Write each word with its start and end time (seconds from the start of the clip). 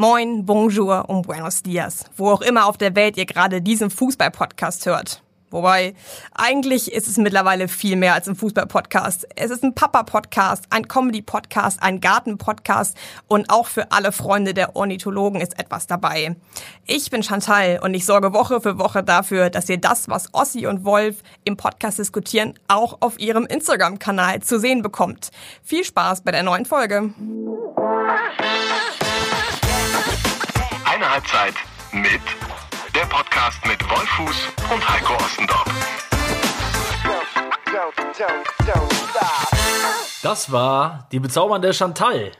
Moin, 0.00 0.46
Bonjour 0.46 1.10
und 1.10 1.26
Buenos 1.26 1.62
Dias, 1.62 2.06
wo 2.16 2.30
auch 2.30 2.40
immer 2.40 2.64
auf 2.64 2.78
der 2.78 2.96
Welt 2.96 3.18
ihr 3.18 3.26
gerade 3.26 3.60
diesen 3.60 3.90
Fußball-Podcast 3.90 4.86
hört. 4.86 5.22
Wobei, 5.50 5.94
eigentlich 6.32 6.90
ist 6.90 7.06
es 7.06 7.18
mittlerweile 7.18 7.68
viel 7.68 7.96
mehr 7.96 8.14
als 8.14 8.26
ein 8.26 8.34
Fußball-Podcast. 8.34 9.28
Es 9.36 9.50
ist 9.50 9.62
ein 9.62 9.74
Papa-Podcast, 9.74 10.64
ein 10.70 10.88
Comedy-Podcast, 10.88 11.82
ein 11.82 12.00
Garten-Podcast 12.00 12.96
und 13.28 13.50
auch 13.50 13.66
für 13.66 13.92
alle 13.92 14.10
Freunde 14.12 14.54
der 14.54 14.74
Ornithologen 14.74 15.42
ist 15.42 15.58
etwas 15.58 15.86
dabei. 15.86 16.34
Ich 16.86 17.10
bin 17.10 17.22
Chantal 17.22 17.78
und 17.82 17.92
ich 17.92 18.06
sorge 18.06 18.32
Woche 18.32 18.62
für 18.62 18.78
Woche 18.78 19.02
dafür, 19.02 19.50
dass 19.50 19.68
ihr 19.68 19.78
das, 19.78 20.08
was 20.08 20.32
Ossi 20.32 20.66
und 20.66 20.86
Wolf 20.86 21.16
im 21.44 21.58
Podcast 21.58 21.98
diskutieren, 21.98 22.54
auch 22.68 22.96
auf 23.00 23.20
ihrem 23.20 23.44
Instagram-Kanal 23.44 24.40
zu 24.40 24.58
sehen 24.58 24.80
bekommt. 24.80 25.28
Viel 25.62 25.84
Spaß 25.84 26.22
bei 26.22 26.32
der 26.32 26.42
neuen 26.42 26.64
Folge. 26.64 27.12
Halbzeit 31.20 31.54
mit 31.92 32.20
der 32.94 33.04
Podcast 33.06 33.58
mit 33.66 33.78
Wolfuß 33.82 34.48
und 34.72 34.88
Heiko 34.88 35.12
Ostendorf. 35.22 35.66
Das 40.22 40.50
war 40.50 41.08
die 41.12 41.20
bezaubernde 41.20 41.74
Chantal. 41.74 42.32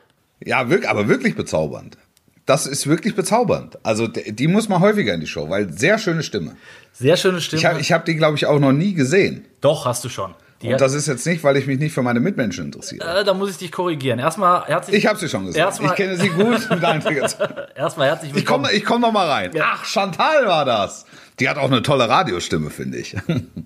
Ja, 0.42 0.70
wirklich, 0.70 0.88
aber 0.88 1.08
wirklich 1.08 1.36
bezaubernd. 1.36 1.98
Das 2.46 2.66
ist 2.66 2.86
wirklich 2.86 3.14
bezaubernd. 3.14 3.78
Also 3.82 4.06
die, 4.06 4.48
muss 4.48 4.70
mal 4.70 4.80
häufiger 4.80 5.12
in 5.12 5.20
die 5.20 5.26
Show, 5.26 5.50
weil 5.50 5.70
sehr 5.70 5.98
schöne 5.98 6.22
Stimme. 6.22 6.56
Sehr 6.92 7.18
schöne 7.18 7.42
Stimme. 7.42 7.60
Ich 7.60 7.66
habe 7.66 7.82
hab 7.82 8.06
die, 8.06 8.16
glaube 8.16 8.38
ich, 8.38 8.46
auch 8.46 8.58
noch 8.58 8.72
nie 8.72 8.94
gesehen. 8.94 9.44
Doch, 9.60 9.84
hast 9.84 10.04
du 10.04 10.08
schon. 10.08 10.34
Die 10.62 10.70
Und 10.72 10.80
das 10.80 10.92
ist 10.92 11.06
jetzt 11.08 11.26
nicht, 11.26 11.42
weil 11.42 11.56
ich 11.56 11.66
mich 11.66 11.78
nicht 11.78 11.94
für 11.94 12.02
meine 12.02 12.20
Mitmenschen 12.20 12.66
interessiere. 12.66 13.20
äh, 13.20 13.24
da 13.24 13.32
muss 13.32 13.50
ich 13.50 13.56
dich 13.56 13.72
korrigieren. 13.72 14.18
Erstmal 14.18 14.66
herzlich 14.66 14.94
Ich 14.98 15.06
habe 15.06 15.18
sie 15.18 15.26
schon. 15.28 15.50
Erstmal- 15.52 15.90
Ich 15.90 15.96
kenne 15.96 16.16
sie 16.18 16.28
gut. 16.28 16.68
Nein, 16.80 17.02
Erstmal 17.74 18.08
herzlich 18.08 18.30
ich 18.32 18.36
willkommen. 18.36 18.64
komme 18.64 18.76
ich 18.76 18.84
komm 18.84 19.00
noch 19.00 19.12
mal 19.12 19.26
rein. 19.26 19.50
Ach, 19.58 19.84
Chantal 19.86 20.46
war 20.46 20.66
das. 20.66 21.06
Die 21.38 21.48
hat 21.48 21.56
auch 21.56 21.70
eine 21.70 21.80
tolle 21.80 22.06
Radiostimme, 22.10 22.68
finde 22.68 22.98
ich. 22.98 23.16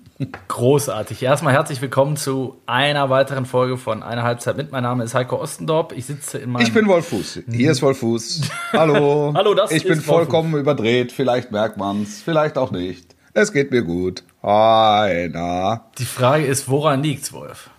Großartig. 0.47 1.21
Erstmal 1.23 1.53
herzlich 1.53 1.81
willkommen 1.81 2.15
zu 2.15 2.55
einer 2.65 3.09
weiteren 3.09 3.45
Folge 3.45 3.77
von 3.77 4.01
Eine 4.01 4.23
Halbzeit 4.23 4.55
mit. 4.55 4.71
Mein 4.71 4.83
Name 4.83 5.03
ist 5.03 5.13
Heiko 5.13 5.41
Ostendorp. 5.41 5.91
Ich 5.95 6.05
sitze 6.05 6.37
in 6.37 6.49
meinem 6.51 6.63
Ich 6.63 6.73
bin 6.73 6.87
Wolf 6.87 7.09
Fuß. 7.09 7.41
Hier 7.51 7.71
ist 7.71 7.81
Wolf 7.81 7.99
Fuß. 7.99 8.41
Hallo. 8.71 9.33
Hallo, 9.35 9.53
das 9.53 9.71
Ich 9.71 9.83
bin 9.83 9.93
ist 9.93 10.07
Wolf 10.07 10.29
vollkommen 10.29 10.55
überdreht. 10.55 11.11
Vielleicht 11.11 11.51
merkt 11.51 11.75
man's, 11.77 12.21
vielleicht 12.23 12.57
auch 12.57 12.71
nicht. 12.71 13.13
Es 13.33 13.51
geht 13.51 13.71
mir 13.71 13.81
gut. 13.83 14.23
Na. 14.47 15.85
Die 15.97 16.05
Frage 16.05 16.45
ist, 16.45 16.69
woran 16.69 17.01
liegt's, 17.01 17.33
Wolf? 17.33 17.69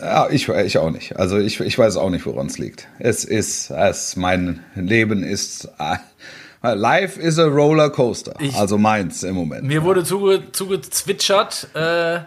Ja, 0.00 0.28
ich, 0.30 0.48
ich 0.48 0.78
auch 0.78 0.90
nicht. 0.90 1.16
Also 1.18 1.38
ich, 1.38 1.60
ich 1.60 1.78
weiß 1.78 1.96
auch 1.96 2.10
nicht, 2.10 2.24
woran 2.26 2.46
es 2.46 2.58
liegt. 2.58 2.88
Es 2.98 3.24
ist, 3.24 3.70
es, 3.70 4.16
mein 4.16 4.62
Leben 4.74 5.22
ist, 5.22 5.68
äh, 5.78 6.74
life 6.74 7.20
is 7.20 7.38
a 7.38 7.44
roller 7.44 7.90
coaster. 7.90 8.34
Ich- 8.38 8.54
also 8.56 8.78
meins 8.78 9.22
im 9.22 9.34
Moment. 9.34 9.64
Mir 9.64 9.82
wurde 9.82 10.04
zuge 10.04 10.52
zugezwitschert, 10.52 11.68
äh, 11.74 12.20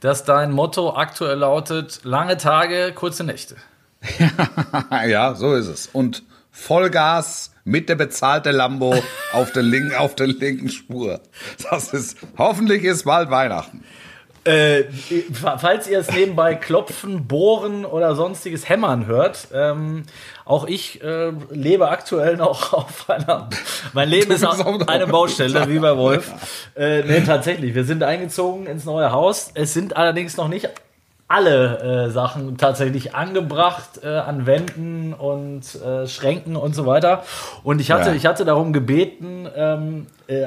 dass 0.00 0.24
dein 0.24 0.52
Motto 0.52 0.94
aktuell 0.96 1.38
lautet: 1.38 2.00
lange 2.04 2.36
Tage, 2.36 2.92
kurze 2.94 3.24
Nächte. 3.24 3.56
ja, 5.08 5.34
so 5.34 5.54
ist 5.54 5.66
es. 5.68 5.86
Und 5.86 6.22
Vollgas 6.50 7.52
mit 7.66 7.88
der 7.90 7.96
bezahlte 7.96 8.52
Lambo 8.52 8.94
auf 9.32 9.52
der 9.52 9.62
linken, 9.62 9.94
auf 9.96 10.14
der 10.14 10.28
linken 10.28 10.70
Spur. 10.70 11.20
Das 11.70 11.92
ist, 11.92 12.16
hoffentlich 12.38 12.84
ist 12.84 13.04
bald 13.04 13.28
Weihnachten. 13.30 13.84
Äh, 14.44 14.84
falls 15.32 15.88
ihr 15.88 15.98
es 15.98 16.08
nebenbei 16.12 16.54
klopfen, 16.54 17.26
bohren 17.26 17.84
oder 17.84 18.14
sonstiges 18.14 18.68
hämmern 18.68 19.06
hört, 19.06 19.48
ähm, 19.52 20.04
auch 20.44 20.68
ich 20.68 21.02
äh, 21.02 21.32
lebe 21.50 21.88
aktuell 21.88 22.36
noch 22.36 22.72
auf 22.72 23.10
einer. 23.10 23.50
Mein 23.92 24.08
Leben 24.08 24.30
ist 24.30 24.44
auf 24.46 24.58
noch- 24.58 24.86
eine 24.86 25.08
Baustelle, 25.08 25.68
wie 25.68 25.80
bei 25.80 25.96
Wolf. 25.96 26.30
Äh, 26.76 27.02
nee, 27.04 27.22
tatsächlich. 27.22 27.74
Wir 27.74 27.84
sind 27.84 28.02
eingezogen 28.02 28.66
ins 28.66 28.84
neue 28.84 29.10
Haus. 29.10 29.50
Es 29.54 29.72
sind 29.72 29.96
allerdings 29.96 30.36
noch 30.36 30.46
nicht 30.46 30.68
alle 31.28 32.06
äh, 32.06 32.10
Sachen 32.10 32.56
tatsächlich 32.56 33.16
angebracht 33.16 34.00
äh, 34.04 34.06
an 34.08 34.46
Wänden 34.46 35.12
und 35.12 35.62
äh, 35.74 36.06
Schränken 36.06 36.54
und 36.54 36.74
so 36.76 36.86
weiter. 36.86 37.24
Und 37.64 37.80
ich 37.80 37.90
hatte, 37.90 38.10
Ja. 38.10 38.14
ich 38.14 38.26
hatte 38.26 38.44
darum 38.44 38.72
gebeten, 38.72 39.48
ähm, 39.56 40.06
äh, 40.28 40.46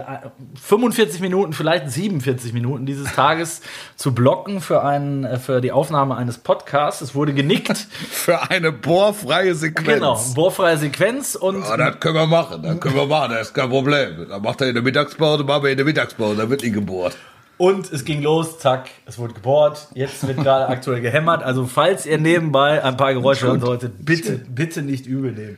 45 0.62 1.20
Minuten, 1.20 1.52
vielleicht 1.52 1.92
47 1.92 2.54
Minuten 2.54 2.86
dieses 2.86 3.14
Tages 3.14 3.62
zu 3.98 4.14
blocken 4.16 4.62
für, 4.62 4.82
einen, 4.84 5.26
äh, 5.26 5.38
für 5.38 5.60
die 5.60 5.74
Aufnahme 5.74 6.16
eines 6.16 6.38
Podcasts. 6.38 7.02
Es 7.02 7.14
wurde 7.14 7.34
genickt. 7.34 7.78
Für 8.10 8.50
eine 8.50 8.72
bohrfreie 8.72 9.56
Sequenz. 9.56 9.88
genau, 10.00 10.20
bohrfreie 10.36 10.78
Sequenz 10.78 11.36
und 11.36 11.62
Ja, 11.64 11.76
das 11.76 12.00
können 12.00 12.16
wir 12.16 12.26
machen, 12.28 12.62
das 12.64 12.80
können 12.80 12.96
wir 12.96 13.06
machen, 13.06 13.32
das 13.32 13.48
ist 13.48 13.54
kein 13.54 13.70
Problem. 13.70 14.28
Dann 14.30 14.42
macht 14.42 14.62
er 14.62 14.68
in 14.70 14.76
der 14.76 14.84
Mittagspause, 14.84 15.44
machen 15.44 15.64
wir 15.64 15.72
in 15.72 15.78
der 15.78 15.86
Mittagspause, 15.86 16.38
dann 16.38 16.50
wird 16.50 16.64
ihn 16.64 16.74
gebohrt. 16.74 17.16
Und 17.60 17.92
es 17.92 18.06
ging 18.06 18.22
los, 18.24 18.58
zack, 18.58 18.90
es 19.06 19.20
wurde 19.20 19.34
gebohrt. 19.34 19.90
Jetzt 19.94 20.26
wird 20.26 20.38
gerade 20.38 20.68
aktuell 20.70 21.02
gehämmert. 21.02 21.44
Also, 21.44 21.66
falls 21.66 22.06
ihr 22.06 22.18
nebenbei 22.18 22.82
ein 22.82 22.96
paar 22.96 23.14
Geräusche 23.14 23.48
hören 23.48 23.60
solltet, 23.60 24.06
bitte, 24.06 24.38
bitte 24.38 24.82
nicht 24.82 25.06
übel 25.06 25.34
nehmen. 25.34 25.58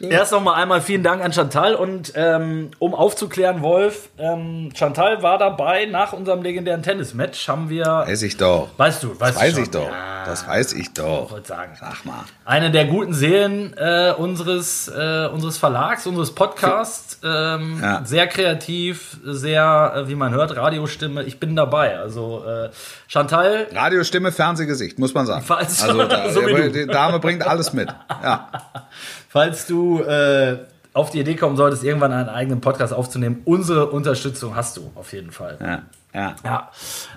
Erst 0.00 0.30
noch 0.30 0.40
mal 0.40 0.54
einmal 0.54 0.80
vielen 0.80 1.02
Dank 1.02 1.24
an 1.24 1.32
Chantal. 1.32 1.74
Und 1.74 2.12
ähm, 2.14 2.70
um 2.78 2.94
aufzuklären, 2.94 3.62
Wolf, 3.62 4.10
ähm, 4.16 4.70
Chantal 4.76 5.24
war 5.24 5.36
dabei 5.38 5.86
nach 5.86 6.12
unserem 6.12 6.40
legendären 6.42 6.84
Tennismatch. 6.84 7.48
Haben 7.48 7.68
wir. 7.68 7.84
Weiß 7.84 8.22
ich 8.22 8.36
doch. 8.36 8.68
Weißt 8.76 9.02
du, 9.02 9.18
weißt 9.18 9.36
Das 9.36 9.42
weiß 9.42 9.54
du 9.56 9.60
ich 9.62 9.70
doch. 9.70 9.88
Ja, 9.90 10.24
Das 10.26 10.46
weiß 10.46 10.72
ich 10.74 10.92
doch. 10.94 11.32
wollte 11.32 11.48
sagen. 11.48 11.72
Sag 11.80 12.04
mal. 12.04 12.24
Eine 12.44 12.70
der 12.70 12.84
guten 12.84 13.12
Seelen 13.12 13.74
äh, 13.76 14.12
unseres, 14.16 14.86
äh, 14.86 15.26
unseres 15.32 15.58
Verlags, 15.58 16.06
unseres 16.06 16.32
Podcasts. 16.32 17.18
Ähm, 17.24 17.80
Ja. 17.82 18.02
Sehr 18.04 18.28
kreativ, 18.28 19.16
sehr, 19.24 19.94
äh, 19.96 20.08
wie 20.08 20.14
man 20.14 20.32
hört, 20.32 20.54
Radiostimme. 20.56 21.23
Ich 21.26 21.40
bin 21.40 21.56
dabei. 21.56 21.98
Also 21.98 22.44
äh, 22.46 22.70
Chantal, 23.08 23.66
Radiostimme, 23.72 24.32
Fernsehgesicht, 24.32 24.98
muss 24.98 25.14
man 25.14 25.26
sagen. 25.26 25.44
Falls- 25.44 25.82
Also 25.82 26.04
da, 26.04 26.30
so 26.32 26.40
die 26.46 26.86
Dame 26.86 27.18
bringt 27.18 27.46
alles 27.46 27.72
mit. 27.72 27.88
Ja. 28.22 28.48
falls 29.28 29.66
du 29.66 30.00
äh, 30.02 30.58
auf 30.92 31.10
die 31.10 31.20
Idee 31.20 31.34
kommen 31.36 31.56
solltest, 31.56 31.82
irgendwann 31.84 32.12
einen 32.12 32.28
eigenen 32.28 32.60
Podcast 32.60 32.92
aufzunehmen, 32.92 33.42
unsere 33.44 33.86
Unterstützung 33.90 34.54
hast 34.54 34.76
du 34.76 34.90
auf 34.94 35.12
jeden 35.12 35.32
Fall. 35.32 35.58
Ja. 35.60 35.82
ja. 36.20 36.36
Ja. 36.44 36.70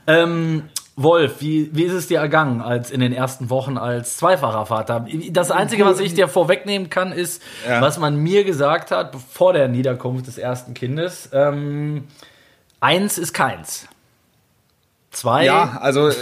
Ähm, 0.07 0.63
Wolf, 0.99 1.41
wie, 1.41 1.69
wie 1.73 1.83
ist 1.83 1.93
es 1.93 2.07
dir 2.07 2.17
ergangen 2.17 2.59
als 2.59 2.89
in 2.89 2.99
den 3.01 3.13
ersten 3.13 3.51
Wochen 3.51 3.77
als 3.77 4.17
zweifacher 4.17 4.65
Vater? 4.65 5.05
Das 5.29 5.51
Einzige, 5.51 5.85
was 5.85 5.99
ich 5.99 6.15
dir 6.15 6.27
vorwegnehmen 6.27 6.89
kann, 6.89 7.11
ist, 7.11 7.39
Ja. 7.69 7.81
was 7.81 7.99
man 7.99 8.15
mir 8.15 8.43
gesagt 8.45 8.89
hat 8.89 9.15
vor 9.31 9.53
der 9.53 9.67
Niederkunft 9.67 10.25
des 10.25 10.39
ersten 10.39 10.73
Kindes. 10.73 11.29
Ähm, 11.33 12.05
eins 12.79 13.19
ist 13.19 13.33
keins. 13.33 13.87
Zwei. 15.17 15.45
Ja, 15.45 15.79
also 15.81 16.09
äh, 16.09 16.13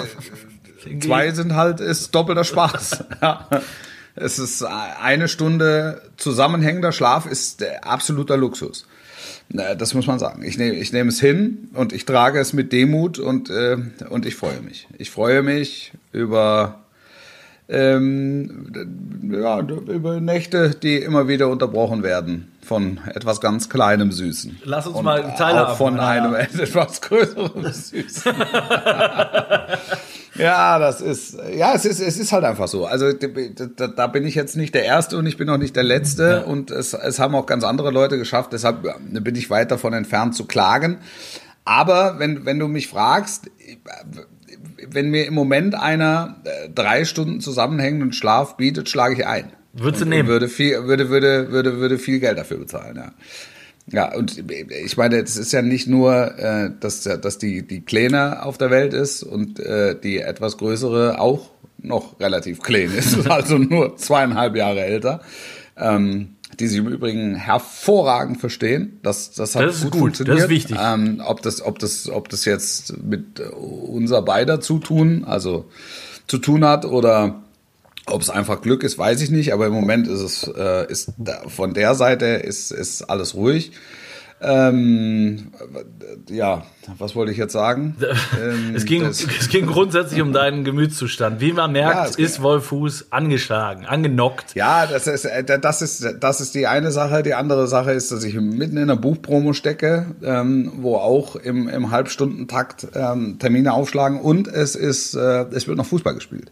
zwei 1.01 1.31
sind 1.31 1.53
halt, 1.53 1.81
ist 1.81 2.15
doppelter 2.15 2.45
Spaß. 2.45 3.03
ja. 3.21 3.45
Es 4.15 4.39
ist 4.39 4.63
eine 4.63 5.27
Stunde 5.27 6.01
zusammenhängender 6.15 6.93
Schlaf 6.93 7.25
ist 7.25 7.61
absoluter 7.83 8.37
Luxus. 8.37 8.87
Das 9.49 9.93
muss 9.93 10.07
man 10.07 10.17
sagen. 10.17 10.43
Ich 10.43 10.57
nehme 10.57 10.75
ich 10.75 10.93
nehme 10.93 11.09
es 11.09 11.19
hin 11.19 11.69
und 11.73 11.91
ich 11.91 12.05
trage 12.05 12.39
es 12.39 12.53
mit 12.53 12.71
Demut 12.71 13.19
und, 13.19 13.49
äh, 13.49 13.75
und 14.09 14.25
ich 14.25 14.35
freue 14.35 14.61
mich. 14.61 14.87
Ich 14.97 15.11
freue 15.11 15.43
mich 15.43 15.91
über, 16.13 16.84
ähm, 17.67 18.71
ja, 19.31 19.59
über 19.59 20.19
Nächte, 20.19 20.71
die 20.71 20.97
immer 20.97 21.27
wieder 21.27 21.49
unterbrochen 21.49 22.03
werden 22.03 22.51
von 22.61 22.99
etwas 23.13 23.41
ganz 23.41 23.69
Kleinem 23.69 24.11
Süßen. 24.11 24.61
Lass 24.63 24.87
uns 24.87 24.97
Und 24.97 25.05
mal 25.05 25.21
teilhaben 25.35 25.71
Auch 25.71 25.77
von 25.77 25.99
einem 25.99 26.33
etwas 26.35 27.01
größeren 27.01 27.71
Süßen. 27.71 28.33
Ja, 30.37 30.79
das 30.79 30.99
ist, 30.99 31.37
ja, 31.55 31.73
es 31.73 31.85
ist, 31.85 32.01
es 32.01 32.17
ist 32.17 32.33
halt 32.33 32.43
einfach 32.43 32.67
so. 32.67 32.85
Also 32.85 33.13
da, 33.13 33.87
da 33.87 34.07
bin 34.07 34.25
ich 34.25 34.35
jetzt 34.35 34.57
nicht 34.57 34.75
der 34.75 34.83
Erste 34.83 35.17
und 35.17 35.25
ich 35.25 35.37
bin 35.37 35.49
auch 35.49 35.57
nicht 35.57 35.75
der 35.75 35.83
Letzte 35.83 36.45
und 36.45 36.71
es, 36.71 36.93
es 36.93 37.19
haben 37.19 37.35
auch 37.35 37.45
ganz 37.45 37.63
andere 37.63 37.89
Leute 37.89 38.17
geschafft. 38.17 38.51
Deshalb 38.51 38.83
bin 39.09 39.35
ich 39.35 39.49
weit 39.49 39.71
davon 39.71 39.93
entfernt 39.93 40.35
zu 40.35 40.45
klagen. 40.45 40.97
Aber 41.63 42.19
wenn, 42.19 42.45
wenn 42.45 42.59
du 42.59 42.67
mich 42.67 42.89
fragst, 42.89 43.49
wenn 44.91 45.09
mir 45.09 45.25
im 45.25 45.33
Moment 45.33 45.75
einer 45.75 46.37
äh, 46.43 46.69
drei 46.73 47.05
Stunden 47.05 47.41
zusammenhängenden 47.41 48.13
Schlaf 48.13 48.57
bietet, 48.57 48.89
schlage 48.89 49.15
ich 49.15 49.25
ein. 49.25 49.51
Würdest 49.73 50.03
du 50.03 50.05
nehmen? 50.07 50.29
Würde 50.29 50.47
viel, 50.47 50.85
würde, 50.85 51.09
würde, 51.09 51.51
würde, 51.51 51.77
würde 51.77 51.97
viel 51.97 52.19
Geld 52.19 52.37
dafür 52.37 52.57
bezahlen, 52.57 52.95
ja. 52.95 53.11
Ja, 53.91 54.15
und 54.15 54.43
ich 54.49 54.97
meine, 54.97 55.17
es 55.17 55.37
ist 55.37 55.51
ja 55.51 55.61
nicht 55.61 55.87
nur, 55.87 56.39
äh, 56.39 56.71
dass, 56.79 57.03
dass 57.03 57.37
die, 57.37 57.61
die 57.67 57.81
Kleine 57.81 58.43
auf 58.43 58.57
der 58.57 58.71
Welt 58.71 58.93
ist 58.95 59.21
und 59.21 59.59
äh, 59.59 59.95
die 59.99 60.19
etwas 60.19 60.57
größere 60.57 61.19
auch 61.19 61.51
noch 61.77 62.19
relativ 62.19 62.61
klein 62.61 62.91
ist, 62.97 63.29
also 63.29 63.59
nur 63.59 63.95
zweieinhalb 63.97 64.55
Jahre 64.55 64.81
älter, 64.81 65.21
ähm, 65.77 66.34
die 66.59 66.67
sich 66.67 66.79
im 66.79 66.87
Übrigen 66.87 67.35
hervorragend 67.35 68.39
verstehen. 68.39 68.99
Das, 69.03 69.31
das 69.33 69.55
hat 69.55 69.63
Das 69.63 69.77
ist 69.77 69.83
gut, 69.83 69.91
gut, 69.91 69.99
funktioniert. 69.99 70.37
das 70.37 70.43
ist 70.45 70.49
wichtig. 70.49 70.77
Ähm, 70.79 71.21
ob, 71.25 71.41
das, 71.41 71.61
ob, 71.61 71.79
das, 71.79 72.09
ob 72.09 72.29
das 72.29 72.45
jetzt 72.45 72.97
mit 73.03 73.39
äh, 73.39 73.43
unser 73.43 74.21
beider 74.21 74.61
zu 74.61 74.79
tun, 74.79 75.23
also 75.25 75.65
zu 76.27 76.37
tun 76.37 76.65
hat 76.65 76.85
oder 76.85 77.41
Ob 78.07 78.21
es 78.21 78.29
einfach 78.29 78.61
Glück 78.61 78.83
ist, 78.83 78.97
weiß 78.99 79.21
ich 79.21 79.31
nicht, 79.31 79.51
aber 79.51 79.65
im 79.67 79.73
Moment 79.73 80.07
ist 80.07 80.21
es 80.21 80.43
äh, 80.55 80.85
ist 80.91 81.13
da, 81.17 81.41
von 81.47 81.73
der 81.73 81.95
Seite 81.95 82.25
ist, 82.25 82.71
ist 82.71 83.01
alles 83.03 83.33
ruhig. 83.33 83.71
Ähm, 84.41 85.51
ja, 86.29 86.65
was 86.97 87.15
wollte 87.15 87.31
ich 87.31 87.37
jetzt 87.37 87.53
sagen? 87.53 87.95
Ähm, 88.35 88.75
es, 88.75 88.85
ging, 88.85 89.03
es 89.03 89.49
ging 89.49 89.65
grundsätzlich 89.65 90.21
um 90.21 90.33
deinen 90.33 90.63
Gemütszustand. 90.63 91.39
Wie 91.39 91.53
man 91.53 91.71
merkt, 91.71 92.17
ja, 92.17 92.25
ist 92.25 92.41
Wolfuß 92.41 93.07
angeschlagen, 93.11 93.85
angenockt. 93.85 94.55
Ja, 94.55 94.87
das 94.87 95.07
ist, 95.07 95.25
äh, 95.25 95.43
das, 95.59 95.81
ist, 95.81 96.05
das 96.19 96.41
ist 96.41 96.53
die 96.53 96.67
eine 96.67 96.91
Sache. 96.91 97.23
Die 97.23 97.33
andere 97.33 97.67
Sache 97.67 97.91
ist, 97.91 98.11
dass 98.11 98.23
ich 98.23 98.35
mitten 98.35 98.77
in 98.77 98.87
der 98.87 98.95
Buchpromo 98.95 99.53
stecke, 99.53 100.07
ähm, 100.23 100.71
wo 100.77 100.97
auch 100.97 101.35
im, 101.35 101.69
im 101.69 101.91
Halbstundentakt 101.91 102.87
ähm, 102.93 103.37
Termine 103.39 103.73
aufschlagen 103.73 104.19
und 104.19 104.47
es, 104.47 104.75
ist, 104.75 105.15
äh, 105.15 105.45
es 105.51 105.67
wird 105.67 105.77
noch 105.77 105.85
Fußball 105.85 106.13
gespielt. 106.13 106.51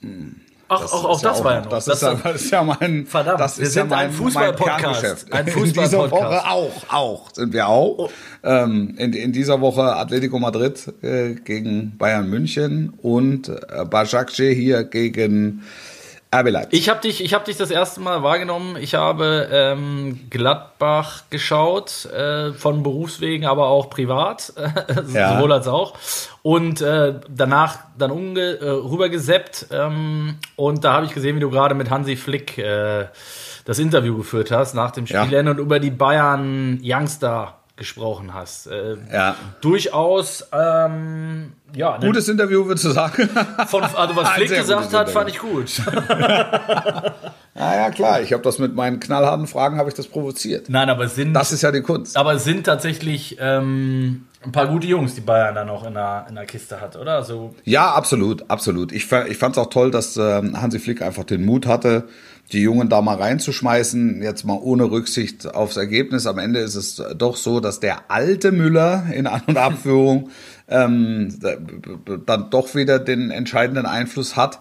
Hm. 0.00 0.36
Ach, 0.70 0.80
das 0.82 0.92
auch, 0.92 1.04
auch 1.04 1.20
das 1.20 1.38
ja 1.38 1.44
war 1.44 1.54
ja 1.54 1.60
noch. 1.62 1.70
Das, 1.70 1.84
das, 1.86 1.96
ist, 1.96 2.02
ja, 2.02 2.14
das 2.14 2.42
ist 2.42 2.50
ja 2.50 2.62
mein. 2.62 3.06
Verdammt, 3.06 3.40
das 3.40 3.58
wir 3.58 3.66
ist 3.66 3.72
sind 3.72 3.90
ja 3.90 3.96
mein, 3.96 4.06
ein 4.08 4.12
Fußball-Podcast. 4.12 5.32
Ein 5.32 5.46
Fußball 5.46 5.84
in 5.84 5.90
dieser 5.90 6.10
Woche 6.10 6.46
auch, 6.46 6.72
auch 6.88 7.30
sind 7.32 7.52
wir 7.54 7.68
auch. 7.68 7.98
Oh. 7.98 8.10
Ähm, 8.42 8.94
in, 8.98 9.14
in 9.14 9.32
dieser 9.32 9.60
Woche 9.60 9.82
Atletico 9.96 10.38
Madrid 10.38 10.92
äh, 11.02 11.34
gegen 11.34 11.96
Bayern 11.96 12.28
München 12.28 12.92
und 13.02 13.48
äh, 13.48 13.84
Bajakce 13.86 14.50
hier 14.50 14.84
gegen 14.84 15.62
RB 16.34 16.50
Leipzig. 16.50 16.80
Ich 16.80 16.88
habe 16.88 17.00
dich, 17.00 17.24
ich 17.24 17.32
habe 17.32 17.44
dich 17.44 17.56
das 17.56 17.70
erste 17.70 18.00
Mal 18.00 18.22
wahrgenommen. 18.22 18.76
Ich 18.76 18.94
habe 18.94 19.48
ähm, 19.50 20.26
Gladbach 20.28 21.22
geschaut, 21.30 22.04
äh, 22.06 22.52
von 22.52 22.82
Berufswegen, 22.82 23.46
aber 23.46 23.68
auch 23.68 23.88
privat, 23.88 24.52
ja. 25.12 25.36
sowohl 25.36 25.52
als 25.52 25.68
auch. 25.68 25.94
Und 26.42 26.82
äh, 26.82 27.14
danach 27.28 27.78
dann 27.96 28.10
umge 28.10 28.58
äh, 28.60 28.68
rübergeseppt. 28.68 29.68
Ähm, 29.70 30.36
und 30.56 30.84
da 30.84 30.92
habe 30.92 31.06
ich 31.06 31.14
gesehen, 31.14 31.36
wie 31.36 31.40
du 31.40 31.50
gerade 31.50 31.74
mit 31.74 31.88
Hansi 31.88 32.16
Flick 32.16 32.58
äh, 32.58 33.06
das 33.64 33.78
Interview 33.78 34.16
geführt 34.16 34.50
hast 34.50 34.74
nach 34.74 34.90
dem 34.90 35.06
Spiel 35.06 35.32
ja. 35.32 35.40
und 35.40 35.58
über 35.58 35.80
die 35.80 35.90
Bayern 35.90 36.80
Youngster 36.82 37.54
gesprochen 37.78 38.34
hast. 38.34 38.66
Äh, 38.66 38.96
ja. 39.10 39.36
Durchaus, 39.62 40.46
ähm, 40.52 41.52
ja. 41.74 41.96
Ne, 41.98 42.06
gutes 42.06 42.28
Interview, 42.28 42.66
würdest 42.66 42.84
du 42.84 42.90
sagen? 42.90 43.28
Von, 43.68 43.82
also, 43.82 44.16
was 44.16 44.28
Flick 44.30 44.50
gesagt 44.50 44.92
hat, 44.92 45.08
fand 45.08 45.30
ich 45.30 45.38
gut. 45.38 45.70
ja, 47.54 47.90
klar. 47.90 48.20
Ich 48.20 48.32
habe 48.32 48.42
das 48.42 48.58
mit 48.58 48.74
meinen 48.74 49.00
knallharten 49.00 49.46
Fragen, 49.46 49.78
habe 49.78 49.88
ich 49.88 49.94
das 49.94 50.08
provoziert. 50.08 50.68
Nein, 50.68 50.90
aber 50.90 51.04
es 51.04 51.14
sind. 51.14 51.32
Das 51.32 51.52
ist 51.52 51.62
ja 51.62 51.72
die 51.72 51.82
Kunst. 51.82 52.16
Aber 52.16 52.34
es 52.34 52.44
sind 52.44 52.64
tatsächlich 52.64 53.38
ähm, 53.40 54.26
ein 54.42 54.52
paar 54.52 54.66
gute 54.66 54.86
Jungs, 54.86 55.14
die 55.14 55.20
Bayern 55.20 55.54
da 55.54 55.64
noch 55.64 55.86
in 55.86 55.94
der, 55.94 56.26
in 56.28 56.34
der 56.34 56.46
Kiste 56.46 56.80
hat, 56.80 56.96
oder? 56.96 57.14
Also 57.14 57.54
ja, 57.64 57.92
absolut, 57.92 58.48
absolut. 58.50 58.92
Ich, 58.92 59.10
ich 59.10 59.38
fand 59.38 59.56
es 59.56 59.58
auch 59.58 59.70
toll, 59.70 59.90
dass 59.90 60.16
ähm, 60.16 60.60
Hansi 60.60 60.78
Flick 60.78 61.02
einfach 61.02 61.24
den 61.24 61.44
Mut 61.44 61.66
hatte, 61.66 62.08
die 62.52 62.62
Jungen 62.62 62.88
da 62.88 63.02
mal 63.02 63.16
reinzuschmeißen, 63.16 64.22
jetzt 64.22 64.44
mal 64.44 64.58
ohne 64.60 64.90
Rücksicht 64.90 65.54
aufs 65.54 65.76
Ergebnis. 65.76 66.26
Am 66.26 66.38
Ende 66.38 66.60
ist 66.60 66.76
es 66.76 67.02
doch 67.16 67.36
so, 67.36 67.60
dass 67.60 67.80
der 67.80 68.10
alte 68.10 68.52
Müller 68.52 69.06
in 69.12 69.26
An- 69.26 69.42
und 69.46 69.58
Abführung 69.58 70.30
ähm, 70.68 71.38
dann 72.26 72.50
doch 72.50 72.74
wieder 72.74 72.98
den 72.98 73.30
entscheidenden 73.30 73.86
Einfluss 73.86 74.36
hat 74.36 74.60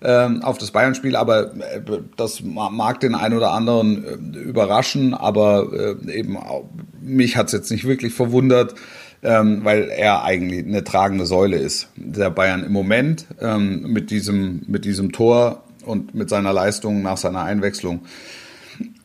ähm, 0.00 0.42
auf 0.42 0.58
das 0.58 0.70
Bayern-Spiel, 0.70 1.16
aber 1.16 1.54
äh, 1.54 1.80
das 2.16 2.42
mag 2.42 3.00
den 3.00 3.14
einen 3.14 3.36
oder 3.36 3.52
anderen 3.52 4.34
äh, 4.34 4.38
überraschen, 4.38 5.14
aber 5.14 5.96
äh, 6.06 6.12
eben 6.12 6.36
auch, 6.36 6.68
mich 7.00 7.36
hat 7.36 7.46
es 7.46 7.52
jetzt 7.52 7.70
nicht 7.70 7.84
wirklich 7.84 8.14
verwundert, 8.14 8.74
ähm, 9.22 9.64
weil 9.64 9.88
er 9.90 10.22
eigentlich 10.22 10.64
eine 10.64 10.84
tragende 10.84 11.26
Säule 11.26 11.56
ist 11.56 11.88
der 11.96 12.30
Bayern 12.30 12.62
im 12.62 12.72
Moment 12.72 13.26
ähm, 13.40 13.82
mit 13.92 14.12
diesem 14.12 14.62
mit 14.68 14.84
diesem 14.84 15.10
Tor 15.10 15.64
und 15.88 16.14
mit 16.14 16.28
seiner 16.28 16.52
Leistung 16.52 17.02
nach 17.02 17.16
seiner 17.16 17.42
Einwechslung 17.42 18.02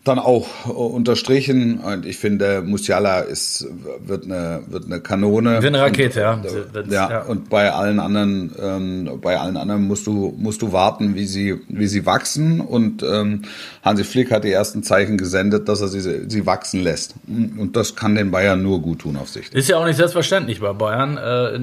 dann 0.04 0.20
auch 0.20 0.66
unterstrichen. 0.66 1.80
Und 1.80 2.06
ich 2.06 2.18
finde, 2.18 2.62
Musiala 2.62 3.20
ist, 3.20 3.66
wird 4.06 4.26
eine, 4.26 4.64
wird 4.68 4.86
eine 4.86 5.00
Kanone. 5.00 5.64
Wie 5.64 5.68
eine 5.68 5.80
Rakete, 5.80 6.30
und, 6.30 6.46
ja. 6.46 6.82
ja. 6.90 7.10
ja. 7.10 7.22
Und 7.22 7.50
bei 7.50 7.72
allen 7.72 8.00
anderen, 8.00 8.52
ähm, 8.62 9.20
bei 9.22 9.40
allen 9.40 9.56
anderen 9.56 9.88
musst 9.88 10.06
du, 10.06 10.36
musst 10.38 10.62
du 10.62 10.74
warten, 10.74 11.16
wie 11.16 11.26
sie, 11.26 11.62
wie 11.70 11.88
sie 11.88 12.06
wachsen. 12.06 12.60
Und 12.60 13.02
ähm, 13.04 13.44
Hansi 13.82 14.04
Flick 14.04 14.32
hat 14.32 14.44
die 14.44 14.52
ersten 14.52 14.84
Zeichen 14.84 15.18
gesendet, 15.18 15.70
dass 15.70 15.80
er 15.80 15.88
sie, 15.88 16.02
sie 16.02 16.46
wachsen 16.46 16.82
lässt. 16.82 17.16
Und 17.28 17.78
das 17.78 17.96
kann 17.96 18.16
den 18.16 18.30
Bayern 18.30 18.62
nur 18.62 18.82
gut 18.82 19.00
tun 19.00 19.16
auf 19.16 19.30
sich. 19.30 19.54
Ist 19.54 19.70
ja 19.70 19.78
auch 19.78 19.86
nicht 19.86 19.98
selbstverständlich 19.98 20.60
bei 20.60 20.74
Bayern. 20.74 21.18
Äh, 21.18 21.56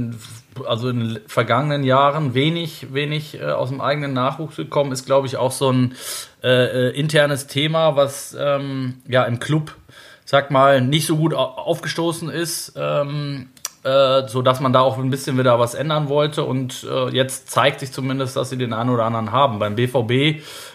also 0.67 0.89
in 0.89 1.01
den 1.01 1.21
vergangenen 1.27 1.85
Jahren 1.85 2.35
wenig, 2.35 2.93
wenig 2.93 3.41
äh, 3.41 3.45
aus 3.45 3.69
dem 3.69 3.81
eigenen 3.81 4.13
Nachwuchs 4.13 4.57
gekommen, 4.57 4.93
ist, 4.93 5.07
glaube 5.07 5.27
ich, 5.27 5.37
auch 5.37 5.53
so 5.53 5.71
ein 5.71 5.95
äh, 6.43 6.89
äh, 6.89 6.99
internes 6.99 7.47
Thema, 7.47 7.97
was 7.97 8.37
ähm, 8.39 9.03
ja 9.09 9.25
im 9.25 9.39
Club, 9.41 9.77
sag 10.25 10.51
mal, 10.51 10.81
nicht 10.81 11.07
so 11.07 11.17
gut 11.17 11.35
aufgestoßen 11.35 12.31
ist. 12.31 12.75
Ähm, 12.77 13.49
äh, 13.83 14.29
so 14.29 14.43
dass 14.43 14.61
man 14.61 14.75
da 14.75 14.81
auch 14.81 14.99
ein 14.99 15.09
bisschen 15.09 15.39
wieder 15.39 15.59
was 15.59 15.73
ändern 15.73 16.11
wollte 16.11 16.45
und 16.45 16.85
äh, 16.85 17.09
jetzt 17.17 17.51
zeigt 17.51 17.81
sich 17.81 17.93
zumindest, 17.93 18.37
dass 18.37 18.51
sie 18.51 18.59
den 18.59 18.75
einen 18.75 18.91
oder 18.91 19.07
anderen 19.07 19.33
haben. 19.33 19.59
Beim 19.59 19.75
BVB 19.75 20.11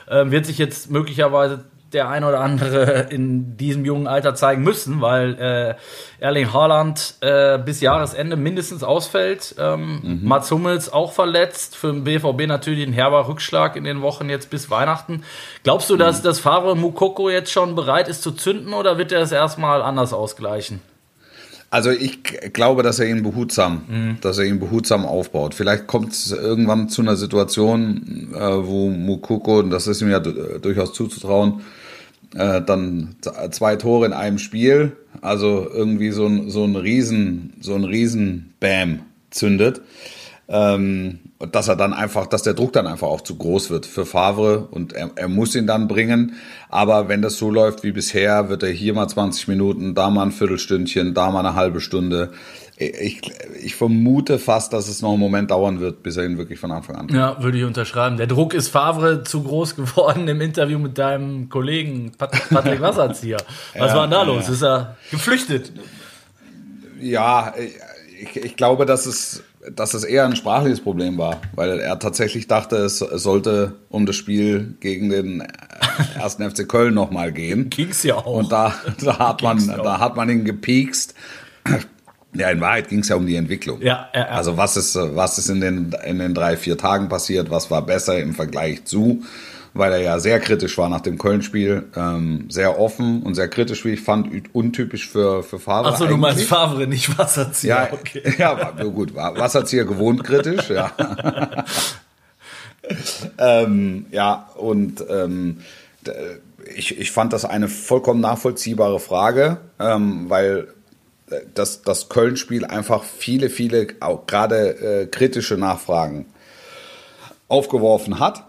äh, 0.07 0.31
wird 0.31 0.47
sich 0.47 0.57
jetzt 0.57 0.89
möglicherweise 0.89 1.65
der 1.95 2.09
ein 2.09 2.23
oder 2.23 2.41
andere 2.41 3.07
in 3.09 3.57
diesem 3.57 3.85
jungen 3.85 4.05
Alter 4.07 4.35
zeigen 4.35 4.61
müssen, 4.61 5.01
weil 5.01 5.39
äh, 5.39 6.23
Erling 6.23 6.53
Haaland 6.53 7.15
äh, 7.21 7.57
bis 7.57 7.81
Jahresende 7.81 8.35
mindestens 8.35 8.83
ausfällt. 8.83 9.55
Ähm, 9.57 10.01
mhm. 10.03 10.19
Mats 10.23 10.51
Hummels 10.51 10.93
auch 10.93 11.13
verletzt. 11.13 11.75
Für 11.75 11.91
den 11.91 12.03
BVB 12.03 12.47
natürlich 12.47 12.85
ein 12.85 12.93
herber 12.93 13.27
Rückschlag 13.27 13.75
in 13.75 13.83
den 13.83 14.01
Wochen 14.01 14.29
jetzt 14.29 14.51
bis 14.51 14.69
Weihnachten. 14.69 15.23
Glaubst 15.63 15.89
du, 15.89 15.97
dass 15.97 16.19
mhm. 16.19 16.23
das 16.25 16.39
Fahrer 16.39 16.75
Mukoko 16.75 17.29
jetzt 17.29 17.51
schon 17.51 17.73
bereit 17.73 18.07
ist 18.07 18.21
zu 18.21 18.31
zünden 18.31 18.73
oder 18.73 18.97
wird 18.97 19.11
er 19.11 19.21
es 19.21 19.31
erstmal 19.31 19.81
anders 19.81 20.13
ausgleichen? 20.13 20.81
Also 21.75 21.89
ich 21.89 22.23
glaube, 22.53 22.83
dass 22.83 22.99
er 22.99 23.07
ihn 23.07 23.23
behutsam, 23.23 23.81
mhm. 23.87 24.17
dass 24.21 24.37
er 24.37 24.45
ihn 24.45 24.59
behutsam 24.59 25.05
aufbaut. 25.05 25.53
Vielleicht 25.53 25.87
kommt 25.87 26.13
es 26.13 26.31
irgendwann 26.31 26.87
zu 26.87 27.01
einer 27.01 27.17
Situation, 27.17 28.29
äh, 28.33 28.39
wo 28.39 28.89
Mukoko, 28.89 29.59
und 29.59 29.71
das 29.71 29.87
ist 29.87 30.01
ihm 30.01 30.09
ja 30.09 30.19
durchaus 30.19 30.93
zuzutrauen, 30.93 31.61
äh, 32.35 32.61
dann 32.61 33.15
zwei 33.51 33.75
Tore 33.75 34.05
in 34.05 34.13
einem 34.13 34.37
Spiel, 34.37 34.97
also 35.21 35.67
irgendwie 35.71 36.11
so 36.11 36.27
ein, 36.27 36.49
so 36.49 36.63
ein 36.63 36.75
Riesen, 36.75 37.53
so 37.61 37.75
ein 37.75 37.83
Riesen-Bam 37.83 39.01
zündet. 39.31 39.81
Ähm, 40.47 41.19
dass 41.51 41.67
er 41.67 41.75
dann 41.75 41.93
einfach, 41.93 42.27
dass 42.27 42.43
der 42.43 42.53
Druck 42.53 42.73
dann 42.73 42.85
einfach 42.85 43.07
auch 43.07 43.21
zu 43.21 43.35
groß 43.35 43.71
wird 43.71 43.87
für 43.87 44.05
Favre 44.05 44.67
und 44.69 44.93
er, 44.93 45.11
er 45.15 45.27
muss 45.27 45.55
ihn 45.55 45.65
dann 45.65 45.87
bringen. 45.87 46.35
Aber 46.69 47.09
wenn 47.09 47.21
das 47.21 47.37
so 47.37 47.49
läuft 47.49 47.83
wie 47.83 47.91
bisher, 47.91 48.47
wird 48.47 48.63
er 48.63 48.69
hier 48.69 48.93
mal 48.93 49.07
20 49.07 49.47
Minuten, 49.47 49.95
da 49.95 50.09
mal 50.09 50.23
ein 50.23 50.31
Viertelstündchen, 50.31 51.13
da 51.13 51.31
mal 51.31 51.39
eine 51.39 51.55
halbe 51.55 51.81
Stunde. 51.81 52.31
Ich, 52.77 53.21
ich 53.63 53.75
vermute 53.75 54.37
fast, 54.37 54.73
dass 54.73 54.89
es 54.89 55.01
noch 55.01 55.11
einen 55.11 55.19
Moment 55.19 55.49
dauern 55.49 55.79
wird, 55.79 56.03
bis 56.03 56.17
er 56.17 56.25
ihn 56.25 56.37
wirklich 56.37 56.59
von 56.59 56.71
Anfang 56.71 56.97
an. 56.97 57.09
Ja, 57.09 57.41
würde 57.41 57.57
ich 57.57 57.63
unterschreiben. 57.63 58.17
Der 58.17 58.27
Druck 58.27 58.53
ist 58.53 58.67
Favre 58.67 59.23
zu 59.23 59.43
groß 59.43 59.77
geworden 59.77 60.27
im 60.27 60.41
Interview 60.41 60.77
mit 60.77 60.97
deinem 60.97 61.47
Kollegen 61.47 62.11
Patrick 62.17 62.81
Wasserzieher. 62.81 63.37
Was 63.77 63.91
ja, 63.91 63.95
war 63.95 64.01
denn 64.03 64.11
da 64.11 64.23
los? 64.23 64.47
Ja. 64.47 64.53
Ist 64.53 64.61
er 64.63 64.97
geflüchtet? 65.09 65.71
Ja, 66.99 67.53
ich, 68.19 68.35
ich 68.35 68.55
glaube, 68.57 68.85
dass 68.85 69.05
es 69.05 69.43
dass 69.73 69.93
es 69.93 70.03
eher 70.03 70.25
ein 70.25 70.35
sprachliches 70.35 70.81
Problem 70.81 71.17
war, 71.17 71.41
weil 71.53 71.79
er 71.79 71.97
tatsächlich 71.99 72.47
dachte, 72.47 72.77
es, 72.77 72.99
sollte 72.99 73.73
um 73.89 74.05
das 74.05 74.15
Spiel 74.15 74.75
gegen 74.79 75.09
den 75.09 75.43
ersten 76.15 76.49
FC 76.49 76.67
Köln 76.67 76.93
nochmal 76.93 77.31
gehen. 77.31 77.69
Ging's 77.69 78.03
ja 78.03 78.15
auch. 78.15 78.25
Und 78.25 78.51
da, 78.51 78.73
da 79.01 79.17
hat 79.17 79.41
man, 79.41 79.65
da 79.67 79.99
hat 79.99 80.15
man 80.15 80.29
ihn 80.29 80.45
gepiekst. 80.45 81.15
Ja, 82.35 82.49
in 82.49 82.61
Wahrheit 82.61 82.89
ging 82.89 82.99
es 82.99 83.09
ja 83.09 83.15
um 83.15 83.25
die 83.25 83.35
Entwicklung. 83.35 83.81
Ja, 83.81 84.09
ja, 84.13 84.21
ja. 84.21 84.25
Also 84.27 84.57
was 84.57 84.77
ist, 84.77 84.95
was 84.95 85.37
ist 85.37 85.49
in 85.49 85.61
den, 85.61 85.95
in 86.05 86.19
den 86.19 86.33
drei, 86.33 86.57
vier 86.57 86.77
Tagen 86.77 87.09
passiert? 87.09 87.49
Was 87.49 87.71
war 87.71 87.81
besser 87.81 88.19
im 88.19 88.33
Vergleich 88.33 88.85
zu? 88.85 89.23
weil 89.75 89.91
er 89.91 89.99
ja 89.99 90.19
sehr 90.19 90.39
kritisch 90.39 90.77
war 90.77 90.87
nach 90.87 91.01
dem 91.01 91.17
Köln-Spiel, 91.17 91.83
ähm, 91.97 92.45
sehr 92.49 92.79
offen 92.79 93.21
und 93.23 93.35
sehr 93.35 93.49
kritisch, 93.49 93.83
wie 93.83 93.91
ich 93.91 94.01
fand, 94.01 94.29
untypisch 94.55 95.09
für, 95.09 95.43
für 95.43 95.59
Favre. 95.59 95.89
Achso, 95.89 96.07
du 96.07 96.15
meinst 96.15 96.45
Favre, 96.45 96.87
nicht 96.87 97.17
Wasserzieher. 97.17 97.89
Ja, 97.91 97.93
okay. 97.93 98.21
ja 98.37 98.71
gut, 98.83 99.13
Wasserzieher 99.13 99.83
gewohnt 99.83 100.23
kritisch, 100.23 100.69
ja. 100.69 100.93
ähm, 103.37 104.05
ja, 104.11 104.49
und 104.55 105.03
ähm, 105.09 105.57
ich, 106.73 106.97
ich 106.97 107.11
fand 107.11 107.33
das 107.33 107.43
eine 107.43 107.67
vollkommen 107.67 108.21
nachvollziehbare 108.21 109.01
Frage, 109.01 109.57
ähm, 109.77 110.29
weil 110.29 110.69
das, 111.53 111.81
das 111.81 112.09
Köln-Spiel 112.09 112.65
einfach 112.65 113.03
viele, 113.03 113.49
viele 113.49 113.87
auch 113.99 114.27
gerade 114.27 115.01
äh, 115.03 115.07
kritische 115.07 115.57
Nachfragen 115.57 116.25
aufgeworfen 117.47 118.19
hat 118.19 118.45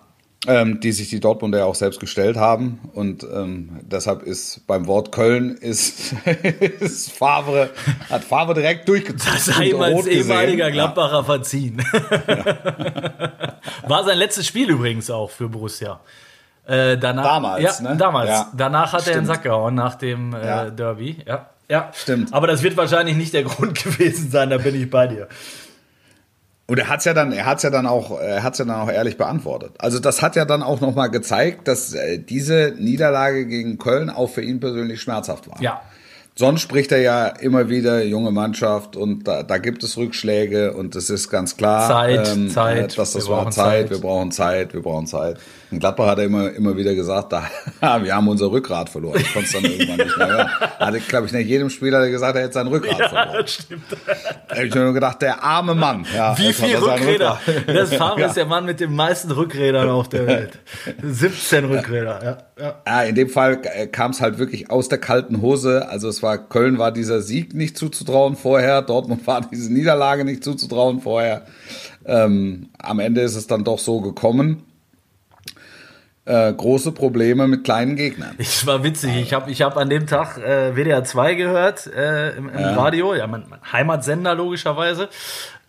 ähm, 0.47 0.80
die 0.80 0.92
sich 0.92 1.09
die 1.09 1.21
Dortmunder 1.21 1.59
ja 1.59 1.64
auch 1.64 1.75
selbst 1.75 2.00
gestellt 2.00 2.37
haben. 2.37 2.80
Und 2.95 3.25
ähm, 3.25 3.80
deshalb 3.83 4.23
ist 4.23 4.66
beim 4.66 4.87
Wort 4.87 5.12
Köln 5.12 5.56
ist, 5.56 6.12
ist 6.80 7.12
Favre, 7.12 7.71
hat 8.11 8.25
Favre 8.25 8.54
direkt 8.54 8.88
durchgezogen. 8.88 9.35
Das 9.35 9.47
sei 9.47 9.71
ihm 9.71 9.80
als 9.80 10.06
ehemaliger 10.06 10.71
Gladbacher 10.71 11.12
ja. 11.16 11.23
verziehen. 11.25 11.83
War 13.87 14.04
sein 14.04 14.18
letztes 14.18 14.47
Spiel 14.47 14.71
übrigens 14.71 15.11
auch 15.11 15.30
für 15.30 15.49
Borussia. 15.49 16.00
Äh, 16.66 16.99
danach, 16.99 17.25
damals, 17.25 17.78
ja, 17.78 17.90
ne? 17.90 17.97
Damals. 17.97 18.28
Ja. 18.28 18.52
Danach 18.56 18.92
hat 18.92 19.02
Stimmt. 19.02 19.16
er 19.16 19.23
den 19.23 19.26
Sack 19.26 19.42
gehauen 19.45 19.75
nach 19.75 19.95
dem 19.95 20.35
äh, 20.35 20.47
Ja. 20.47 20.71
Derby. 20.71 21.23
Ja. 21.25 21.50
Ja, 21.69 21.91
Stimmt. 21.95 22.33
Aber 22.33 22.47
das 22.47 22.63
wird 22.63 22.77
wahrscheinlich 22.77 23.17
nicht 23.17 23.35
der 23.35 23.43
Grund 23.45 23.83
gewesen 23.83 24.31
sein, 24.31 24.51
da 24.51 24.59
bin 24.59 24.75
ich 24.75 24.91
bei 24.91 25.07
dir. 25.07 25.29
Und 26.69 26.79
er 26.79 26.89
hat's 26.89 27.05
ja 27.05 27.15
dann, 27.15 27.33
er 27.33 27.47
hat's 27.47 27.63
ja 27.63 27.71
dann 27.71 27.87
auch, 27.87 28.21
er 28.21 28.43
hat's 28.43 28.59
ja 28.59 28.65
dann 28.65 28.81
auch 28.81 28.91
ehrlich 28.91 29.17
beantwortet. 29.17 29.73
Also 29.79 30.01
das 30.01 30.21
hat 30.21 30.35
ja 30.35 30.45
dann 30.45 30.65
auch 30.65 30.81
nochmal 30.81 31.11
gezeigt, 31.11 31.69
dass 31.69 31.95
äh, 31.95 32.19
diese 32.19 32.75
Niederlage 32.77 33.47
gegen 33.47 33.79
Köln 33.79 34.11
auch 34.11 34.29
für 34.29 34.43
ihn 34.43 34.59
persönlich 34.59 35.01
schmerzhaft 35.01 35.49
war. 35.49 35.63
Ja. 35.63 35.83
Sonst 36.38 36.61
spricht 36.61 36.93
er 36.93 36.99
ja 37.00 37.28
immer 37.28 37.71
wieder 37.71 38.05
junge 38.05 38.31
Mannschaft 38.31 38.95
und 38.95 39.25
da, 39.26 39.43
da 39.43 39.57
gibt 39.57 39.83
es 39.83 39.97
Rückschläge 39.97 40.75
und 40.75 40.95
es 40.95 41.09
ist 41.09 41.31
ganz 41.31 41.57
klar, 41.57 41.88
Zeit, 41.88 42.28
ähm, 42.31 42.50
Zeit, 42.50 42.93
äh, 42.93 42.97
dass 42.97 43.12
das 43.14 43.25
wir 43.26 43.31
war 43.31 43.38
brauchen 43.40 43.52
Zeit, 43.52 43.64
Zeit. 43.85 43.90
wir 43.90 43.99
brauchen 44.02 44.31
Zeit, 44.31 44.75
wir 44.75 44.83
brauchen 44.83 45.07
Zeit. 45.07 45.38
In 45.71 45.81
Gladbach 45.81 46.07
hat 46.09 46.19
er 46.19 46.25
immer, 46.26 46.52
immer 46.52 46.76
wieder 46.76 46.95
gesagt, 46.95 47.33
da, 47.33 47.49
wir 48.02 48.14
haben 48.14 48.28
unser 48.28 48.52
Rückgrat 48.52 48.90
verloren. 48.90 49.19
Ich 49.19 49.33
konnte 49.33 49.47
es 49.47 49.52
dann 49.55 49.64
irgendwann 49.64 49.97
nicht 49.97 50.16
mehr 50.19 50.28
hören. 50.28 50.49
Hatte, 50.78 51.00
glaube 51.00 51.26
ich, 51.26 51.33
nach 51.33 51.40
jedem 51.40 51.71
Spieler 51.71 51.99
hat 51.99 52.05
er 52.05 52.11
gesagt, 52.11 52.37
er 52.37 52.43
hätte 52.43 52.52
sein 52.52 52.66
Rückgrat 52.66 53.09
verloren. 53.09 53.28
das 53.40 53.55
stimmt. 53.55 53.83
Da 54.49 54.57
habe 54.57 54.66
ich 54.66 54.75
mir 54.75 54.85
nur 54.85 54.93
gedacht, 54.93 55.23
der 55.23 55.43
arme 55.43 55.75
Mann. 55.75 56.07
Ja, 56.14 56.37
Wie 56.38 56.52
viele 56.52 56.75
er 56.75 56.83
Rückräder? 56.83 57.40
Rückgrat. 57.47 57.76
Das 57.76 57.95
Favre 57.95 58.21
Ja. 58.21 58.26
ist 58.26 58.37
der 58.37 58.47
Mann 58.47 58.66
mit 58.66 58.78
den 58.81 58.95
meisten 58.95 59.31
Rückrädern 59.31 59.88
auf 59.88 60.09
der 60.11 60.26
Welt. 60.26 60.59
17 61.02 61.64
Rückräder, 61.64 62.21
ja. 62.23 62.62
ja. 62.62 62.75
Ja, 62.87 63.02
in 63.02 63.14
dem 63.14 63.28
Fall 63.31 63.57
kam 63.90 64.11
es 64.11 64.21
halt 64.21 64.38
wirklich 64.38 64.71
aus 64.71 64.88
der 64.88 64.99
kalten 64.99 65.40
Hose. 65.40 65.88
Also 65.88 66.09
es 66.09 66.23
war 66.23 66.25
Köln 66.35 66.78
war 66.78 66.92
dieser 66.92 67.23
Sieg 67.23 67.54
nicht 67.54 67.78
zuzutrauen 67.78 68.37
vorher, 68.37 68.83
Dortmund 68.83 69.26
war 69.26 69.40
diese 69.50 69.73
Niederlage 69.73 70.25
nicht 70.25 70.42
zuzutrauen 70.42 71.00
vorher. 71.00 71.47
Ähm, 72.04 72.68
am 72.78 72.99
Ende 72.99 73.21
ist 73.23 73.37
es 73.37 73.47
dann 73.47 73.64
doch 73.64 73.78
so 73.78 74.00
gekommen. 74.00 74.62
Äh, 76.25 76.52
große 76.54 76.90
Probleme 76.90 77.47
mit 77.47 77.62
kleinen 77.62 77.95
Gegnern. 77.95 78.35
Es 78.38 78.66
war 78.66 78.83
witzig. 78.83 79.14
Ich 79.16 79.33
habe 79.33 79.49
ich 79.49 79.62
hab 79.62 79.76
an 79.76 79.88
dem 79.88 80.09
Tag 80.09 80.38
äh, 80.38 80.75
WDR 80.75 81.04
2 81.04 81.35
gehört 81.35 81.87
äh, 81.87 82.37
im, 82.37 82.49
im 82.49 82.64
Radio, 82.64 83.14
ja, 83.14 83.28
mein, 83.28 83.45
mein 83.49 83.61
Heimatsender 83.73 84.35
logischerweise. 84.35 85.09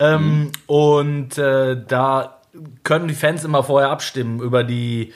Ähm, 0.00 0.50
Und 0.66 1.38
äh, 1.38 1.76
da 1.86 2.40
können 2.82 3.06
die 3.06 3.14
Fans 3.14 3.44
immer 3.44 3.62
vorher 3.62 3.90
abstimmen 3.90 4.40
über 4.40 4.64
die 4.64 5.12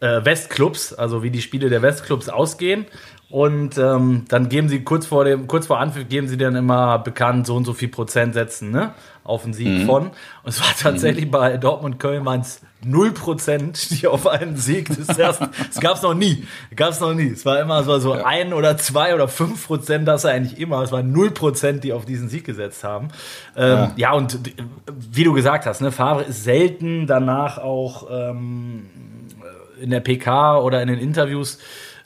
äh, 0.00 0.24
Westclubs, 0.24 0.92
also 0.92 1.22
wie 1.22 1.30
die 1.30 1.40
Spiele 1.40 1.70
der 1.70 1.80
Westclubs 1.80 2.28
ausgehen. 2.28 2.84
Und 3.32 3.78
ähm, 3.78 4.26
dann 4.28 4.50
geben 4.50 4.68
sie 4.68 4.84
kurz 4.84 5.06
vor 5.06 5.24
dem, 5.24 5.46
kurz 5.46 5.66
vor 5.66 5.80
Anpfiff 5.80 6.06
geben 6.06 6.28
sie 6.28 6.36
dann 6.36 6.54
immer 6.54 6.98
bekannt, 6.98 7.46
so 7.46 7.56
und 7.56 7.64
so 7.64 7.72
viel 7.72 7.88
Prozent 7.88 8.34
setzen, 8.34 8.70
ne? 8.70 8.92
Auf 9.24 9.44
den 9.44 9.54
Sieg 9.54 9.86
von. 9.86 10.08
Und 10.08 10.12
es 10.44 10.60
war 10.60 10.74
tatsächlich 10.78 11.30
bei 11.30 11.56
Dortmund 11.56 11.98
Köln 11.98 12.26
waren 12.26 12.40
es 12.42 12.60
0 12.84 13.12
Prozent, 13.12 13.90
die 14.02 14.06
auf 14.06 14.26
einen 14.26 14.56
Sieg 14.56 14.88
des 14.94 15.08
ersten. 15.18 15.48
Das 15.68 15.80
gab 15.80 15.96
es 15.96 16.02
noch 16.02 16.12
nie. 16.12 16.44
Gab 16.76 16.90
es 16.90 17.00
noch 17.00 17.14
nie. 17.14 17.28
Es 17.28 17.46
war 17.46 17.58
immer 17.58 17.84
so, 17.84 17.98
so 18.00 18.12
ein 18.12 18.52
oder 18.52 18.76
zwei 18.76 19.14
oder 19.14 19.28
fünf 19.28 19.66
Prozent, 19.66 20.06
das 20.06 20.26
eigentlich 20.26 20.60
immer. 20.60 20.82
Es 20.82 20.92
waren 20.92 21.10
0 21.10 21.30
Prozent, 21.30 21.84
die 21.84 21.94
auf 21.94 22.04
diesen 22.04 22.28
Sieg 22.28 22.44
gesetzt 22.44 22.84
haben. 22.84 23.08
Ähm, 23.56 23.92
ja. 23.96 24.12
und 24.12 24.44
d- 24.46 24.52
wie 25.10 25.24
du 25.24 25.32
gesagt 25.32 25.64
hast, 25.64 25.80
ne, 25.80 25.90
Favre 25.90 26.24
ist 26.24 26.44
selten 26.44 27.06
danach 27.06 27.56
auch 27.56 28.08
ähm, 28.10 28.90
in 29.80 29.88
der 29.88 30.00
PK 30.00 30.58
oder 30.58 30.82
in 30.82 30.88
den 30.88 30.98
Interviews 30.98 31.58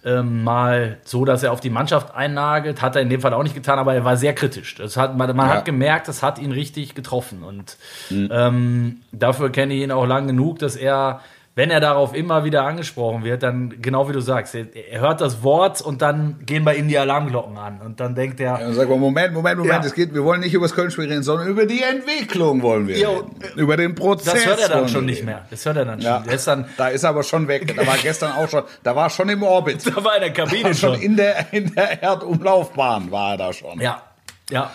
ähm, 0.06 0.44
mal 0.44 0.98
so, 1.04 1.24
dass 1.24 1.42
er 1.42 1.52
auf 1.52 1.60
die 1.60 1.68
Mannschaft 1.68 2.14
einnagelt. 2.14 2.80
Hat 2.80 2.94
er 2.94 3.02
in 3.02 3.10
dem 3.10 3.20
Fall 3.20 3.34
auch 3.34 3.42
nicht 3.42 3.56
getan, 3.56 3.78
aber 3.80 3.92
er 3.92 4.04
war 4.04 4.16
sehr 4.16 4.34
kritisch. 4.34 4.76
Das 4.76 4.96
hat, 4.96 5.16
man 5.16 5.34
man 5.36 5.48
Ja. 5.48 5.54
hat 5.56 5.64
gemerkt, 5.64 6.06
das 6.06 6.22
hat 6.22 6.38
ihn 6.38 6.52
richtig 6.52 6.94
getroffen. 6.94 7.42
Und 7.42 7.76
ähm, 8.10 9.00
dafür 9.12 9.50
kenne 9.50 9.74
ich 9.74 9.82
ihn 9.82 9.90
auch 9.90 10.06
lang 10.06 10.28
genug, 10.28 10.60
dass 10.60 10.76
er, 10.76 11.20
wenn 11.56 11.70
er 11.70 11.80
darauf 11.80 12.14
immer 12.14 12.44
wieder 12.44 12.64
angesprochen 12.64 13.24
wird, 13.24 13.42
dann 13.42 13.80
genau 13.80 14.08
wie 14.08 14.12
du 14.12 14.20
sagst, 14.20 14.54
er, 14.54 14.66
er 14.76 15.00
hört 15.00 15.22
das 15.22 15.42
Wort 15.42 15.80
und 15.80 16.02
dann 16.02 16.36
gehen 16.44 16.64
bei 16.66 16.76
ihm 16.76 16.86
die 16.86 16.98
Alarmglocken 16.98 17.56
an. 17.56 17.80
Und 17.82 17.98
dann 17.98 18.14
denkt 18.14 18.38
er, 18.40 18.60
Und 18.64 18.74
sagt 18.74 18.90
man, 18.90 19.00
Moment, 19.00 19.32
Moment, 19.32 19.56
Moment, 19.58 19.82
Ja. 19.82 19.86
es 19.88 19.94
geht, 19.94 20.12
wir 20.12 20.22
wollen 20.22 20.40
nicht 20.40 20.52
über 20.52 20.66
das 20.66 20.74
Köln-Spiel 20.74 21.06
reden, 21.08 21.22
sondern 21.22 21.48
über 21.48 21.64
die 21.64 21.82
Entwicklung 21.82 22.60
wollen 22.60 22.86
wir 22.86 22.98
Jo, 22.98 23.10
reden. 23.40 23.58
Über 23.58 23.78
den 23.78 23.94
Prozess. 23.94 24.34
das 24.34 24.46
hört 24.46 24.60
er 24.60 24.68
dann 24.68 24.88
schon 24.90 25.06
nicht 25.06 25.24
mehr. 25.24 25.46
Das 25.50 25.64
hört 25.64 25.78
er 25.78 25.86
dann 25.86 26.00
schon. 26.00 26.10
Ja, 26.10 26.18
Der 26.20 26.34
ist 26.34 26.46
dann, 26.46 26.66
da 26.76 26.88
ist 26.88 27.02
er 27.04 27.08
aber 27.10 27.22
schon 27.22 27.48
weg. 27.48 27.74
Da 27.74 27.86
war 27.86 27.96
gestern 27.96 28.32
auch 28.32 28.50
schon, 28.50 28.62
da 28.82 28.94
war 28.94 29.08
schon 29.08 29.28
im 29.30 29.42
Orbit. 29.42 29.86
da 29.96 30.04
war 30.04 30.14
in 30.16 30.20
der 30.20 30.32
Kabine 30.34 30.74
schon 30.74 30.92
schon. 30.94 31.00
in 31.02 31.16
der, 31.16 31.52
in 31.54 31.74
der 31.74 32.02
Erdumlaufbahn 32.02 33.10
war 33.10 33.32
er 33.32 33.36
da 33.38 33.52
schon. 33.54 33.80
Ja, 33.80 34.02
ja. 34.50 34.70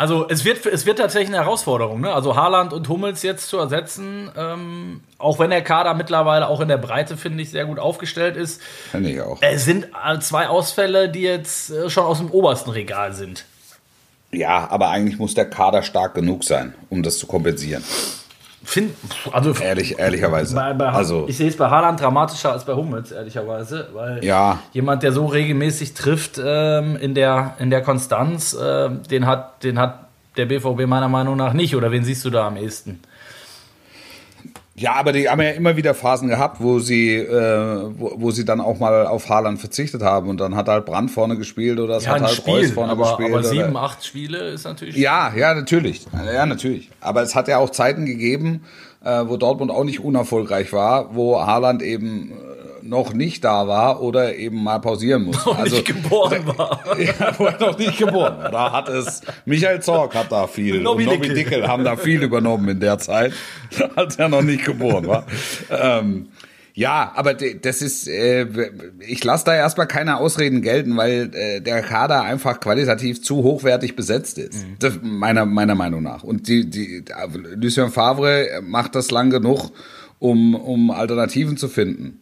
Also 0.00 0.26
es 0.30 0.46
wird, 0.46 0.64
es 0.64 0.86
wird 0.86 0.96
tatsächlich 0.96 1.28
eine 1.28 1.44
Herausforderung. 1.44 2.00
Ne? 2.00 2.10
Also 2.10 2.34
Haaland 2.34 2.72
und 2.72 2.88
Hummels 2.88 3.22
jetzt 3.22 3.48
zu 3.48 3.58
ersetzen, 3.58 4.30
ähm, 4.34 5.02
auch 5.18 5.38
wenn 5.38 5.50
der 5.50 5.60
Kader 5.60 5.92
mittlerweile 5.92 6.48
auch 6.48 6.60
in 6.60 6.68
der 6.68 6.78
Breite, 6.78 7.18
finde 7.18 7.42
ich, 7.42 7.50
sehr 7.50 7.66
gut 7.66 7.78
aufgestellt 7.78 8.34
ist. 8.34 8.62
Finde 8.90 9.10
ich 9.10 9.20
auch. 9.20 9.36
Es 9.42 9.66
sind 9.66 9.88
äh, 10.02 10.18
zwei 10.20 10.48
Ausfälle, 10.48 11.10
die 11.10 11.20
jetzt 11.20 11.68
äh, 11.68 11.90
schon 11.90 12.04
aus 12.04 12.16
dem 12.16 12.30
obersten 12.30 12.70
Regal 12.70 13.12
sind. 13.12 13.44
Ja, 14.32 14.70
aber 14.70 14.88
eigentlich 14.88 15.18
muss 15.18 15.34
der 15.34 15.50
Kader 15.50 15.82
stark 15.82 16.14
genug 16.14 16.44
sein, 16.44 16.72
um 16.88 17.02
das 17.02 17.18
zu 17.18 17.26
kompensieren. 17.26 17.84
Find, 18.62 18.94
also 19.32 19.54
Ehrlich, 19.54 19.98
ehrlicherweise. 19.98 20.54
bei, 20.54 20.72
bei, 20.74 20.88
also, 20.90 21.24
ich 21.28 21.36
sehe 21.38 21.48
es 21.48 21.56
bei 21.56 21.70
Haaland 21.70 21.98
dramatischer 22.00 22.52
als 22.52 22.64
bei 22.64 22.74
Hummels, 22.74 23.10
ehrlicherweise. 23.10 23.88
Weil 23.94 24.22
Ja. 24.24 24.58
jemand, 24.72 25.02
der 25.02 25.12
so 25.12 25.26
regelmäßig 25.26 25.94
trifft 25.94 26.38
ähm, 26.44 26.96
in, 26.96 27.14
der, 27.14 27.54
in 27.58 27.70
der 27.70 27.80
Konstanz, 27.82 28.52
äh, 28.52 28.90
den, 29.10 29.26
hat, 29.26 29.64
den 29.64 29.78
hat 29.78 30.06
der 30.36 30.44
BVB 30.46 30.86
meiner 30.86 31.08
Meinung 31.08 31.36
nach 31.36 31.54
nicht. 31.54 31.74
Oder 31.74 31.90
wen 31.90 32.04
siehst 32.04 32.24
du 32.24 32.30
da 32.30 32.46
am 32.46 32.56
ehesten? 32.56 33.00
Ja, 34.80 34.94
aber 34.94 35.12
die 35.12 35.28
haben 35.28 35.40
ja 35.42 35.50
immer 35.50 35.76
wieder 35.76 35.92
Phasen 35.94 36.28
gehabt, 36.28 36.56
wo 36.60 36.78
sie, 36.78 37.16
äh, 37.16 37.82
wo, 37.98 38.12
wo 38.16 38.30
sie 38.30 38.44
dann 38.44 38.60
auch 38.60 38.78
mal 38.78 39.06
auf 39.06 39.28
Haaland 39.28 39.60
verzichtet 39.60 40.02
haben 40.02 40.28
und 40.28 40.40
dann 40.40 40.56
hat 40.56 40.68
halt 40.68 40.86
Brand 40.86 41.10
vorne 41.10 41.36
gespielt 41.36 41.78
oder 41.78 41.96
es 41.98 42.04
Ja, 42.06 42.12
hat 42.12 42.22
halt 42.22 42.46
Reus 42.46 42.58
Spiel, 42.60 42.72
vorne 42.72 42.92
aber, 42.92 43.02
gespielt. 43.04 43.28
aber 43.30 43.38
oder- 43.40 43.48
sieben, 43.48 43.76
acht 43.76 44.04
Spiele 44.04 44.38
ist 44.48 44.64
natürlich. 44.64 44.96
Ja, 44.96 45.32
ja, 45.36 45.54
natürlich. 45.54 46.06
Ja, 46.32 46.46
natürlich. 46.46 46.90
Aber 47.00 47.22
es 47.22 47.34
hat 47.34 47.48
ja 47.48 47.58
auch 47.58 47.70
Zeiten 47.70 48.06
gegeben, 48.06 48.62
äh, 49.04 49.22
wo 49.26 49.36
Dortmund 49.36 49.70
auch 49.70 49.84
nicht 49.84 50.00
unerfolgreich 50.00 50.72
war, 50.72 51.14
wo 51.14 51.40
Haaland 51.40 51.82
eben 51.82 52.32
noch 52.82 53.12
nicht 53.12 53.44
da 53.44 53.66
war 53.66 54.02
oder 54.02 54.34
eben 54.36 54.62
mal 54.62 54.80
pausieren 54.80 55.24
musste. 55.24 55.48
noch 55.50 55.64
nicht 55.64 55.84
geboren 55.84 56.46
war. 56.46 56.80
ja, 56.98 57.38
wo 57.38 57.46
er 57.46 57.58
noch 57.60 57.78
nicht 57.78 57.98
geboren 57.98 58.38
war. 58.38 58.50
Da 58.50 58.72
hat 58.72 58.88
es, 58.88 59.22
Michael 59.44 59.80
Zorg 59.80 60.14
hat 60.14 60.30
da 60.30 60.46
viel, 60.46 60.80
Nobby 60.80 61.06
und 61.06 61.14
Nobby 61.14 61.28
Dickel. 61.28 61.34
Dickel 61.34 61.68
haben 61.68 61.84
da 61.84 61.96
viel 61.96 62.22
übernommen 62.22 62.68
in 62.68 62.80
der 62.80 62.98
Zeit, 62.98 63.32
als 63.96 64.16
er 64.16 64.28
noch 64.28 64.42
nicht 64.42 64.64
geboren 64.64 65.06
war. 65.06 65.26
ähm, 65.70 66.28
ja, 66.74 67.12
aber 67.14 67.34
das 67.34 67.82
ist, 67.82 68.08
äh, 68.08 68.46
ich 69.00 69.22
lasse 69.24 69.44
da 69.44 69.54
erstmal 69.54 69.86
keine 69.86 70.18
Ausreden 70.18 70.62
gelten, 70.62 70.96
weil 70.96 71.30
äh, 71.34 71.60
der 71.60 71.82
Kader 71.82 72.22
einfach 72.22 72.60
qualitativ 72.60 73.22
zu 73.22 73.42
hochwertig 73.42 73.96
besetzt 73.96 74.38
ist. 74.38 74.66
Mhm. 74.66 74.76
Das, 74.78 74.98
meiner, 75.02 75.46
meiner 75.46 75.74
Meinung 75.74 76.02
nach. 76.02 76.22
Und 76.22 76.48
die, 76.48 76.70
die, 76.70 77.04
Lucien 77.56 77.90
Favre 77.90 78.62
macht 78.62 78.94
das 78.94 79.10
lang 79.10 79.30
genug, 79.30 79.72
um, 80.18 80.54
um 80.54 80.90
Alternativen 80.90 81.56
zu 81.56 81.68
finden. 81.68 82.20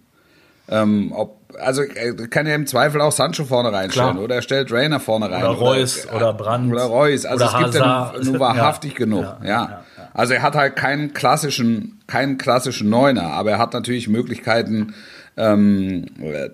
Ähm, 0.71 1.13
ob, 1.15 1.39
also 1.59 1.83
er 1.83 2.15
kann 2.29 2.47
ja 2.47 2.55
im 2.55 2.67
Zweifel 2.67 3.01
auch 3.01 3.13
Sancho 3.13 3.45
vorne 3.45 3.73
reinstellen 3.73 4.13
Klar. 4.13 4.25
oder 4.25 4.35
er 4.37 4.43
stellt 4.43 4.71
Rainer 4.71 5.01
vorne 5.01 5.31
rein. 5.31 5.43
Oder 5.43 5.53
Reus 5.59 6.07
oder 6.15 6.33
Brandt. 6.35 6.73
Oder 6.73 6.85
Reus. 6.85 7.25
Also 7.25 7.45
Oder 7.47 7.55
es 7.55 7.65
gibt 7.65 7.75
ja 7.75 7.81
Hazard. 8.11 8.25
nur, 8.25 8.33
nur 8.33 8.41
wahrhaftig 8.41 8.93
Ja. 8.99 8.99
genug. 8.99 9.23
Ja, 9.23 9.39
Ja, 9.43 9.49
ja, 9.49 9.71
ja. 9.71 10.09
Also 10.15 10.35
er 10.35 10.43
hat 10.43 10.55
halt 10.57 10.77
keinen 10.77 11.13
klassischen, 11.15 12.01
keinen 12.07 12.39
klassischen 12.39 12.91
Neuner, 12.91 13.33
aber 13.33 13.53
er 13.53 13.59
hat 13.59 13.73
natürlich 13.73 14.09
Möglichkeiten, 14.09 14.95
ähm, 15.37 16.07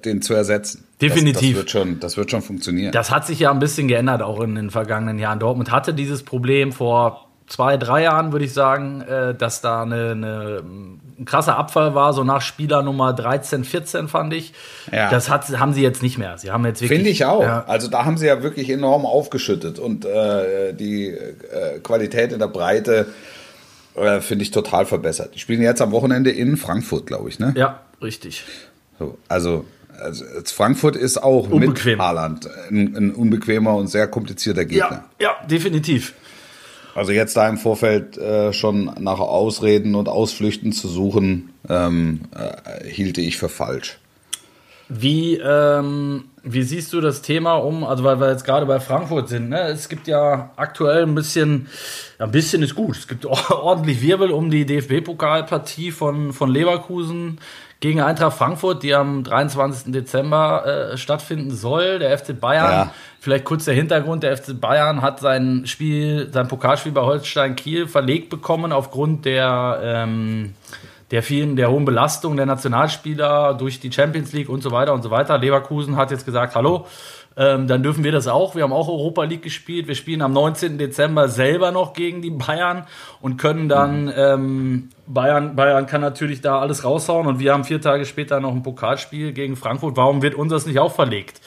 den 0.05 0.21
zu 0.23 0.35
ersetzen. 0.35 0.85
Definitiv. 1.01 1.33
Das, 1.35 1.41
das, 1.43 1.57
wird 1.57 1.71
schon, 1.71 2.01
das 2.01 2.17
wird 2.17 2.31
schon 2.31 2.43
funktionieren. 2.43 2.93
Das 2.93 3.11
hat 3.11 3.27
sich 3.27 3.39
ja 3.41 3.51
ein 3.51 3.59
bisschen 3.59 3.89
geändert, 3.89 4.23
auch 4.23 4.41
in 4.41 4.55
den 4.55 4.71
vergangenen 4.71 5.19
Jahren. 5.19 5.39
Dortmund 5.39 5.73
hatte 5.73 5.95
dieses 5.95 6.23
Problem 6.23 6.73
vor 6.73 7.27
zwei, 7.47 7.77
drei 7.77 8.03
Jahren, 8.03 8.33
würde 8.33 8.45
ich 8.45 8.53
sagen, 8.53 9.01
äh, 9.03 9.35
dass 9.35 9.61
da 9.61 9.83
eine, 9.83 10.11
eine, 10.13 10.63
ein 11.19 11.25
krasser 11.25 11.57
Abfall 11.57 11.95
war, 11.95 12.13
so 12.13 12.25
nach 12.25 12.43
Spieler 12.43 12.83
Nummer 12.83 13.13
13, 13.13 13.65
14, 13.65 14.09
fand 14.09 14.33
ich. 14.33 14.53
Ja. 14.93 15.11
Das 15.11 15.29
hat, 15.29 15.49
haben 15.59 15.73
sie 15.73 15.83
jetzt 15.83 16.03
nicht 16.03 16.19
mehr. 16.19 16.39
Sie 16.39 16.51
haben 16.51 16.65
jetzt 16.65 16.81
wirklich. 16.81 16.99
Finde 16.99 17.11
ich 17.11 17.25
auch. 17.25 17.43
Ja, 17.43 17.65
Also 17.67 17.89
da 17.89 18.05
haben 18.05 18.17
sie 18.19 18.27
ja 18.27 18.43
wirklich 18.43 18.71
enorm 18.71 19.07
aufgeschüttet 19.07 19.79
und 19.79 20.05
äh, 20.05 20.73
die 20.73 21.09
äh, 21.09 21.79
Qualität 21.83 22.33
in 22.33 22.39
der 22.39 22.49
Breite 22.49 23.07
äh, 23.95 24.21
finde 24.21 24.43
ich 24.43 24.51
total 24.51 24.87
verbessert. 24.87 25.35
Die 25.35 25.39
spielen 25.39 25.63
jetzt 25.63 25.81
am 25.81 25.93
Wochenende 25.93 26.31
in 26.31 26.57
Frankfurt, 26.57 27.07
glaube 27.07 27.29
ich, 27.29 27.39
ne? 27.39 27.55
ja 27.57 27.81
richtig. 28.03 28.45
So, 28.99 29.19
also, 29.29 29.65
also 30.01 30.25
Frankfurt 30.45 30.97
ist 30.97 31.23
auch 31.23 31.49
Unbequem. 31.51 31.93
mit 31.93 32.01
Haaland 32.01 32.49
ein, 32.71 32.97
ein 32.97 33.11
unbequemer 33.13 33.75
und 33.75 33.89
sehr 33.89 34.07
komplizierter 34.07 34.65
Gegner. 34.65 35.05
Ja, 35.21 35.37
ja, 35.41 35.47
definitiv. 35.47 36.15
Also 36.95 37.13
jetzt 37.13 37.37
da 37.37 37.49
im 37.49 37.59
Vorfeld 37.59 38.17
äh, 38.17 38.53
schon 38.53 38.91
nach 38.99 39.19
Ausreden 39.19 39.95
und 39.95 40.09
Ausflüchten 40.09 40.73
zu 40.73 40.89
suchen, 40.89 41.53
ähm, 41.69 42.21
äh, 42.35 42.89
hielte 42.89 43.21
ich 43.21 43.37
für 43.37 43.49
falsch. 43.49 43.99
Wie, 44.89 45.37
ähm, 45.37 46.25
wie 46.43 46.63
siehst 46.63 46.93
du 46.93 47.01
das 47.01 47.23
Thema 47.23 47.55
um, 47.55 47.85
also 47.85 48.05
weil 48.05 48.21
wir 48.21 48.31
jetzt 48.31 48.45
gerade 48.45 48.67
bei 48.67 48.81
Frankfurt 48.81 49.31
sind, 49.31 49.49
ne? 49.49 49.63
es 49.69 49.89
gibt 49.89 50.07
ja 50.07 50.51
aktuell 50.57 51.05
ein 51.05 51.15
bisschen, 51.15 51.69
ein 52.19 52.31
bisschen 52.31 52.63
ist 52.63 52.75
gut, 52.75 52.99
es 52.99 53.09
gibt 53.09 53.25
ordentlich 53.51 54.03
Wirbel 54.03 54.31
um 54.31 54.51
die 54.51 54.67
DFB-Pokalpartie 54.67 55.91
von, 55.91 56.35
von 56.35 56.51
Leverkusen 56.51 57.39
gegen 57.85 58.01
Eintracht 58.01 58.39
Frankfurt, 58.39 58.83
die 58.83 58.95
am 58.95 59.25
23. 59.25 59.93
Dezember 59.93 60.93
äh, 60.95 60.97
stattfinden 60.97 61.51
soll. 61.51 61.99
Der 61.99 62.17
FC 62.17 62.41
Bayern, 62.41 62.71
ja. 62.71 62.91
vielleicht 63.21 63.45
kurz 63.45 63.67
der 63.67 63.75
Hintergrund, 63.75 64.23
der 64.23 64.35
FC 64.39 64.59
Bayern 64.59 65.03
hat 65.03 65.21
sein 65.21 65.67
Spiel, 65.67 66.31
sein 66.33 66.49
Pokalspiel 66.49 66.93
bei 66.93 67.03
Holstein 67.03 67.57
Kiel 67.57 67.87
verlegt 67.87 68.31
bekommen 68.31 68.73
aufgrund 68.73 69.27
der 69.27 69.81
ähm, 69.85 70.55
der 71.11 71.23
vielen, 71.23 71.57
der 71.57 71.71
hohen 71.71 71.85
Belastung 71.85 72.39
der 72.39 72.47
Nationalspieler 72.47 73.53
durch 73.53 73.81
die 73.81 73.93
Champions 73.93 74.33
League 74.33 74.49
und 74.49 74.63
so 74.63 74.71
weiter 74.71 74.95
und 74.95 75.03
so 75.03 75.11
weiter. 75.11 75.37
Leverkusen 75.37 75.97
hat 75.97 76.11
jetzt 76.11 76.25
gesagt, 76.25 76.55
hallo, 76.55 76.87
ähm, 77.37 77.67
dann 77.67 77.83
dürfen 77.83 78.05
wir 78.05 78.13
das 78.13 78.29
auch. 78.29 78.55
Wir 78.55 78.63
haben 78.63 78.73
auch 78.73 78.89
Europa 78.89 79.25
League 79.25 79.43
gespielt. 79.43 79.89
Wir 79.89 79.95
spielen 79.95 80.23
am 80.23 80.33
19. 80.33 80.79
Dezember 80.79 81.29
selber 81.29 81.73
noch 81.73 81.93
gegen 81.93 82.23
die 82.23 82.31
Bayern 82.31 82.87
und 83.21 83.37
können 83.37 83.69
dann, 83.69 84.13
ähm, 84.17 84.91
Bayern, 85.07 85.57
Bayern 85.57 85.87
kann 85.87 86.01
natürlich 86.01 86.41
da 86.41 86.61
alles 86.61 86.85
raushauen 86.85 87.27
und 87.27 87.39
wir 87.41 87.53
haben 87.53 87.65
vier 87.65 87.81
Tage 87.81 88.05
später 88.07 88.41
noch 88.41 88.53
ein 88.53 88.63
Pokalspiel 88.63 89.33
gegen 89.33 89.57
Frankfurt. 89.57 89.97
Warum 89.97 90.23
wird 90.23 90.35
uns 90.35 90.51
das 90.51 90.67
nicht 90.67 90.79
auch 90.79 90.93
verlegt? 90.93 91.41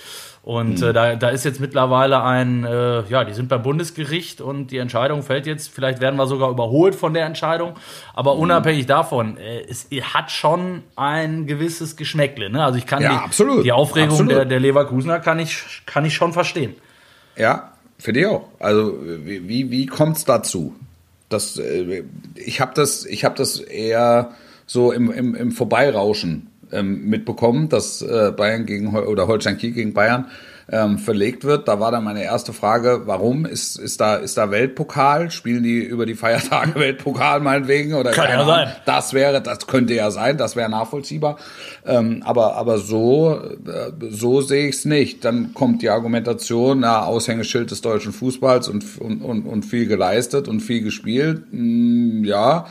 Und 0.48 0.80
mhm. 0.80 0.88
äh, 0.88 0.94
da, 0.94 1.16
da 1.18 1.28
ist 1.28 1.44
jetzt 1.44 1.60
mittlerweile 1.60 2.24
ein, 2.24 2.64
äh, 2.64 3.02
ja, 3.10 3.26
die 3.26 3.34
sind 3.34 3.50
beim 3.50 3.64
Bundesgericht 3.64 4.40
und 4.40 4.68
die 4.68 4.78
Entscheidung 4.78 5.22
fällt 5.22 5.46
jetzt, 5.46 5.68
vielleicht 5.68 6.00
werden 6.00 6.16
wir 6.16 6.26
sogar 6.26 6.50
überholt 6.50 6.96
von 6.96 7.14
der 7.14 7.26
Entscheidung, 7.26 7.74
aber 8.14 8.36
mhm. 8.36 8.44
unabhängig 8.44 8.86
davon, 8.86 9.36
äh, 9.36 9.66
es 9.70 9.90
hat 10.14 10.32
schon 10.32 10.84
ein 10.96 11.48
gewisses 11.48 11.98
Geschmäckle. 11.98 12.50
Ne? 12.50 12.64
Also 12.64 12.78
ich 12.78 12.86
kann 12.86 13.04
ja, 13.04 13.10
die, 13.10 13.16
absolut. 13.18 13.66
die 13.66 13.74
Aufregung 13.74 14.12
absolut. 14.12 14.32
Der, 14.32 14.46
der 14.46 14.62
Leverkusener 14.62 15.20
kann 15.20 15.38
ich, 15.40 15.82
kann 15.86 16.06
ich 16.06 16.16
schon 16.16 16.32
verstehen. 16.32 16.76
Ja, 17.36 17.74
finde 18.00 18.22
ich 18.22 18.26
auch. 18.28 18.48
Also 18.58 18.98
wie, 19.04 19.70
wie 19.70 19.86
kommt 19.86 20.16
es 20.16 20.24
dazu? 20.24 20.74
Das, 21.28 21.58
äh, 21.58 22.06
ich 22.36 22.62
habe 22.62 22.72
das, 22.74 23.04
hab 23.04 23.36
das 23.36 23.60
eher 23.60 24.32
so 24.66 24.94
im, 24.94 25.12
im, 25.12 25.36
im 25.36 25.52
Vorbeirauschen 25.52 26.48
ähm, 26.72 27.10
mitbekommen, 27.10 27.70
dass 27.70 28.02
äh, 28.02 28.32
Bayern 28.36 28.66
gegen 28.66 28.96
oder 28.96 29.28
Holstein 29.28 29.58
Kiel 29.58 29.72
gegen 29.72 29.94
Bayern 29.94 30.28
ähm, 30.70 30.98
verlegt 30.98 31.46
wird. 31.46 31.68
Da 31.68 31.80
war 31.80 31.92
dann 31.92 32.04
meine 32.04 32.24
erste 32.24 32.52
Frage, 32.52 33.04
warum 33.06 33.46
ist, 33.46 33.78
ist 33.78 34.02
da 34.02 34.16
ist 34.16 34.38
da 34.38 34.52
Weltpokal? 34.52 35.32
Spielen 35.32 35.64
die 35.64 35.80
über 35.80 36.06
die 36.06 36.16
Feiertage 36.16 36.76
Weltpokal 36.80 37.40
meinetwegen 37.40 37.94
oder 37.94 38.12
kann 38.12 38.30
ja 38.30 38.46
sein. 38.46 38.72
Das 38.86 39.14
wäre, 39.14 39.42
das 39.42 39.68
könnte 39.68 39.94
ja 39.94 40.12
sein, 40.12 40.38
das 40.38 40.56
wäre 40.56 40.70
nachvollziehbar. 40.70 41.38
Ähm, 41.86 42.22
aber 42.26 42.56
aber 42.56 42.80
so 42.80 43.40
äh, 43.66 43.92
so 44.10 44.42
sehe 44.42 44.68
ich 44.68 44.76
es 44.76 44.86
nicht. 44.86 45.24
Dann 45.24 45.54
kommt 45.54 45.82
die 45.82 45.90
Argumentation, 45.90 46.82
na 46.82 47.04
Aushängeschild 47.06 47.72
des 47.72 47.82
deutschen 47.82 48.12
Fußballs 48.12 48.68
und 48.68 48.84
und 49.00 49.22
und, 49.22 49.46
und 49.46 49.64
viel 49.64 49.88
geleistet 49.88 50.48
und 50.48 50.60
viel 50.60 50.82
gespielt. 50.82 51.44
Hm, 51.52 52.26
ja. 52.26 52.66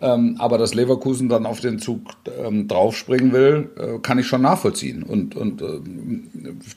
Ähm, 0.00 0.36
aber 0.38 0.58
dass 0.58 0.74
Leverkusen 0.74 1.28
dann 1.28 1.44
auf 1.44 1.60
den 1.60 1.78
Zug 1.80 2.02
ähm, 2.44 2.68
draufspringen 2.68 3.32
will, 3.32 3.70
äh, 3.76 3.98
kann 3.98 4.18
ich 4.18 4.26
schon 4.26 4.42
nachvollziehen. 4.42 5.02
Und, 5.02 5.34
und 5.34 5.60
äh, 5.60 5.80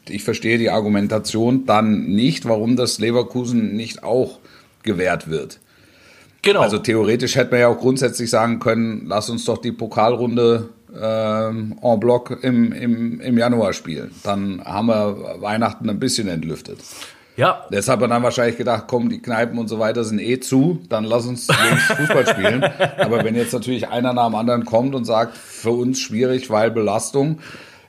ich 0.10 0.24
verstehe 0.24 0.58
die 0.58 0.72
Argumentation 0.72 1.66
dann 1.66 2.08
nicht, 2.08 2.46
warum 2.46 2.76
das 2.76 3.00
Leverkusen 3.00 3.76
nicht 3.76 4.04
auch 4.04 4.40
gewährt 4.84 5.30
wird. 5.30 5.60
Genau. 6.42 6.62
Also 6.62 6.80
theoretisch 6.80 7.36
hätte 7.36 7.52
man 7.52 7.60
ja 7.60 7.68
auch 7.68 7.78
grundsätzlich 7.78 8.30
sagen 8.30 8.60
können, 8.60 9.04
lass 9.06 9.30
uns 9.30 9.46
doch 9.46 9.60
die 9.60 9.72
Pokalrunde 9.72 10.70
ähm, 11.00 11.78
en 11.82 12.00
bloc 12.00 12.40
im, 12.42 12.72
im, 12.72 13.22
im 13.22 13.38
Januar 13.38 13.74
spielen. 13.74 14.12
Dann 14.24 14.64
haben 14.64 14.88
wir 14.88 15.38
Weihnachten 15.40 15.90
ein 15.90 16.00
bisschen 16.00 16.28
entlüftet. 16.28 16.80
Ja. 17.38 17.66
Deshalb 17.72 18.00
hat 18.00 18.10
er 18.10 18.14
dann 18.16 18.24
wahrscheinlich 18.24 18.58
gedacht, 18.58 18.86
komm, 18.88 19.10
die 19.10 19.22
Kneipen 19.22 19.58
und 19.58 19.68
so 19.68 19.80
weiter 19.80 20.04
sind 20.04 20.20
eh 20.20 20.40
zu, 20.40 20.82
dann 20.90 21.06
lass 21.06 21.26
uns 21.26 21.48
Fußball 21.98 22.28
spielen. 22.28 22.64
Aber 22.98 23.24
wenn 23.24 23.36
jetzt 23.36 23.54
natürlich 23.54 23.88
einer 23.88 24.14
nach 24.14 24.28
dem 24.28 24.36
anderen 24.36 24.66
kommt 24.66 24.96
und 24.96 25.06
sagt, 25.06 25.38
für 25.38 25.72
uns 25.72 26.00
schwierig, 26.00 26.50
weil 26.50 26.72
Belastung, 26.72 27.40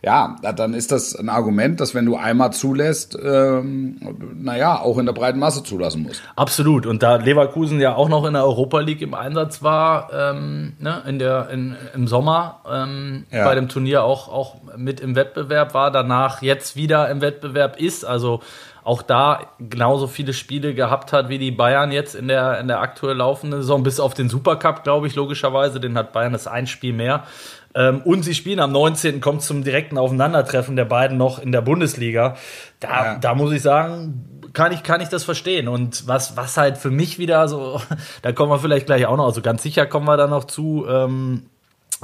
ja, 0.05 0.35
dann 0.57 0.75
ist 0.75 0.91
das 0.91 1.15
ein 1.15 1.29
Argument, 1.29 1.81
dass 1.81 1.95
wenn 1.95 2.07
du 2.07 2.17
einmal 2.17 2.53
zulässt, 2.53 3.17
ähm, 3.23 3.99
naja, 4.35 4.81
auch 4.81 4.99
in 4.99 5.07
der 5.07 5.13
breiten 5.13 5.39
Masse 5.39 5.63
zulassen 5.63 6.03
musst. 6.03 6.23
Absolut. 6.35 6.87
Und 6.87 7.05
da 7.05 7.17
Leverkusen 7.17 7.81
ja 7.81 7.95
auch 7.95 8.09
noch 8.09 8.25
in 8.25 8.33
der 8.33 8.45
Europa 8.45 8.81
League 8.81 9.01
im 9.01 9.15
Einsatz 9.15 9.63
war, 9.63 10.11
ähm, 10.13 10.73
ne, 10.81 11.03
in 11.07 11.21
der, 11.21 11.51
in, 11.51 11.77
im 11.95 12.09
Sommer, 12.09 12.63
ähm, 12.69 13.27
ja. 13.31 13.45
bei 13.45 13.55
dem 13.55 13.69
Turnier 13.69 14.03
auch, 14.03 14.27
auch 14.27 14.57
mit 14.77 14.99
im 14.99 15.15
Wettbewerb 15.15 15.73
war, 15.73 15.93
danach 15.93 16.43
jetzt 16.43 16.75
wieder 16.75 17.09
im 17.09 17.21
Wettbewerb 17.21 17.81
ist, 17.81 18.05
also 18.05 18.41
auch 18.85 19.03
da 19.03 19.53
genauso 19.59 20.07
viele 20.07 20.33
Spiele 20.33 20.75
gehabt 20.75 21.13
hat 21.13 21.29
wie 21.29 21.39
die 21.39 21.53
Bayern 21.53 21.93
jetzt 21.93 22.15
in 22.15 22.29
der, 22.29 22.59
in 22.59 22.69
der 22.69 22.81
aktuell 22.81 23.17
laufenden 23.17 23.61
Saison, 23.61 23.83
bis 23.83 24.01
auf 24.01 24.15
den 24.15 24.29
Supercup, 24.29 24.83
glaube 24.83 25.07
ich, 25.07 25.15
logischerweise. 25.15 25.79
Den 25.79 25.97
hat 25.97 26.13
Bayern 26.13 26.33
das 26.33 26.47
ein 26.47 26.67
Spiel 26.67 26.93
mehr. 26.93 27.25
Ähm, 27.75 28.03
und 28.03 28.23
sie 28.23 28.35
spielen 28.35 28.61
am 28.61 28.73
19. 28.73 29.21
kommt 29.21 29.43
zum 29.43 29.65
direkten 29.65 29.99
Aufeinandertreffen 29.99 30.77
der 30.77 30.85
beiden 30.85 31.17
noch 31.17 31.39
in 31.39 31.53
der 31.53 31.63
Bundesliga. 31.63 32.37
Da, 32.81 33.05
ja. 33.05 33.19
da 33.19 33.35
muss 33.35 33.53
ich 33.53 33.63
sagen, 33.63 34.43
kann 34.53 34.73
ich, 34.73 34.83
kann 34.83 35.01
ich 35.01 35.09
das 35.09 35.25
verstehen. 35.25 35.69
Und 35.69 36.07
was, 36.09 36.37
was 36.37 36.57
halt 36.57 36.77
für 36.77 36.91
mich 36.91 37.19
wieder 37.19 37.47
so, 37.49 37.81
da 38.23 38.33
kommen 38.33 38.51
wir 38.51 38.59
vielleicht 38.59 38.87
gleich 38.87 39.07
auch 39.07 39.17
noch, 39.17 39.27
also 39.27 39.43
ganz 39.43 39.63
sicher 39.63 39.87
kommen 39.87 40.07
wir 40.07 40.17
da 40.17 40.27
noch 40.27 40.45
zu, 40.45 40.87
ähm, 40.89 41.45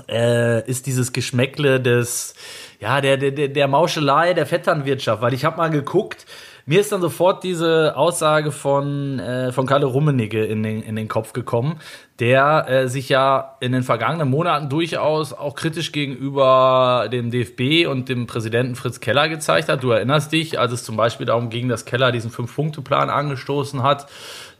äh, 0.08 0.64
ist 0.68 0.86
dieses 0.86 1.12
Geschmäckle 1.12 1.80
des, 1.80 2.34
ja, 2.80 3.00
der, 3.00 3.16
der, 3.16 3.48
der 3.48 3.68
Mauschelei 3.68 4.32
der 4.32 4.46
Vetternwirtschaft. 4.46 5.20
Weil 5.20 5.34
ich 5.34 5.44
habe 5.44 5.56
mal 5.56 5.70
geguckt, 5.70 6.24
mir 6.68 6.80
ist 6.80 6.92
dann 6.92 7.00
sofort 7.00 7.44
diese 7.44 7.96
Aussage 7.96 8.52
von, 8.52 9.18
äh, 9.18 9.52
von 9.52 9.64
Kalle 9.64 9.86
Rummenigge 9.86 10.44
in 10.44 10.62
den, 10.62 10.82
in 10.82 10.96
den 10.96 11.08
Kopf 11.08 11.32
gekommen, 11.32 11.80
der 12.20 12.66
äh, 12.68 12.88
sich 12.88 13.08
ja 13.08 13.56
in 13.60 13.72
den 13.72 13.82
vergangenen 13.82 14.28
Monaten 14.28 14.68
durchaus 14.68 15.32
auch 15.32 15.54
kritisch 15.54 15.92
gegenüber 15.92 17.08
dem 17.10 17.30
DFB 17.30 17.88
und 17.88 18.10
dem 18.10 18.26
Präsidenten 18.26 18.74
Fritz 18.74 19.00
Keller 19.00 19.30
gezeigt 19.30 19.70
hat. 19.70 19.82
Du 19.82 19.92
erinnerst 19.92 20.30
dich, 20.30 20.58
als 20.58 20.72
es 20.72 20.84
zum 20.84 20.98
Beispiel 20.98 21.24
darum 21.24 21.48
ging, 21.48 21.70
dass 21.70 21.86
Keller 21.86 22.12
diesen 22.12 22.30
Fünf-Punkte-Plan 22.30 23.08
angestoßen 23.08 23.82
hat, 23.82 24.06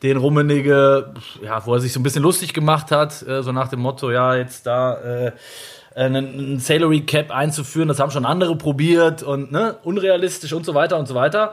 den 0.02 0.16
Rummenigge, 0.16 1.12
ja, 1.42 1.66
wo 1.66 1.74
er 1.74 1.80
sich 1.80 1.92
so 1.92 2.00
ein 2.00 2.04
bisschen 2.04 2.22
lustig 2.22 2.54
gemacht 2.54 2.90
hat, 2.90 3.20
äh, 3.28 3.42
so 3.42 3.52
nach 3.52 3.68
dem 3.68 3.80
Motto, 3.80 4.10
ja, 4.10 4.34
jetzt 4.34 4.66
da 4.66 5.26
äh, 5.26 5.32
einen 5.94 6.58
Salary 6.58 7.02
Cap 7.02 7.30
einzuführen, 7.30 7.88
das 7.88 8.00
haben 8.00 8.12
schon 8.12 8.24
andere 8.24 8.56
probiert 8.56 9.22
und 9.22 9.52
ne, 9.52 9.76
unrealistisch 9.82 10.54
und 10.54 10.64
so 10.64 10.72
weiter 10.72 10.98
und 10.98 11.06
so 11.06 11.14
weiter. 11.14 11.52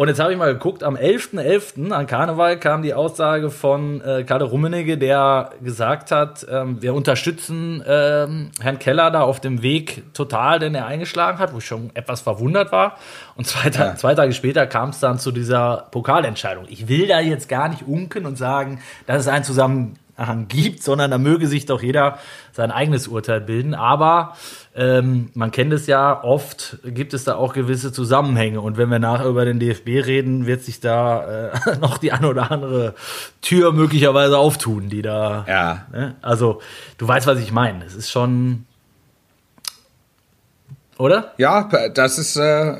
Und 0.00 0.08
jetzt 0.08 0.18
habe 0.18 0.32
ich 0.32 0.38
mal 0.38 0.54
geguckt, 0.54 0.82
am 0.82 0.96
11.11. 0.96 1.84
.11. 1.84 1.92
an 1.92 2.06
Karneval 2.06 2.58
kam 2.58 2.80
die 2.80 2.94
Aussage 2.94 3.50
von 3.50 4.00
äh, 4.00 4.24
Karl 4.24 4.40
Rummenigge, 4.40 4.96
der 4.96 5.50
gesagt 5.62 6.10
hat, 6.10 6.46
ähm, 6.50 6.80
wir 6.80 6.94
unterstützen 6.94 7.84
ähm, 7.86 8.50
Herrn 8.62 8.78
Keller 8.78 9.10
da 9.10 9.20
auf 9.20 9.40
dem 9.40 9.60
Weg 9.60 10.14
total, 10.14 10.58
den 10.58 10.74
er 10.74 10.86
eingeschlagen 10.86 11.38
hat, 11.38 11.52
wo 11.52 11.58
ich 11.58 11.66
schon 11.66 11.90
etwas 11.92 12.22
verwundert 12.22 12.72
war. 12.72 12.96
Und 13.36 13.46
zwei, 13.46 13.68
ja. 13.68 13.94
zwei 13.94 14.14
Tage 14.14 14.32
später 14.32 14.66
kam 14.66 14.88
es 14.88 15.00
dann 15.00 15.18
zu 15.18 15.32
dieser 15.32 15.88
Pokalentscheidung. 15.90 16.64
Ich 16.70 16.88
will 16.88 17.06
da 17.06 17.20
jetzt 17.20 17.50
gar 17.50 17.68
nicht 17.68 17.86
unken 17.86 18.24
und 18.24 18.38
sagen, 18.38 18.80
dass 19.04 19.20
es 19.20 19.28
ein 19.28 19.98
Zusammenhang 20.20 20.48
gibt, 20.48 20.82
sondern 20.82 21.10
da 21.10 21.18
möge 21.18 21.46
sich 21.46 21.66
doch 21.66 21.82
jeder 21.82 22.18
sein 22.52 22.70
eigenes 22.70 23.08
Urteil 23.08 23.40
bilden. 23.40 23.74
Aber 23.74 24.36
ähm, 24.74 25.30
man 25.34 25.50
kennt 25.50 25.72
es 25.72 25.86
ja, 25.86 26.22
oft 26.22 26.78
gibt 26.84 27.14
es 27.14 27.24
da 27.24 27.36
auch 27.36 27.54
gewisse 27.54 27.92
Zusammenhänge. 27.92 28.60
Und 28.60 28.76
wenn 28.76 28.90
wir 28.90 28.98
nachher 28.98 29.26
über 29.26 29.44
den 29.44 29.58
DFB 29.58 29.88
reden, 30.06 30.46
wird 30.46 30.62
sich 30.62 30.80
da 30.80 31.50
äh, 31.52 31.76
noch 31.80 31.98
die 31.98 32.12
eine 32.12 32.28
oder 32.28 32.50
andere 32.50 32.94
Tür 33.40 33.72
möglicherweise 33.72 34.38
auftun, 34.38 34.88
die 34.88 35.02
da. 35.02 35.44
Ja. 35.48 35.86
Ne? 35.92 36.16
Also, 36.22 36.60
du 36.98 37.08
weißt, 37.08 37.26
was 37.26 37.38
ich 37.40 37.52
meine. 37.52 37.84
Es 37.84 37.94
ist 37.94 38.10
schon. 38.10 38.66
Oder? 40.98 41.32
Ja, 41.38 41.70
das 41.94 42.18
ist, 42.18 42.36
äh, 42.36 42.74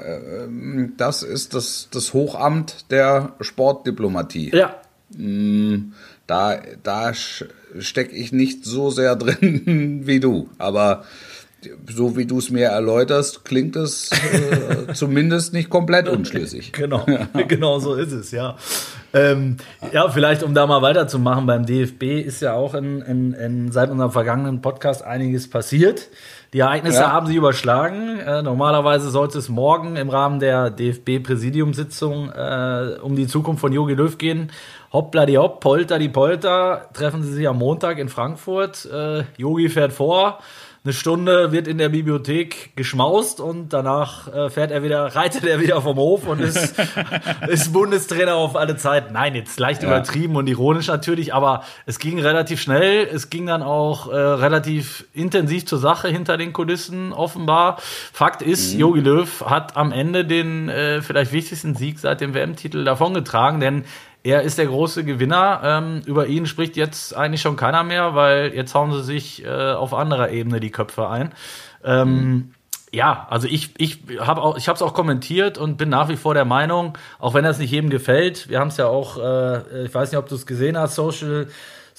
das, 0.99 1.23
ist 1.23 1.55
das, 1.55 1.89
das 1.91 2.13
Hochamt 2.13 2.91
der 2.91 3.33
Sportdiplomatie. 3.41 4.55
Ja. 4.55 4.75
Da, 6.31 6.61
da 6.85 7.13
stecke 7.13 8.15
ich 8.15 8.31
nicht 8.31 8.65
so 8.65 8.91
sehr 8.91 9.17
drin 9.17 10.03
wie 10.05 10.21
du. 10.21 10.49
Aber 10.59 11.03
so 11.89 12.17
wie 12.17 12.25
du 12.25 12.39
es 12.39 12.51
mir 12.51 12.69
erläuterst, 12.69 13.45
klingt 13.45 13.75
es 13.77 14.11
äh, 14.13 14.95
zumindest 14.95 15.53
nicht 15.53 15.69
komplett 15.69 16.09
unschlüssig. 16.09 16.73
Genau, 16.73 17.05
genau 17.49 17.81
so 17.81 17.95
ist 17.95 18.13
es, 18.13 18.31
ja. 18.31 18.57
Ähm, 19.13 19.57
ja, 19.93 20.09
vielleicht 20.09 20.43
um 20.43 20.55
da 20.55 20.67
mal 20.67 20.83
weiterzumachen, 20.83 21.47
beim 21.47 21.67
DFB 21.67 22.23
ist 22.25 22.41
ja 22.41 22.55
auch 22.55 22.75
in, 22.75 23.03
in, 23.03 23.33
in, 23.35 23.73
seit 23.73 23.91
unserem 23.91 24.13
vergangenen 24.13 24.63
Podcast 24.63 25.03
einiges 25.03 25.51
passiert. 25.51 26.09
Die 26.53 26.61
Ereignisse 26.61 27.01
ja. 27.01 27.13
haben 27.13 27.27
sich 27.27 27.37
überschlagen. 27.37 28.21
Äh, 28.21 28.43
normalerweise 28.43 29.11
sollte 29.11 29.39
es 29.39 29.49
morgen 29.49 29.97
im 29.97 30.09
Rahmen 30.11 30.41
der 30.41 30.71
DFB-Präsidiumssitzung 30.71 32.31
äh, 32.31 32.99
um 33.03 33.17
die 33.17 33.27
Zukunft 33.27 33.61
von 33.61 33.73
Jogi 33.73 33.95
Löw 33.95 34.17
gehen. 34.17 34.51
Hoppla 34.93 35.27
die 35.27 35.39
hopp, 35.39 35.61
polter 35.61 35.99
die 35.99 36.09
polter. 36.09 36.89
Treffen 36.93 37.23
sie 37.23 37.33
sich 37.33 37.49
am 37.49 37.59
Montag 37.59 37.99
in 37.99 38.09
Frankfurt. 38.09 38.89
Yogi 39.37 39.67
äh, 39.67 39.69
fährt 39.69 39.93
vor 39.93 40.39
eine 40.83 40.95
Stunde 40.95 41.53
wird 41.53 41.69
in 41.69 41.77
der 41.77 41.91
Bibliothek 41.91 42.75
geschmaust 42.75 43.39
und 43.39 43.69
danach 43.75 44.33
äh, 44.33 44.49
fährt 44.49 44.71
er 44.71 44.83
wieder, 44.83 45.15
reitet 45.15 45.45
er 45.45 45.61
wieder 45.61 45.83
vom 45.83 45.99
Hof 45.99 46.27
und 46.27 46.41
ist, 46.41 46.75
ist 47.49 47.75
Bundestrainer 47.75 48.37
auf 48.37 48.57
alle 48.57 48.79
Zeit. 48.79 49.13
Nein, 49.13 49.35
jetzt 49.35 49.61
leicht 49.61 49.83
ja. 49.83 49.89
übertrieben 49.89 50.37
und 50.37 50.47
ironisch 50.47 50.87
natürlich, 50.87 51.35
aber 51.35 51.65
es 51.85 51.99
ging 51.99 52.19
relativ 52.19 52.63
schnell. 52.63 53.07
Es 53.07 53.29
ging 53.29 53.45
dann 53.45 53.63
auch 53.63 54.11
äh, 54.11 54.17
relativ 54.17 55.05
intensiv 55.13 55.67
zur 55.67 55.79
Sache 55.79 56.09
hinter 56.09 56.39
den 56.39 56.55
Kulissen 56.55 57.13
offenbar. 57.13 57.77
Fakt 57.81 58.41
ist, 58.41 58.73
mhm. 58.73 58.81
Jogi 58.81 59.01
Löw 59.01 59.45
hat 59.45 59.77
am 59.77 59.93
Ende 59.93 60.25
den 60.25 60.71
äh, 60.71 61.03
vielleicht 61.03 61.33
wichtigsten 61.33 61.75
Sieg 61.75 61.99
seit 61.99 62.23
dem 62.23 62.33
WM-Titel 62.33 62.85
davongetragen, 62.85 63.61
denn 63.61 63.85
er 64.23 64.43
ist 64.43 64.59
der 64.59 64.67
große 64.67 65.05
Gewinner. 65.05 65.61
Ähm, 65.65 66.03
über 66.07 66.27
ihn 66.27 66.47
spricht 66.47 66.77
jetzt 66.77 67.17
eigentlich 67.17 67.41
schon 67.41 67.57
keiner 67.57 67.83
mehr, 67.85 68.15
weil 68.15 68.55
jetzt 68.55 68.75
hauen 68.75 68.93
sie 68.93 69.03
sich 69.03 69.45
äh, 69.45 69.73
auf 69.73 69.95
anderer 69.95 70.31
Ebene 70.31 70.61
die 70.61 70.71
Köpfe 70.71 71.09
ein. 71.09 71.33
Ähm, 71.85 72.09
mhm. 72.09 72.55
Ja, 72.93 73.29
also 73.31 73.47
ich, 73.47 73.71
ich 73.79 74.01
habe 74.19 74.43
auch, 74.43 74.57
es 74.57 74.69
auch 74.69 74.95
kommentiert 74.95 75.59
und 75.59 75.77
bin 75.77 75.89
nach 75.89 76.09
wie 76.09 76.17
vor 76.17 76.35
der 76.35 76.45
Meinung, 76.45 76.99
auch 77.21 77.35
wenn 77.35 77.45
das 77.45 77.59
nicht 77.61 77.71
jedem 77.71 77.89
gefällt, 77.89 78.49
wir 78.49 78.59
haben 78.59 78.69
es 78.69 78.79
ja 78.79 78.87
auch, 78.87 79.17
äh, 79.17 79.85
ich 79.85 79.95
weiß 79.95 80.11
nicht, 80.11 80.19
ob 80.19 80.29
du 80.29 80.35
es 80.35 80.45
gesehen 80.45 80.77
hast, 80.77 80.97
Social 80.97 81.47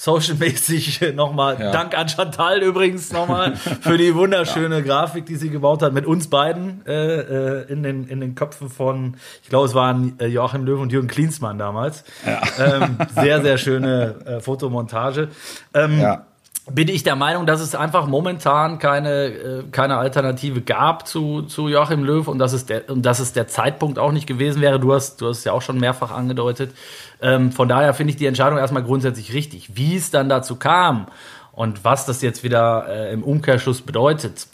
socialmäßig 0.01 1.01
nochmal, 1.15 1.57
ja. 1.59 1.71
Dank 1.71 1.95
an 1.95 2.07
Chantal 2.09 2.63
übrigens 2.63 3.13
nochmal 3.13 3.55
für 3.55 3.99
die 3.99 4.15
wunderschöne 4.15 4.75
ja. 4.79 4.81
Grafik, 4.81 5.27
die 5.27 5.35
sie 5.35 5.51
gebaut 5.51 5.83
hat 5.83 5.93
mit 5.93 6.07
uns 6.07 6.27
beiden 6.27 6.83
äh, 6.87 7.19
äh, 7.19 7.71
in, 7.71 7.83
den, 7.83 8.07
in 8.07 8.19
den 8.19 8.33
Köpfen 8.33 8.69
von, 8.69 9.17
ich 9.43 9.49
glaube, 9.49 9.67
es 9.67 9.75
waren 9.75 10.19
äh, 10.19 10.25
Joachim 10.25 10.65
Löw 10.65 10.81
und 10.81 10.91
Jürgen 10.91 11.07
Klinsmann 11.07 11.59
damals. 11.59 12.03
Ja. 12.25 12.41
Ähm, 12.57 12.97
sehr, 13.13 13.43
sehr 13.43 13.57
schöne 13.59 14.15
äh, 14.25 14.39
Fotomontage. 14.39 15.29
Ähm, 15.75 15.99
ja 15.99 16.25
bin 16.75 16.87
ich 16.87 17.03
der 17.03 17.15
Meinung, 17.15 17.45
dass 17.45 17.61
es 17.61 17.75
einfach 17.75 18.07
momentan 18.07 18.79
keine, 18.79 19.25
äh, 19.25 19.63
keine 19.71 19.97
Alternative 19.97 20.61
gab 20.61 21.07
zu, 21.07 21.43
zu 21.43 21.67
Joachim 21.67 22.03
Löw 22.03 22.27
und 22.27 22.39
dass, 22.39 22.53
es 22.53 22.65
der, 22.65 22.89
und 22.89 23.03
dass 23.05 23.19
es 23.19 23.33
der 23.33 23.47
Zeitpunkt 23.47 23.99
auch 23.99 24.11
nicht 24.11 24.27
gewesen 24.27 24.61
wäre. 24.61 24.79
Du 24.79 24.93
hast, 24.93 25.21
du 25.21 25.27
hast 25.27 25.39
es 25.39 25.43
ja 25.43 25.53
auch 25.53 25.61
schon 25.61 25.79
mehrfach 25.79 26.11
angedeutet. 26.11 26.73
Ähm, 27.21 27.51
von 27.51 27.67
daher 27.67 27.93
finde 27.93 28.11
ich 28.11 28.17
die 28.17 28.25
Entscheidung 28.25 28.57
erstmal 28.57 28.83
grundsätzlich 28.83 29.33
richtig. 29.33 29.75
Wie 29.75 29.95
es 29.95 30.11
dann 30.11 30.29
dazu 30.29 30.55
kam 30.55 31.07
und 31.51 31.83
was 31.83 32.05
das 32.05 32.21
jetzt 32.21 32.43
wieder 32.43 32.87
äh, 32.87 33.13
im 33.13 33.23
Umkehrschluss 33.23 33.81
bedeutet, 33.81 34.47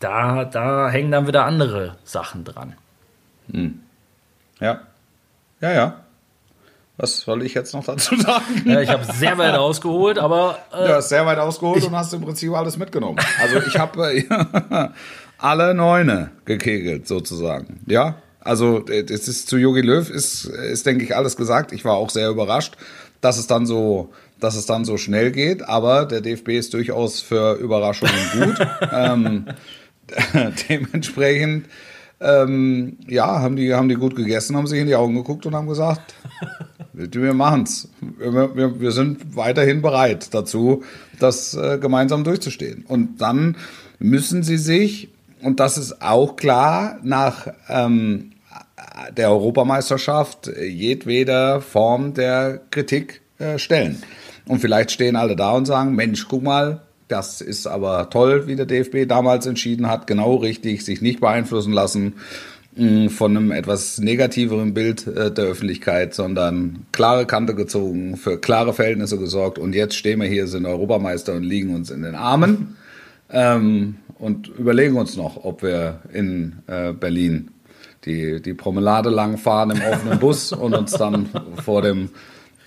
da, 0.00 0.44
da 0.44 0.90
hängen 0.90 1.10
dann 1.10 1.26
wieder 1.26 1.44
andere 1.44 1.96
Sachen 2.04 2.44
dran. 2.44 2.74
Hm. 3.50 3.80
Ja. 4.60 4.80
Ja, 5.60 5.72
ja. 5.72 6.03
Was 6.96 7.20
soll 7.20 7.42
ich 7.42 7.54
jetzt 7.54 7.74
noch 7.74 7.84
dazu 7.84 8.16
sagen? 8.20 8.62
Ja, 8.64 8.80
ich 8.80 8.88
habe 8.88 9.04
sehr 9.12 9.36
weit 9.36 9.54
ausgeholt, 9.54 10.18
aber. 10.18 10.58
Äh, 10.72 10.86
du 10.86 10.94
hast 10.94 11.08
sehr 11.08 11.26
weit 11.26 11.38
ausgeholt 11.38 11.84
und 11.84 11.96
hast 11.96 12.12
im 12.14 12.22
Prinzip 12.22 12.52
alles 12.52 12.76
mitgenommen. 12.76 13.18
Also 13.40 13.58
ich 13.66 13.78
habe 13.78 14.12
äh, 14.12 14.24
alle 15.38 15.74
Neune 15.74 16.30
gekegelt, 16.44 17.08
sozusagen. 17.08 17.80
Ja. 17.86 18.16
Also 18.40 18.84
es 18.86 19.26
ist 19.26 19.48
zu 19.48 19.56
Yogi 19.56 19.80
Löw 19.80 20.08
ist, 20.10 20.44
ist, 20.44 20.84
denke 20.84 21.02
ich, 21.02 21.16
alles 21.16 21.34
gesagt. 21.34 21.72
Ich 21.72 21.82
war 21.86 21.94
auch 21.94 22.10
sehr 22.10 22.28
überrascht, 22.28 22.76
dass 23.22 23.38
es 23.38 23.46
dann 23.46 23.64
so, 23.64 24.12
dass 24.38 24.54
es 24.54 24.66
dann 24.66 24.84
so 24.84 24.98
schnell 24.98 25.32
geht, 25.32 25.66
aber 25.66 26.04
der 26.04 26.20
DFB 26.20 26.50
ist 26.50 26.74
durchaus 26.74 27.22
für 27.22 27.54
Überraschungen 27.54 28.14
gut. 28.34 28.66
ähm, 28.92 29.46
dementsprechend 30.68 31.68
ähm, 32.20 32.98
ja, 33.08 33.40
haben 33.40 33.56
die, 33.56 33.72
haben 33.74 33.88
die 33.88 33.96
gut 33.96 34.14
gegessen, 34.14 34.56
haben 34.56 34.66
sich 34.66 34.80
in 34.80 34.86
die 34.86 34.94
Augen 34.94 35.14
geguckt 35.14 35.46
und 35.46 35.54
haben 35.54 35.66
gesagt, 35.66 36.14
wir 36.94 37.34
machen's. 37.34 37.88
Wir, 38.18 38.56
wir, 38.56 38.80
wir 38.80 38.92
sind 38.92 39.36
weiterhin 39.36 39.82
bereit 39.82 40.32
dazu, 40.32 40.84
das 41.18 41.54
äh, 41.54 41.78
gemeinsam 41.78 42.24
durchzustehen. 42.24 42.84
Und 42.86 43.20
dann 43.20 43.56
müssen 43.98 44.42
sie 44.42 44.58
sich, 44.58 45.08
und 45.42 45.60
das 45.60 45.76
ist 45.76 46.02
auch 46.02 46.36
klar, 46.36 46.98
nach 47.02 47.48
ähm, 47.68 48.32
der 49.16 49.30
Europameisterschaft 49.30 50.50
jedweder 50.58 51.60
Form 51.60 52.14
der 52.14 52.60
Kritik 52.70 53.22
äh, 53.38 53.58
stellen. 53.58 54.02
Und 54.46 54.60
vielleicht 54.60 54.90
stehen 54.90 55.16
alle 55.16 55.36
da 55.36 55.52
und 55.52 55.66
sagen, 55.66 55.94
Mensch, 55.94 56.28
guck 56.28 56.42
mal, 56.42 56.82
das 57.08 57.40
ist 57.40 57.66
aber 57.66 58.08
toll, 58.10 58.46
wie 58.46 58.56
der 58.56 58.66
DFB 58.66 59.06
damals 59.06 59.46
entschieden 59.46 59.88
hat, 59.88 60.06
genau 60.06 60.36
richtig, 60.36 60.84
sich 60.84 61.02
nicht 61.02 61.20
beeinflussen 61.20 61.72
lassen 61.72 62.14
von 63.08 63.36
einem 63.36 63.52
etwas 63.52 63.98
negativeren 63.98 64.74
Bild 64.74 65.06
äh, 65.06 65.30
der 65.30 65.44
Öffentlichkeit, 65.44 66.12
sondern 66.12 66.86
klare 66.90 67.24
Kante 67.24 67.54
gezogen, 67.54 68.16
für 68.16 68.40
klare 68.40 68.74
Verhältnisse 68.74 69.16
gesorgt. 69.16 69.58
Und 69.58 69.74
jetzt 69.74 69.94
stehen 69.94 70.20
wir 70.20 70.26
hier, 70.26 70.48
sind 70.48 70.66
Europameister 70.66 71.34
und 71.34 71.44
liegen 71.44 71.72
uns 71.74 71.90
in 71.90 72.02
den 72.02 72.16
Armen. 72.16 72.76
Ähm, 73.30 73.96
und 74.18 74.48
überlegen 74.48 74.96
uns 74.96 75.16
noch, 75.16 75.44
ob 75.44 75.62
wir 75.62 76.00
in 76.12 76.56
äh, 76.66 76.92
Berlin 76.92 77.50
die, 78.06 78.42
die 78.42 78.54
Promenade 78.54 79.10
lang 79.10 79.38
fahren 79.38 79.70
im 79.70 79.82
offenen 79.82 80.18
Bus 80.18 80.52
und 80.52 80.74
uns 80.74 80.92
dann 80.92 81.28
vor 81.62 81.82
dem 81.82 82.10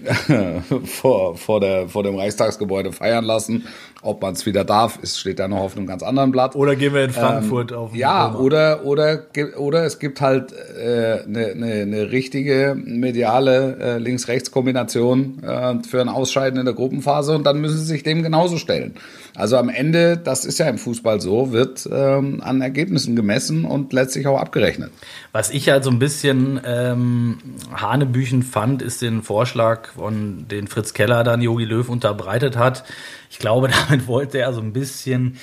vor, 0.86 1.36
vor, 1.38 1.60
der, 1.60 1.88
vor 1.88 2.04
dem 2.04 2.16
Reichstagsgebäude 2.16 2.92
feiern 2.92 3.26
lassen. 3.26 3.66
Ob 4.04 4.22
man 4.22 4.34
es 4.34 4.46
wieder 4.46 4.64
darf, 4.64 5.00
ist, 5.02 5.20
steht 5.20 5.40
da 5.40 5.48
noch 5.48 5.58
auf 5.58 5.76
einem 5.76 5.88
ganz 5.88 6.04
anderen 6.04 6.32
Blatt. 6.32 6.56
Oder 6.56 6.76
gehen 6.76 6.94
wir 6.94 7.04
in 7.04 7.12
Frankfurt 7.12 7.72
ähm, 7.72 7.78
auf 7.78 7.96
Ja, 7.96 8.36
oder, 8.36 8.86
oder, 8.86 9.26
oder 9.58 9.86
es 9.86 9.98
gibt 10.00 10.22
halt 10.22 10.54
eine 10.54 11.24
äh, 11.24 11.28
ne, 11.28 11.56
ne, 11.56 11.86
ne 11.86 12.12
richtige 12.12 12.76
mediale 12.80 13.78
äh, 13.80 13.98
Links-Rechts-Kombination 13.98 15.44
äh, 15.44 15.76
für 15.84 16.00
ein 16.00 16.10
Ausscheiden 16.10 16.60
in 16.60 16.66
der 16.66 16.76
Gruppenphase 16.76 17.36
und 17.36 17.44
dann 17.44 17.60
müssen 17.60 17.78
sie 17.78 17.86
sich 17.86 18.04
dem 18.04 18.22
genauso 18.22 18.58
stellen. 18.58 18.94
Also 19.36 19.58
am 19.58 19.70
Ende, 19.70 20.18
das 20.18 20.46
ist 20.46 20.58
ja 20.58 20.68
im 20.68 20.78
Fußball 20.78 21.22
so, 21.22 21.52
wird 21.52 21.88
ähm, 21.92 22.42
an 22.42 22.62
Ergebnissen 22.62 23.16
gemessen 23.16 23.66
und 23.66 23.94
letztlich 23.94 24.28
auch 24.28 24.40
abgerechnet. 24.40 24.92
Was 25.32 25.50
ich 25.50 25.70
halt 25.70 25.84
so 25.84 25.90
ein 25.90 26.00
bisschen 26.00 26.60
ähm, 26.66 27.38
Hanebüchen 27.74 28.44
fand, 28.44 28.82
ist 28.82 29.02
den 29.02 29.22
Vorschlag 29.22 29.90
von 29.90 30.48
den 30.48 30.68
Fritz 30.68 30.94
Keller 30.94 31.24
dann 31.24 31.42
Jogi 31.42 31.66
Löw 31.66 31.88
unterbreitet 31.88 32.58
hat. 32.58 32.84
Ich 33.30 33.40
glaube, 33.40 33.70
damit 33.90 34.08
wollte 34.08 34.40
er 34.40 34.54
so 34.54 34.62
ein 34.62 34.74
bisschen 34.74 35.38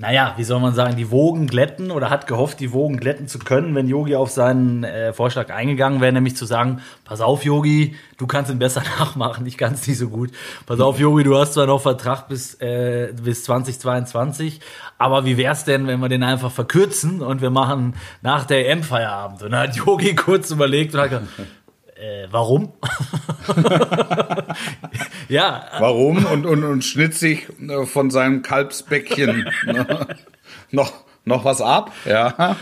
naja, 0.00 0.32
wie 0.38 0.44
soll 0.44 0.60
man 0.60 0.72
sagen, 0.72 0.96
die 0.96 1.10
Wogen 1.10 1.46
glätten 1.46 1.90
oder 1.90 2.08
hat 2.08 2.26
gehofft, 2.26 2.58
die 2.58 2.72
Wogen 2.72 2.96
glätten 2.96 3.28
zu 3.28 3.38
können, 3.38 3.74
wenn 3.74 3.86
Yogi 3.86 4.16
auf 4.16 4.30
seinen 4.30 4.82
äh, 4.82 5.12
Vorschlag 5.12 5.50
eingegangen 5.50 6.00
wäre, 6.00 6.10
nämlich 6.10 6.36
zu 6.36 6.46
sagen, 6.46 6.80
pass 7.04 7.20
auf, 7.20 7.44
Yogi, 7.44 7.94
du 8.16 8.26
kannst 8.26 8.50
ihn 8.50 8.58
besser 8.58 8.82
nachmachen, 8.98 9.44
ich 9.44 9.58
kann 9.58 9.74
es 9.74 9.86
nicht 9.86 9.98
so 9.98 10.08
gut. 10.08 10.30
Pass 10.64 10.80
auf, 10.80 10.98
Yogi, 10.98 11.22
du 11.22 11.36
hast 11.36 11.52
zwar 11.52 11.66
noch 11.66 11.82
Vertrag 11.82 12.28
bis, 12.28 12.54
äh, 12.62 13.12
bis 13.22 13.44
2022, 13.44 14.60
aber 14.96 15.26
wie 15.26 15.36
wär's 15.36 15.66
denn, 15.66 15.86
wenn 15.86 16.00
wir 16.00 16.08
den 16.08 16.22
einfach 16.22 16.50
verkürzen 16.50 17.20
und 17.20 17.42
wir 17.42 17.50
machen 17.50 17.94
nach 18.22 18.46
der 18.46 18.70
EM-Feierabend? 18.70 19.42
Und 19.42 19.50
dann 19.50 19.68
hat 19.68 19.76
Yogi 19.76 20.14
kurz 20.14 20.50
überlegt 20.50 20.94
und 20.94 21.00
hat 21.00 21.10
gesagt, 21.10 21.28
äh, 22.00 22.28
warum? 22.30 22.72
ja. 25.28 25.66
Warum? 25.78 26.24
Und, 26.24 26.46
und, 26.46 26.64
und 26.64 26.82
schnitt 26.82 27.14
sich 27.14 27.46
äh, 27.60 27.84
von 27.84 28.10
seinem 28.10 28.42
Kalbsbäckchen 28.42 29.50
ne, 29.66 30.06
noch, 30.70 31.04
noch 31.24 31.44
was 31.44 31.60
ab. 31.60 31.92
Ja. 32.04 32.56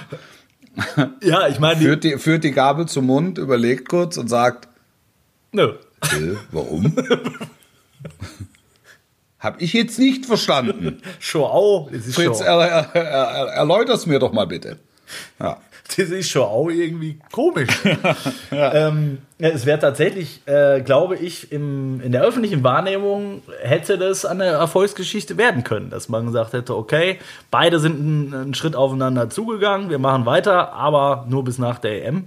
Ja, 1.22 1.48
ich 1.48 1.58
meine. 1.58 1.80
Führt 1.80 2.04
die, 2.04 2.18
führt 2.18 2.44
die 2.44 2.52
Gabel 2.52 2.86
zum 2.86 3.06
Mund, 3.06 3.38
überlegt 3.38 3.88
kurz 3.88 4.16
und 4.16 4.28
sagt: 4.28 4.68
Nö. 5.50 5.74
Äh, 6.02 6.36
warum? 6.52 6.94
Hab 9.40 9.60
ich 9.60 9.72
jetzt 9.72 9.98
nicht 9.98 10.26
verstanden. 10.26 11.02
Schon 11.18 11.42
auch. 11.42 11.90
Fritz, 11.90 12.40
er, 12.40 12.60
er, 12.60 12.94
er, 12.94 13.46
erläuter's 13.54 14.06
mir 14.06 14.18
doch 14.20 14.32
mal 14.32 14.46
bitte. 14.46 14.78
Ja 15.40 15.58
das 15.96 16.10
ist 16.10 16.30
schon 16.30 16.42
auch 16.42 16.68
irgendwie 16.68 17.18
komisch. 17.32 17.68
ja. 18.50 18.74
Ähm, 18.74 19.18
es 19.38 19.66
wäre 19.66 19.78
tatsächlich, 19.78 20.42
äh, 20.46 20.80
glaube 20.80 21.16
ich, 21.16 21.52
im, 21.52 22.00
in 22.00 22.12
der 22.12 22.22
öffentlichen 22.22 22.64
Wahrnehmung 22.64 23.42
hätte 23.62 23.96
das 23.96 24.24
eine 24.24 24.44
Erfolgsgeschichte 24.44 25.36
werden 25.36 25.64
können, 25.64 25.90
dass 25.90 26.08
man 26.08 26.26
gesagt 26.26 26.52
hätte, 26.52 26.76
okay, 26.76 27.18
beide 27.50 27.78
sind 27.78 28.34
einen, 28.34 28.54
Schritt 28.54 28.74
aufeinander 28.74 29.30
zugegangen, 29.30 29.90
wir 29.90 29.98
machen 29.98 30.26
weiter, 30.26 30.72
aber 30.72 31.26
nur 31.28 31.44
bis 31.44 31.58
nach 31.58 31.78
der 31.78 32.04
EM. 32.04 32.24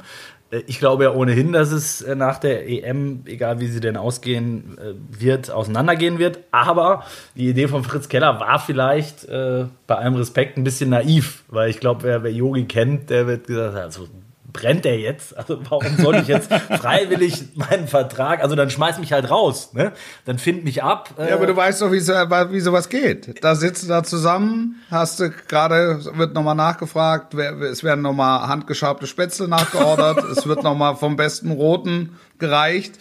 Äh, 0.51 0.63
ich 0.67 0.79
glaube 0.79 1.05
ja 1.05 1.13
ohnehin, 1.13 1.51
dass 1.51 1.71
es 1.71 2.01
äh, 2.01 2.15
nach 2.15 2.37
der 2.37 2.69
EM, 2.69 3.23
egal 3.25 3.59
wie 3.59 3.67
sie 3.67 3.79
denn 3.79 3.97
ausgehen 3.97 4.77
äh, 4.77 4.93
wird, 5.09 5.49
auseinandergehen 5.49 6.19
wird. 6.19 6.39
Aber 6.51 7.05
die 7.35 7.49
Idee 7.49 7.67
von 7.67 7.83
Fritz 7.83 8.09
Keller 8.09 8.39
war 8.39 8.59
vielleicht 8.59 9.25
äh, 9.25 9.65
bei 9.87 9.95
allem 9.95 10.15
Respekt 10.15 10.57
ein 10.57 10.63
bisschen 10.63 10.89
naiv, 10.89 11.43
weil 11.47 11.69
ich 11.69 11.79
glaube, 11.79 12.03
wer, 12.03 12.31
Yogi 12.31 12.65
kennt, 12.65 13.09
der 13.09 13.27
wird 13.27 13.47
gesagt, 13.47 13.75
also 13.75 14.07
brennt 14.53 14.85
der 14.85 14.99
jetzt? 14.99 15.37
Also 15.37 15.59
warum 15.69 15.97
soll 15.97 16.15
ich 16.15 16.27
jetzt 16.27 16.51
freiwillig 16.79 17.55
meinen 17.55 17.87
Vertrag, 17.87 18.41
also 18.43 18.55
dann 18.55 18.69
schmeiß 18.69 18.99
mich 18.99 19.13
halt 19.13 19.29
raus, 19.29 19.73
ne? 19.73 19.91
Dann 20.25 20.39
find 20.39 20.63
mich 20.63 20.83
ab. 20.83 21.11
Äh 21.17 21.29
ja, 21.29 21.35
aber 21.35 21.47
du 21.47 21.55
weißt 21.55 21.81
doch, 21.81 21.91
wie, 21.91 21.99
so, 21.99 22.13
wie 22.13 22.59
sowas 22.59 22.89
geht. 22.89 23.43
Da 23.43 23.55
sitzt 23.55 23.83
du 23.83 23.87
da 23.87 24.03
zusammen, 24.03 24.81
hast 24.89 25.19
du 25.19 25.29
gerade, 25.29 26.03
wird 26.15 26.33
nochmal 26.33 26.55
nachgefragt, 26.55 27.33
es 27.33 27.83
werden 27.83 28.01
nochmal 28.01 28.47
handgeschabte 28.47 29.07
Spätzle 29.07 29.47
nachgeordert, 29.47 30.23
es 30.31 30.45
wird 30.47 30.63
nochmal 30.63 30.95
vom 30.95 31.15
besten 31.15 31.51
Roten 31.51 32.17
gereicht 32.39 32.95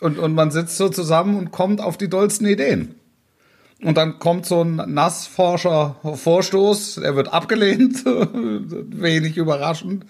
und, 0.00 0.18
und 0.18 0.34
man 0.34 0.50
sitzt 0.50 0.76
so 0.76 0.88
zusammen 0.88 1.36
und 1.36 1.50
kommt 1.50 1.80
auf 1.80 1.96
die 1.96 2.08
dollsten 2.08 2.46
Ideen. 2.46 2.94
Und 3.82 3.96
dann 3.96 4.18
kommt 4.18 4.44
so 4.44 4.62
ein 4.62 4.76
nassforscher 4.76 5.96
Vorstoß, 6.02 6.98
er 6.98 7.16
wird 7.16 7.32
abgelehnt, 7.32 8.04
wenig 8.04 9.38
überraschend. 9.38 10.04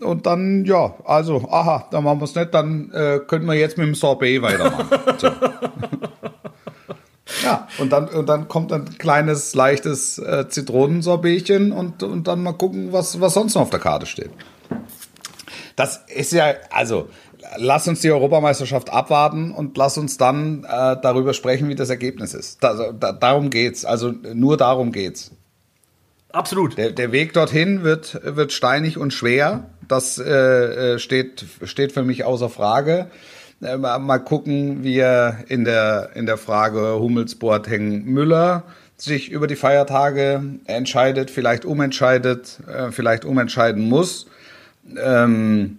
Und 0.00 0.26
dann, 0.26 0.64
ja, 0.64 0.94
also, 1.04 1.48
aha, 1.50 1.86
dann 1.90 2.04
machen 2.04 2.20
wir 2.20 2.24
es 2.24 2.34
nicht, 2.34 2.52
dann 2.52 2.90
äh, 2.92 3.20
können 3.26 3.46
wir 3.46 3.54
jetzt 3.54 3.78
mit 3.78 3.86
dem 3.86 3.94
Sorbet 3.94 4.42
weitermachen. 4.42 4.88
So. 5.18 5.28
ja, 7.44 7.68
und 7.78 7.90
dann, 7.90 8.08
und 8.08 8.28
dann 8.28 8.48
kommt 8.48 8.72
ein 8.72 8.98
kleines, 8.98 9.54
leichtes 9.54 10.18
äh, 10.18 10.48
Zitronensorbetchen 10.48 11.72
und, 11.72 12.02
und 12.02 12.26
dann 12.26 12.42
mal 12.42 12.52
gucken, 12.52 12.92
was, 12.92 13.20
was 13.20 13.34
sonst 13.34 13.54
noch 13.54 13.62
auf 13.62 13.70
der 13.70 13.80
Karte 13.80 14.06
steht. 14.06 14.30
Das 15.76 16.04
ist 16.08 16.32
ja, 16.32 16.54
also, 16.70 17.08
lass 17.56 17.88
uns 17.88 18.00
die 18.00 18.10
Europameisterschaft 18.10 18.90
abwarten 18.90 19.52
und 19.52 19.76
lass 19.76 19.98
uns 19.98 20.16
dann 20.16 20.64
äh, 20.64 20.96
darüber 21.00 21.34
sprechen, 21.34 21.68
wie 21.68 21.74
das 21.74 21.90
Ergebnis 21.90 22.34
ist. 22.34 22.62
Da, 22.62 22.92
da, 22.92 23.12
darum 23.12 23.50
geht's. 23.50 23.84
Also 23.84 24.10
nur 24.10 24.56
darum 24.56 24.92
geht's. 24.92 25.30
Absolut. 26.30 26.76
Der, 26.76 26.90
der 26.90 27.12
Weg 27.12 27.32
dorthin 27.32 27.84
wird, 27.84 28.20
wird 28.24 28.52
steinig 28.52 28.98
und 28.98 29.12
schwer. 29.12 29.70
Das 29.88 30.18
äh, 30.18 30.94
äh, 30.94 30.98
steht, 30.98 31.44
steht 31.64 31.92
für 31.92 32.02
mich 32.04 32.24
außer 32.24 32.48
Frage. 32.48 33.06
Äh, 33.62 33.76
mal 33.76 34.18
gucken, 34.18 34.84
wie 34.84 34.98
er 34.98 35.38
in 35.48 35.64
der, 35.64 36.10
in 36.14 36.26
der 36.26 36.36
Frage 36.36 36.98
Hummels, 36.98 37.34
Boateng, 37.34 38.04
Müller 38.04 38.64
sich 38.96 39.30
über 39.30 39.46
die 39.46 39.56
Feiertage 39.56 40.42
entscheidet, 40.66 41.30
vielleicht 41.30 41.64
umentscheidet, 41.64 42.60
äh, 42.68 42.92
vielleicht 42.92 43.24
umentscheiden 43.24 43.88
muss. 43.88 44.26
Ähm, 44.96 45.78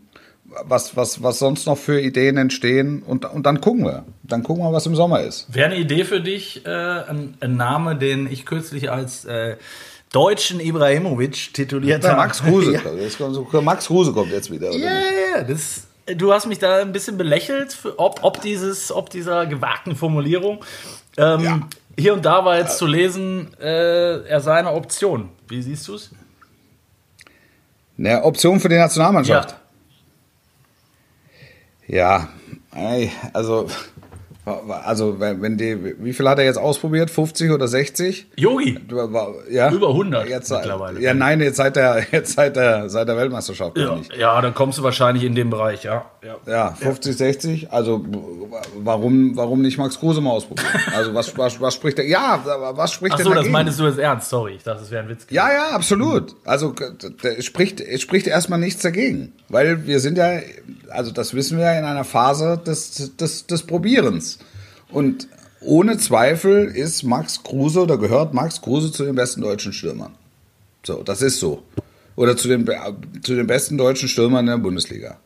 was, 0.64 0.96
was, 0.96 1.22
was 1.22 1.40
sonst 1.40 1.66
noch 1.66 1.78
für 1.78 2.00
Ideen 2.00 2.38
entstehen 2.38 3.02
und, 3.04 3.26
und 3.26 3.46
dann 3.46 3.62
gucken 3.62 3.86
wir. 3.86 4.06
Dann 4.24 4.44
gucken 4.44 4.64
wir, 4.64 4.72
was 4.72 4.86
im 4.86 4.96
Sommer 4.96 5.22
ist. 5.22 5.54
Wäre 5.54 5.68
eine 5.68 5.78
Idee 5.78 6.06
für 6.06 6.22
dich, 6.22 6.66
äh, 6.66 6.70
ein, 6.70 7.36
ein, 7.40 7.58
Name, 7.58 7.96
den 7.96 8.32
ich 8.32 8.46
kürzlich 8.46 8.92
als 8.92 9.26
äh, 9.26 9.58
deutschen 10.12 10.60
Ibrahimovic 10.60 11.54
tituliert 11.54 12.04
ja, 12.04 12.16
Max 12.16 12.42
Kruse. 12.42 12.74
Ja. 12.74 13.62
Max 13.62 13.88
Kruse 13.88 14.14
kommt 14.14 14.32
jetzt 14.32 14.52
wieder. 14.52 14.72
Ja, 14.72 14.92
ja, 15.38 15.44
das. 15.44 15.88
Du 16.18 16.32
hast 16.32 16.46
mich 16.46 16.60
da 16.60 16.82
ein 16.82 16.92
bisschen 16.92 17.18
belächelt, 17.18 17.74
für, 17.74 17.98
ob, 17.98 18.24
ob, 18.24 18.40
dieses, 18.42 18.92
ob 18.92 19.10
dieser 19.10 19.48
gewagten 19.48 19.96
Formulierung. 19.96 20.64
Ähm, 21.18 21.42
ja. 21.42 21.60
Hier 21.98 22.14
und 22.14 22.26
da 22.26 22.46
war 22.46 22.58
jetzt 22.58 22.78
zu 22.78 22.86
lesen, 22.86 23.54
äh, 23.60 24.22
er 24.28 24.40
sei 24.42 24.56
eine 24.56 24.72
Option. 24.72 25.30
Wie 25.48 25.62
siehst 25.62 25.88
du 25.88 25.96
es? 25.96 26.12
Eine 27.98 28.24
Option 28.24 28.60
für 28.60 28.70
die 28.70 28.78
Nationalmannschaft. 28.78 29.56
Ja, 31.88 32.30
ja 32.76 33.10
also 33.34 33.68
also, 34.46 35.20
wenn 35.20 35.58
die, 35.58 35.96
wie 36.00 36.14
viel 36.14 36.30
hat 36.30 36.38
er 36.38 36.46
jetzt 36.46 36.58
ausprobiert? 36.58 37.10
50 37.10 37.50
oder 37.50 37.68
60? 37.68 38.28
Yogi? 38.36 38.80
Ja. 39.50 39.72
Über 39.72 39.90
100 39.90 40.30
jetzt, 40.30 40.52
mittlerweile. 40.52 41.00
Ja, 41.02 41.16
nein, 41.16 41.42
jetzt 41.42 41.58
seit 41.58 41.76
der, 41.76 42.06
jetzt 42.12 42.34
seit 42.34 42.56
der, 42.56 42.90
seit 42.90 43.08
der 43.08 43.18
Weltmeisterschaft. 43.18 43.76
Ja, 43.78 43.98
ja, 44.16 44.42
dann 44.42 44.54
kommst 44.54 44.78
du 44.78 44.84
wahrscheinlich 44.84 45.24
in 45.24 45.34
dem 45.34 45.50
Bereich, 45.50 45.84
ja. 45.84 46.06
Ja, 46.24 46.36
ja 46.46 46.72
50, 46.74 47.18
60. 47.18 47.72
Also, 47.72 48.06
warum, 48.78 49.36
warum 49.36 49.62
nicht 49.62 49.80
Max 49.80 50.00
Kruse 50.00 50.22
mal 50.22 50.32
ausprobieren? 50.32 50.70
Also, 50.96 51.14
was, 51.16 51.36
was, 51.38 51.60
was 51.60 51.74
spricht 51.74 51.98
der, 51.98 52.08
ja, 52.08 52.40
was 52.76 52.94
spricht 52.94 53.16
Ach 53.16 53.20
so, 53.20 53.34
das 53.34 53.48
meinst 53.50 53.80
du 53.80 53.86
jetzt 53.86 53.98
ernst? 53.98 54.30
Sorry, 54.30 54.56
ich 54.56 54.64
dachte, 54.64 54.82
das 54.82 54.92
wäre 54.92 55.04
ein 55.04 55.10
Witz. 55.10 55.26
Gewesen. 55.26 55.36
Ja, 55.36 55.52
ja, 55.52 55.70
absolut. 55.70 56.36
Also, 56.46 56.76
es 57.24 57.46
spricht, 57.46 57.82
es 57.82 58.02
spricht 58.02 58.28
erstmal 58.28 58.60
nichts 58.60 58.84
dagegen. 58.84 59.34
Weil 59.50 59.88
wir 59.88 60.00
sind 60.00 60.18
ja, 60.18 60.40
also, 60.90 61.12
das 61.12 61.34
wissen 61.34 61.58
wir 61.58 61.66
ja 61.66 61.80
in 61.80 61.86
einer 61.86 62.04
Phase 62.04 62.62
des, 62.64 63.16
des, 63.16 63.48
des 63.48 63.64
Probierens. 63.64 64.35
Und 64.96 65.28
ohne 65.60 65.98
Zweifel 65.98 66.68
ist 66.68 67.04
Max 67.04 67.44
Kruse 67.44 67.82
oder 67.82 67.98
gehört 67.98 68.34
Max 68.34 68.62
Kruse 68.62 68.94
zu 68.94 69.04
den 69.04 69.16
besten 69.16 69.42
deutschen 69.42 69.74
Stürmern. 69.74 70.14
So, 70.86 71.04
das 71.04 71.22
ist 71.22 71.42
so. 71.42 71.64
Oder 72.16 72.38
zu 72.38 72.48
den, 72.48 72.66
zu 73.22 73.36
den 73.36 73.46
besten 73.46 73.78
deutschen 73.78 74.08
Stürmern 74.08 74.46
in 74.46 74.52
der 74.52 74.58
Bundesliga. 74.58 75.18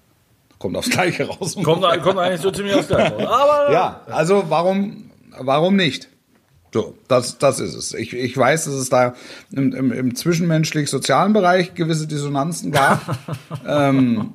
Kommt 0.57 0.75
aufs 0.75 0.89
Gleiche 0.89 1.25
raus. 1.25 1.53
Kommt, 1.53 1.83
kommt 2.01 2.17
eigentlich 2.17 2.41
so 2.41 2.49
ziemlich 2.49 2.73
aufs 2.73 2.87
Gleiche 2.87 3.13
raus. 3.13 3.27
Aber, 3.27 3.71
ja, 3.71 4.01
also 4.07 4.45
warum, 4.49 5.11
warum 5.37 5.75
nicht? 5.75 6.09
So, 6.73 6.95
das, 7.07 7.37
das 7.37 7.59
ist 7.59 7.75
es. 7.75 7.93
Ich, 7.93 8.13
ich 8.13 8.35
weiß, 8.35 8.65
dass 8.65 8.73
es 8.73 8.89
da 8.89 9.13
im, 9.51 9.73
im, 9.75 9.91
im 9.91 10.15
zwischenmenschlich-sozialen 10.15 11.31
Bereich 11.31 11.75
gewisse 11.75 12.07
Dissonanzen 12.07 12.71
gab, 12.71 13.19
ähm, 13.67 14.33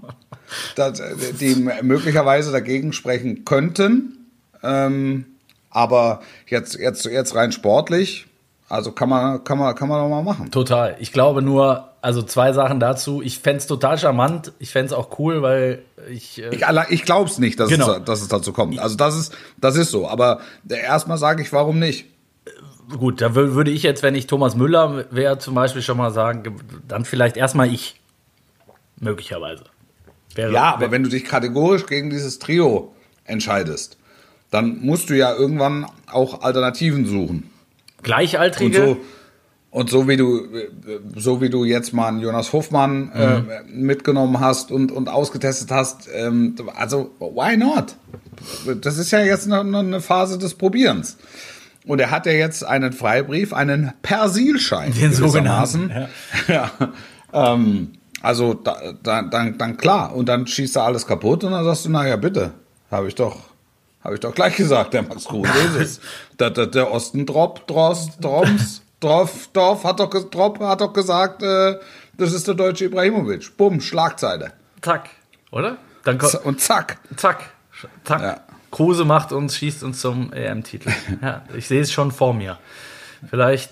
dass, 0.76 1.02
die 1.40 1.56
möglicherweise 1.82 2.52
dagegen 2.52 2.92
sprechen 2.92 3.44
könnten. 3.44 4.23
Ähm, 4.64 5.26
aber 5.70 6.22
jetzt, 6.46 6.78
jetzt, 6.78 7.04
jetzt 7.04 7.34
rein 7.34 7.52
sportlich, 7.52 8.26
also 8.68 8.92
kann 8.92 9.08
man, 9.08 9.44
kann 9.44 9.58
man, 9.58 9.74
kann 9.74 9.88
man 9.88 10.00
doch 10.00 10.08
mal 10.08 10.22
machen. 10.22 10.50
Total. 10.50 10.96
Ich 10.98 11.12
glaube 11.12 11.42
nur, 11.42 11.90
also 12.00 12.22
zwei 12.22 12.52
Sachen 12.52 12.80
dazu. 12.80 13.22
Ich 13.22 13.38
fände 13.38 13.58
es 13.58 13.66
total 13.66 13.98
charmant. 13.98 14.52
Ich 14.58 14.70
fände 14.70 14.86
es 14.86 14.92
auch 14.92 15.18
cool, 15.18 15.42
weil 15.42 15.82
ich. 16.10 16.42
Äh 16.42 16.54
ich 16.54 16.90
ich 16.90 17.04
glaube 17.04 17.28
es 17.28 17.38
nicht, 17.38 17.60
dass, 17.60 17.68
genau. 17.68 17.92
es, 17.92 18.04
dass 18.04 18.22
es 18.22 18.28
dazu 18.28 18.52
kommt. 18.52 18.78
Also 18.78 18.96
das 18.96 19.16
ist, 19.16 19.36
das 19.58 19.76
ist 19.76 19.90
so. 19.90 20.08
Aber 20.08 20.40
erstmal 20.68 21.18
sage 21.18 21.42
ich, 21.42 21.52
warum 21.52 21.78
nicht? 21.78 22.06
Gut, 22.98 23.20
da 23.20 23.34
würde 23.34 23.70
ich 23.70 23.82
jetzt, 23.82 24.02
wenn 24.02 24.14
ich 24.14 24.26
Thomas 24.26 24.56
Müller 24.56 25.06
wäre, 25.10 25.38
zum 25.38 25.54
Beispiel 25.54 25.80
schon 25.80 25.96
mal 25.96 26.10
sagen, 26.10 26.56
dann 26.86 27.04
vielleicht 27.04 27.36
erstmal 27.36 27.72
ich. 27.72 28.00
Möglicherweise. 29.00 29.64
Wäre, 30.34 30.52
ja, 30.52 30.74
aber 30.74 30.90
wenn 30.90 31.02
du 31.02 31.08
dich 31.08 31.24
kategorisch 31.24 31.86
gegen 31.86 32.10
dieses 32.10 32.38
Trio 32.38 32.92
entscheidest, 33.24 33.96
dann 34.54 34.78
musst 34.82 35.10
du 35.10 35.16
ja 35.16 35.34
irgendwann 35.34 35.84
auch 36.06 36.42
Alternativen 36.42 37.06
suchen. 37.06 37.50
Gleichaltrige? 38.04 38.86
Und 38.86 38.86
so, 38.86 39.00
und 39.70 39.90
so 39.90 40.06
wie 40.06 40.16
du, 40.16 40.46
so 41.16 41.40
wie 41.40 41.50
du 41.50 41.64
jetzt 41.64 41.92
mal 41.92 42.06
einen 42.06 42.20
Jonas 42.20 42.52
Hofmann 42.52 43.10
äh, 43.12 43.38
mhm. 43.40 43.46
mitgenommen 43.84 44.38
hast 44.38 44.70
und, 44.70 44.92
und 44.92 45.08
ausgetestet 45.08 45.72
hast, 45.72 46.08
ähm, 46.14 46.54
also 46.76 47.10
why 47.18 47.56
not? 47.56 47.96
Das 48.80 48.96
ist 48.96 49.10
ja 49.10 49.18
jetzt 49.18 49.48
noch 49.48 49.64
eine 49.64 50.00
Phase 50.00 50.38
des 50.38 50.54
Probierens. 50.54 51.16
Und 51.84 52.00
er 52.00 52.12
hat 52.12 52.24
ja 52.26 52.32
jetzt 52.32 52.64
einen 52.64 52.92
Freibrief, 52.92 53.52
einen 53.52 53.92
Persilschein. 54.02 54.92
Den 54.92 55.12
sogenannten. 55.12 55.90
Ja. 55.90 56.08
ja. 57.32 57.52
Ähm, 57.54 57.88
also 58.22 58.54
da, 58.54 58.76
da, 59.02 59.22
dann, 59.22 59.58
dann 59.58 59.76
klar. 59.76 60.14
Und 60.14 60.28
dann 60.28 60.46
schießt 60.46 60.76
er 60.76 60.84
alles 60.84 61.08
kaputt 61.08 61.42
und 61.42 61.50
dann 61.50 61.64
sagst 61.64 61.86
du, 61.86 61.90
naja, 61.90 62.14
bitte, 62.14 62.52
habe 62.92 63.08
ich 63.08 63.16
doch 63.16 63.53
habe 64.04 64.14
ich 64.14 64.20
doch 64.20 64.34
gleich 64.34 64.54
gesagt, 64.56 64.94
der 64.94 65.02
Max 65.02 65.24
Kruse 65.24 65.50
ist 65.66 65.76
es. 65.76 66.00
Der, 66.38 66.50
der, 66.50 66.66
der 66.66 66.90
Osten 66.90 67.26
Drop, 67.26 67.64
Drost, 67.68 68.12
Droms, 68.20 68.82
Dorf, 68.98 69.48
Dorf 69.52 69.84
hat 69.84 70.00
doch, 70.00 70.10
Drop 70.30 70.58
hat 70.58 70.80
doch 70.80 70.92
gesagt, 70.92 71.44
äh, 71.44 71.78
das 72.18 72.32
ist 72.32 72.48
der 72.48 72.54
deutsche 72.54 72.86
Ibrahimovic. 72.86 73.56
Bumm, 73.56 73.80
Schlagzeile. 73.80 74.52
Zack, 74.82 75.10
oder? 75.52 75.78
Dann 76.02 76.20
und 76.42 76.60
zack. 76.60 76.98
Zack, 77.16 77.50
zack. 78.02 78.20
Ja. 78.20 78.40
Kruse 78.72 79.04
macht 79.04 79.30
uns, 79.30 79.56
schießt 79.56 79.84
uns 79.84 80.00
zum 80.00 80.32
EM-Titel. 80.32 80.90
Ja, 81.22 81.42
ich 81.56 81.68
sehe 81.68 81.80
es 81.80 81.92
schon 81.92 82.10
vor 82.10 82.34
mir. 82.34 82.58
Vielleicht 83.30 83.70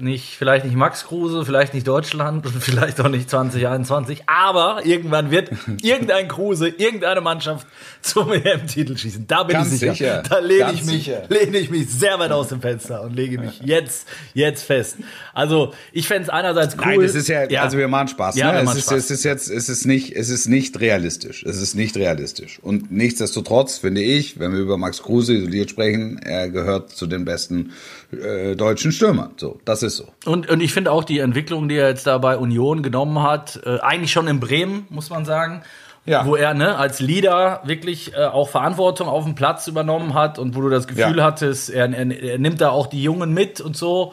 nicht, 0.00 0.36
vielleicht 0.36 0.64
nicht 0.64 0.76
Max 0.76 1.04
Kruse, 1.04 1.44
vielleicht 1.44 1.74
nicht 1.74 1.86
Deutschland 1.86 2.46
und 2.46 2.54
vielleicht 2.62 3.00
auch 3.00 3.08
nicht 3.08 3.28
2021, 3.28 4.22
aber 4.26 4.84
irgendwann 4.84 5.30
wird 5.30 5.50
irgendein 5.82 6.28
Kruse, 6.28 6.68
irgendeine 6.68 7.20
Mannschaft 7.20 7.66
zum 8.00 8.32
EM-Titel 8.32 8.96
schießen. 8.96 9.26
Da 9.26 9.44
bin 9.44 9.54
Ganz 9.54 9.72
ich 9.72 9.80
sicher. 9.80 9.92
sicher. 9.94 10.22
Da 10.28 10.38
lehne 10.38 10.72
ich 10.72 10.84
mich, 10.84 11.10
lehne 11.28 11.58
ich 11.58 11.70
mich 11.70 11.88
sehr 11.88 12.18
weit 12.18 12.32
aus 12.32 12.48
dem 12.48 12.60
Fenster 12.60 13.02
und 13.02 13.14
lege 13.14 13.38
mich 13.38 13.60
jetzt, 13.60 14.06
jetzt 14.34 14.64
fest. 14.64 14.96
Also, 15.34 15.72
ich 15.92 16.06
fände 16.06 16.24
es 16.24 16.28
einerseits 16.28 16.76
cool. 16.76 16.84
Nein, 16.86 17.00
es 17.02 17.14
ist 17.14 17.28
ja, 17.28 17.48
ja, 17.48 17.62
also 17.62 17.78
wir 17.78 17.88
machen 17.88 18.08
Spaß. 18.08 18.36
Ja, 18.36 18.52
ne? 18.52 18.62
es, 18.62 18.76
ist, 18.76 18.86
Spaß. 18.86 18.98
es 18.98 19.10
ist 19.10 19.24
jetzt, 19.24 19.50
es 19.50 19.68
ist 19.68 19.86
nicht, 19.86 20.14
es 20.16 20.28
ist 20.28 20.48
nicht 20.48 20.80
realistisch. 20.80 21.44
Es 21.44 21.60
ist 21.60 21.74
nicht 21.74 21.96
realistisch. 21.96 22.58
Und 22.60 22.90
nichtsdestotrotz 22.90 23.78
finde 23.78 24.02
ich, 24.02 24.38
wenn 24.38 24.52
wir 24.52 24.60
über 24.60 24.76
Max 24.78 25.02
Kruse 25.02 25.34
isoliert 25.34 25.70
sprechen, 25.70 26.18
er 26.18 26.48
gehört 26.48 26.90
zu 26.90 27.06
den 27.06 27.24
besten 27.24 27.72
äh, 28.12 28.54
deutschen 28.56 28.92
Stürmer. 28.92 29.30
So, 29.36 29.58
das 29.64 29.82
ist 29.82 29.96
so. 29.96 30.04
Und, 30.26 30.48
und 30.50 30.60
ich 30.60 30.72
finde 30.72 30.92
auch 30.92 31.04
die 31.04 31.18
Entwicklung, 31.18 31.68
die 31.68 31.76
er 31.76 31.88
jetzt 31.88 32.06
da 32.06 32.18
bei 32.18 32.36
Union 32.36 32.82
genommen 32.82 33.22
hat, 33.22 33.60
äh, 33.64 33.78
eigentlich 33.80 34.12
schon 34.12 34.28
in 34.28 34.38
Bremen, 34.40 34.86
muss 34.90 35.10
man 35.10 35.24
sagen, 35.24 35.62
Ja. 36.04 36.26
wo 36.26 36.34
er 36.36 36.52
ne, 36.54 36.76
als 36.76 37.00
Leader 37.00 37.60
wirklich 37.64 38.14
äh, 38.14 38.24
auch 38.24 38.48
Verantwortung 38.48 39.08
auf 39.08 39.24
dem 39.24 39.34
Platz 39.34 39.66
übernommen 39.68 40.14
hat 40.14 40.38
und 40.38 40.54
wo 40.56 40.60
du 40.60 40.68
das 40.68 40.86
Gefühl 40.86 41.18
Ja. 41.18 41.24
hattest, 41.24 41.70
er, 41.70 41.88
er, 41.92 42.10
er 42.22 42.38
nimmt 42.38 42.60
da 42.60 42.70
auch 42.70 42.86
die 42.88 43.02
Jungen 43.02 43.32
mit 43.32 43.60
und 43.60 43.76
so. 43.76 44.12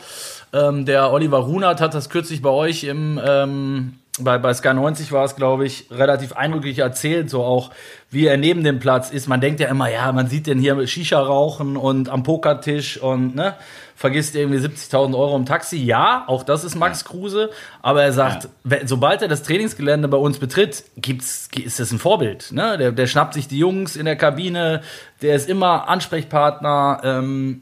Ähm, 0.53 0.85
der 0.85 1.11
Oliver 1.11 1.39
Runert 1.39 1.79
hat 1.81 1.93
das 1.93 2.09
kürzlich 2.09 2.41
bei 2.41 2.49
euch 2.49 2.83
im 2.83 3.19
ähm, 3.23 3.93
bei, 4.23 4.37
bei 4.37 4.53
Sky 4.53 4.73
90 4.73 5.11
war 5.11 5.25
es, 5.25 5.35
glaube 5.35 5.65
ich, 5.65 5.87
relativ 5.91 6.33
eindrücklich 6.33 6.79
erzählt, 6.79 7.29
so 7.29 7.43
auch, 7.43 7.71
wie 8.11 8.25
er 8.25 8.37
neben 8.37 8.63
dem 8.63 8.79
Platz 8.79 9.09
ist. 9.11 9.27
Man 9.27 9.41
denkt 9.41 9.59
ja 9.59 9.67
immer, 9.67 9.89
ja, 9.91 10.11
man 10.11 10.27
sieht 10.27 10.47
den 10.47 10.59
hier 10.59 10.85
Shisha 10.87 11.19
rauchen 11.19 11.77
und 11.77 12.09
am 12.09 12.23
Pokertisch 12.23 12.97
und 12.97 13.35
ne, 13.35 13.55
vergisst 13.95 14.35
irgendwie 14.35 14.59
70.000 14.59 15.17
Euro 15.17 15.35
im 15.35 15.45
Taxi. 15.45 15.77
Ja, 15.77 16.23
auch 16.27 16.43
das 16.43 16.63
ist 16.63 16.75
Max 16.75 17.03
Kruse, 17.05 17.49
aber 17.81 18.03
er 18.03 18.13
sagt, 18.13 18.47
wenn- 18.63 18.87
sobald 18.87 19.21
er 19.21 19.27
das 19.27 19.43
Trainingsgelände 19.43 20.07
bei 20.07 20.17
uns 20.17 20.37
betritt, 20.39 20.83
gibt's, 20.97 21.49
ist 21.63 21.79
das 21.79 21.91
ein 21.91 21.99
Vorbild. 21.99 22.51
Ne? 22.51 22.77
Der, 22.77 22.91
der 22.91 23.07
schnappt 23.07 23.33
sich 23.33 23.47
die 23.47 23.59
Jungs 23.59 23.95
in 23.95 24.05
der 24.05 24.15
Kabine, 24.15 24.81
der 25.21 25.35
ist 25.35 25.49
immer 25.49 25.89
Ansprechpartner, 25.89 27.01
ähm, 27.03 27.61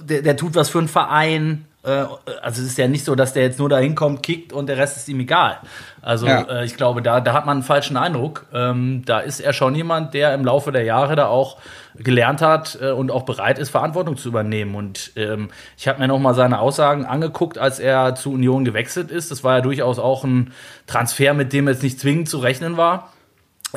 der, 0.00 0.22
der 0.22 0.36
tut 0.36 0.54
was 0.54 0.68
für 0.70 0.78
einen 0.78 0.88
Verein. 0.88 1.66
Äh, 1.82 2.04
Also 2.42 2.62
es 2.62 2.68
ist 2.68 2.78
ja 2.78 2.88
nicht 2.88 3.04
so, 3.04 3.14
dass 3.14 3.32
der 3.32 3.42
jetzt 3.44 3.58
nur 3.58 3.68
da 3.68 3.78
hinkommt, 3.78 4.22
kickt 4.22 4.52
und 4.52 4.66
der 4.66 4.76
Rest 4.76 4.96
ist 4.96 5.08
ihm 5.08 5.20
egal. 5.20 5.58
Also 6.02 6.26
Ja. 6.26 6.42
äh, 6.42 6.64
ich 6.64 6.76
glaube, 6.76 7.02
da, 7.02 7.20
da 7.20 7.32
hat 7.32 7.46
man 7.46 7.58
einen 7.58 7.62
falschen 7.62 7.96
Eindruck. 7.96 8.46
Ähm, 8.52 9.02
da 9.06 9.20
ist 9.20 9.40
er 9.40 9.52
schon 9.52 9.74
jemand, 9.74 10.14
der 10.14 10.34
im 10.34 10.44
Laufe 10.44 10.72
der 10.72 10.84
Jahre 10.84 11.16
da 11.16 11.26
auch 11.26 11.56
gelernt 11.96 12.42
hat 12.42 12.78
äh, 12.80 12.90
und 12.90 13.10
auch 13.10 13.22
bereit 13.24 13.58
ist, 13.58 13.70
Verantwortung 13.70 14.16
zu 14.16 14.28
übernehmen. 14.28 14.74
Und 14.74 15.12
ähm, 15.16 15.50
ich 15.76 15.88
habe 15.88 15.98
mir 16.00 16.08
noch 16.08 16.18
mal 16.18 16.34
seine 16.34 16.60
Aussagen 16.60 17.04
angeguckt, 17.06 17.58
als 17.58 17.78
er 17.78 18.14
zu 18.14 18.32
Union 18.32 18.64
gewechselt 18.64 19.10
ist. 19.10 19.30
Das 19.30 19.42
war 19.44 19.56
ja 19.56 19.60
durchaus 19.60 19.98
auch 19.98 20.24
ein 20.24 20.52
Transfer, 20.86 21.34
mit 21.34 21.52
dem 21.52 21.68
jetzt 21.68 21.82
nicht 21.82 21.98
zwingend 22.00 22.28
zu 22.28 22.38
rechnen 22.38 22.76
war. 22.76 23.12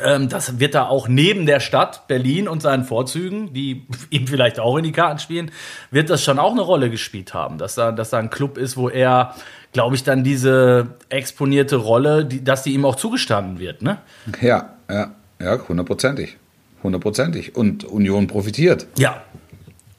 Ähm, 0.02 0.28
das 0.28 0.58
wird 0.58 0.74
da 0.74 0.86
auch 0.86 1.08
neben 1.08 1.46
der 1.46 1.60
Stadt 1.60 2.08
Berlin 2.08 2.48
und 2.48 2.62
seinen 2.62 2.84
Vorzügen, 2.84 3.52
die 3.52 3.86
ihm 4.10 4.26
vielleicht 4.26 4.58
auch 4.58 4.76
in 4.76 4.84
die 4.84 4.92
Karten 4.92 5.18
spielen, 5.18 5.50
wird 5.90 6.10
das 6.10 6.22
schon 6.22 6.38
auch 6.38 6.52
eine 6.52 6.62
Rolle 6.62 6.90
gespielt 6.90 7.34
haben, 7.34 7.58
dass 7.58 7.74
da, 7.74 7.92
dass 7.92 8.10
da 8.10 8.18
ein 8.18 8.30
Club 8.30 8.58
ist, 8.58 8.76
wo 8.76 8.88
er, 8.88 9.34
glaube 9.72 9.94
ich, 9.94 10.02
dann 10.02 10.24
diese 10.24 10.88
exponierte 11.08 11.76
Rolle, 11.76 12.24
die, 12.24 12.42
dass 12.42 12.62
die 12.62 12.74
ihm 12.74 12.84
auch 12.84 12.96
zugestanden 12.96 13.58
wird, 13.58 13.82
ne? 13.82 13.98
Ja, 14.40 14.70
ja, 14.90 15.12
ja, 15.40 15.58
hundertprozentig. 15.68 16.36
Hundertprozentig. 16.82 17.56
Und 17.56 17.84
Union 17.84 18.26
profitiert. 18.26 18.86
Ja, 18.98 19.22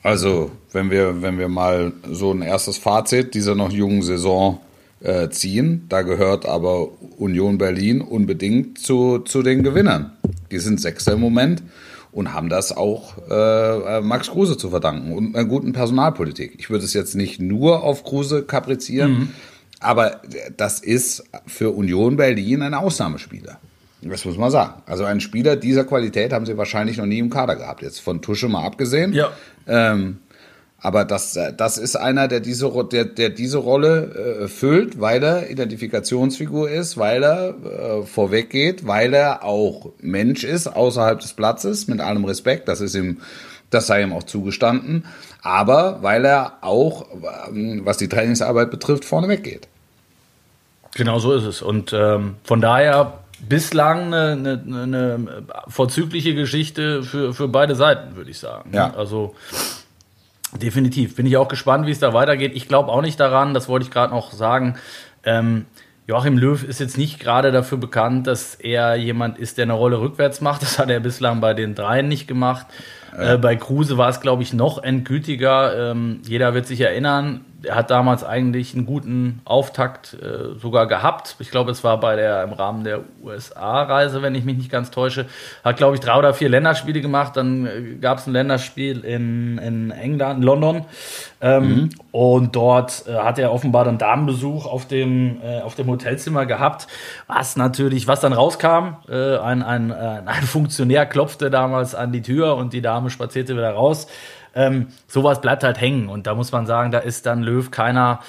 Also, 0.03 0.51
wenn 0.71 0.91
wir, 0.91 1.23
wenn 1.23 1.39
wir 1.39 1.49
mal 1.49 1.93
so 2.11 2.31
ein 2.31 2.43
erstes 2.43 2.77
Fazit 2.77 3.33
dieser 3.33 3.55
noch 3.55 3.71
jungen 3.71 4.03
Saison 4.03 4.59
äh, 5.05 5.29
ziehen, 5.29 5.85
da 5.89 6.01
gehört 6.01 6.45
aber 6.45 6.89
Union 7.17 7.57
Berlin 7.57 8.01
unbedingt 8.01 8.79
zu, 8.79 9.19
zu 9.19 9.43
den 9.43 9.63
Gewinnern. 9.63 10.11
Die 10.51 10.59
sind 10.59 10.81
Sechster 10.81 11.13
im 11.13 11.19
Moment 11.19 11.63
und 12.11 12.33
haben 12.33 12.49
das 12.49 12.75
auch 12.75 13.17
äh, 13.29 14.01
Max 14.01 14.31
Kruse 14.31 14.57
zu 14.57 14.69
verdanken 14.69 15.13
und 15.13 15.35
einer 15.35 15.45
guten 15.45 15.73
Personalpolitik. 15.73 16.55
Ich 16.57 16.69
würde 16.69 16.85
es 16.85 16.93
jetzt 16.93 17.15
nicht 17.15 17.39
nur 17.39 17.83
auf 17.83 18.03
Kruse 18.03 18.43
kaprizieren, 18.43 19.33
aber 19.79 20.21
das 20.57 20.79
ist 20.79 21.23
für 21.45 21.71
Union 21.71 22.17
Berlin 22.17 22.61
ein 22.61 22.73
Ausnahmespieler. 22.73 23.59
Das 24.01 24.23
muss 24.25 24.37
man 24.37 24.51
sagen. 24.51 24.81
Also 24.85 25.03
einen 25.03 25.19
Spieler 25.19 25.55
dieser 25.55 25.83
Qualität 25.83 26.31
haben 26.31 26.45
sie 26.45 26.57
wahrscheinlich 26.57 26.97
noch 26.97 27.07
nie 27.07 27.19
im 27.19 27.29
Kader 27.29 27.55
gehabt. 27.55 27.81
Jetzt 27.81 27.99
von 28.01 28.21
Tusche 28.21 28.47
mal 28.47 28.63
abgesehen. 28.65 29.13
ja. 29.13 29.31
Ähm, 29.67 30.19
aber 30.85 31.03
das, 31.03 31.35
äh, 31.35 31.51
das 31.51 31.79
ist 31.79 31.95
einer, 31.95 32.27
der 32.27 32.41
diese, 32.41 32.71
der, 32.91 33.05
der 33.05 33.29
diese 33.31 33.57
Rolle 33.57 34.43
äh, 34.43 34.47
füllt, 34.47 35.01
weil 35.01 35.23
er 35.23 35.49
Identifikationsfigur 35.49 36.69
ist, 36.69 36.95
weil 36.95 37.23
er 37.23 37.55
äh, 37.55 38.03
vorweg 38.03 38.51
geht, 38.51 38.85
weil 38.85 39.15
er 39.15 39.43
auch 39.43 39.93
Mensch 39.99 40.43
ist 40.43 40.67
außerhalb 40.67 41.19
des 41.19 41.33
Platzes, 41.33 41.87
mit 41.87 42.01
allem 42.01 42.23
Respekt, 42.25 42.67
das 42.67 42.81
ist 42.81 42.93
ihm, 42.93 43.17
das 43.71 43.87
sei 43.87 44.03
ihm 44.03 44.13
auch 44.13 44.21
zugestanden, 44.21 45.05
aber 45.41 46.03
weil 46.03 46.23
er 46.23 46.59
auch, 46.61 47.07
ähm, 47.49 47.81
was 47.83 47.97
die 47.97 48.07
Trainingsarbeit 48.07 48.69
betrifft, 48.69 49.05
vorneweg 49.05 49.43
geht. 49.43 49.67
Genau 50.93 51.17
so 51.17 51.33
ist 51.33 51.45
es. 51.45 51.63
Und 51.63 51.93
ähm, 51.93 52.35
von 52.43 52.61
daher 52.61 53.21
bislang 53.49 54.13
eine, 54.13 54.61
eine, 54.63 54.83
eine 54.83 55.43
vorzügliche 55.67 56.35
Geschichte 56.35 57.01
für, 57.01 57.33
für 57.33 57.47
beide 57.47 57.73
Seiten, 57.73 58.15
würde 58.15 58.29
ich 58.29 58.37
sagen. 58.37 58.69
Ja. 58.71 58.93
Also 58.93 59.33
definitiv. 60.57 61.15
Bin 61.15 61.25
ich 61.25 61.37
auch 61.37 61.47
gespannt, 61.47 61.85
wie 61.87 61.91
es 61.91 61.99
da 61.99 62.13
weitergeht. 62.13 62.51
Ich 62.55 62.67
glaube 62.67 62.91
auch 62.91 63.01
nicht 63.01 63.19
daran, 63.19 63.53
das 63.53 63.67
wollte 63.67 63.85
ich 63.85 63.91
gerade 63.91 64.13
noch 64.13 64.31
sagen. 64.31 64.75
Ähm, 65.23 65.65
Joachim 66.07 66.37
Löw 66.37 66.63
ist 66.63 66.79
jetzt 66.79 66.97
nicht 66.97 67.19
gerade 67.19 67.51
dafür 67.51 67.79
bekannt, 67.79 68.27
dass 68.27 68.55
er 68.55 68.95
jemand 68.95 69.39
ist, 69.39 69.57
der 69.57 69.63
eine 69.63 69.73
Rolle 69.73 69.99
rückwärts 69.99 70.39
macht. 70.39 70.61
Das 70.61 70.77
hat 70.77 70.89
er 70.89 70.99
bislang 70.99 71.41
bei 71.41 71.53
den 71.53 71.73
dreien 71.73 72.07
nicht 72.07 72.27
gemacht. 72.27 72.67
Äh, 73.17 73.37
bei 73.37 73.55
Kruse 73.55 73.97
war 73.97 74.09
es, 74.09 74.21
glaube 74.21 74.43
ich, 74.43 74.53
noch 74.53 74.83
endgültiger. 74.83 75.91
Ähm, 75.91 76.21
jeder 76.27 76.53
wird 76.53 76.67
sich 76.67 76.81
erinnern, 76.81 77.45
er 77.63 77.75
hat 77.75 77.89
damals 77.89 78.23
eigentlich 78.23 78.73
einen 78.73 78.85
guten 78.85 79.41
Auftakt 79.45 80.13
äh, 80.13 80.59
sogar 80.59 80.87
gehabt. 80.87 81.35
Ich 81.39 81.51
glaube, 81.51 81.71
es 81.71 81.83
war 81.83 81.99
bei 81.99 82.15
der 82.15 82.43
im 82.43 82.53
Rahmen 82.53 82.83
der 82.83 83.01
USA-Reise, 83.23 84.21
wenn 84.21 84.35
ich 84.35 84.45
mich 84.45 84.57
nicht 84.57 84.71
ganz 84.71 84.91
täusche. 84.91 85.25
Hat, 85.63 85.77
glaube 85.77 85.95
ich, 85.95 86.01
drei 86.01 86.17
oder 86.17 86.33
vier 86.33 86.49
Länderspiele 86.49 87.01
gemacht. 87.01 87.37
Dann 87.37 87.65
äh, 87.65 87.95
gab 87.99 88.19
es 88.19 88.27
ein 88.27 88.33
Länderspiel 88.33 89.01
in, 89.01 89.57
in 89.57 89.91
England, 89.91 90.43
London. 90.43 90.85
Ähm, 91.41 91.89
Und 92.11 92.55
dort 92.55 93.05
äh, 93.07 93.15
hat 93.15 93.39
er 93.39 93.51
offenbar 93.51 93.85
dann 93.85 93.97
Damenbesuch 93.97 94.65
auf 94.65 94.87
dem, 94.87 95.41
äh, 95.41 95.61
auf 95.61 95.75
dem 95.75 95.87
Hotelzimmer 95.87 96.45
gehabt. 96.45 96.87
Was 97.27 97.55
natürlich, 97.55 98.07
was 98.07 98.19
dann 98.19 98.33
rauskam, 98.33 98.95
äh, 99.09 99.37
ein, 99.37 99.63
ein, 99.63 99.91
ein 99.91 100.43
Funktionär 100.43 101.05
klopfte 101.05 101.49
damals 101.49 101.95
an 101.95 102.11
die 102.11 102.21
Tür 102.21 102.55
und 102.55 102.73
die 102.73 102.81
Dame 102.81 103.09
spazierte 103.09 103.53
wieder 103.53 103.71
raus. 103.71 104.07
Ähm, 104.55 104.87
sowas 105.07 105.41
bleibt 105.41 105.63
halt 105.63 105.79
hängen. 105.79 106.07
Und 106.09 106.27
da 106.27 106.33
muss 106.35 106.51
man 106.51 106.65
sagen, 106.65 106.91
da 106.91 106.99
ist 106.99 107.25
dann 107.25 107.43
Löw 107.43 107.69
keiner, 107.71 108.19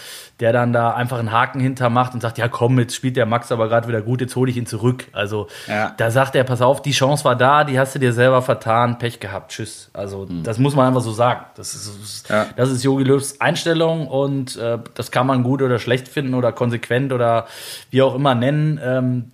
der 0.41 0.53
dann 0.53 0.73
da 0.73 0.91
einfach 0.93 1.19
einen 1.19 1.33
Haken 1.33 1.61
hintermacht 1.61 2.13
und 2.13 2.21
sagt, 2.21 2.37
ja 2.37 2.49
komm, 2.49 2.79
jetzt 2.79 2.95
spielt 2.95 3.17
der 3.17 3.25
Max 3.27 3.51
aber 3.53 3.69
gerade 3.69 3.89
wieder 3.89 4.03
gut, 4.03 4.21
jetzt 4.21 4.37
hole 4.37 4.51
ich 4.51 4.57
ihn 4.57 4.67
zurück. 4.67 5.07
Also 5.13 5.47
Ja. 5.67 5.95
da 5.97 6.11
sagt 6.11 6.35
er, 6.35 6.45
pass 6.45 6.61
auf, 6.61 6.83
die 6.83 6.91
Chance 6.91 7.25
war 7.25 7.37
da, 7.37 7.65
die 7.65 7.79
hast 7.79 7.95
du 7.95 7.99
dir 7.99 8.13
selber 8.13 8.43
vertan, 8.43 8.99
Pech 8.99 9.19
gehabt, 9.21 9.53
tschüss. 9.53 9.89
Also 9.95 10.27
das 10.43 10.59
muss 10.59 10.75
man 10.75 10.89
einfach 10.89 11.01
so 11.01 11.13
sagen. 11.13 11.47
Das 11.57 11.75
ist, 11.75 12.29
Ja. 12.29 12.47
das 12.57 12.71
ist 12.71 12.83
Jogi 12.85 13.05
Löws 13.05 13.41
Einstellung 13.41 14.09
und 14.09 14.57
äh, 14.57 14.79
das 14.95 15.11
kann 15.11 15.27
man 15.27 15.43
gut 15.43 15.63
oder 15.63 15.79
schlecht 15.79 16.09
finden 16.09 16.35
oder 16.35 16.53
konsequent 16.53 17.13
oder 17.13 17.47
wie 17.91 18.03
auch 18.03 18.15
immer 18.15 18.35
nennen. 18.35 18.79
Ähm, 18.83 19.33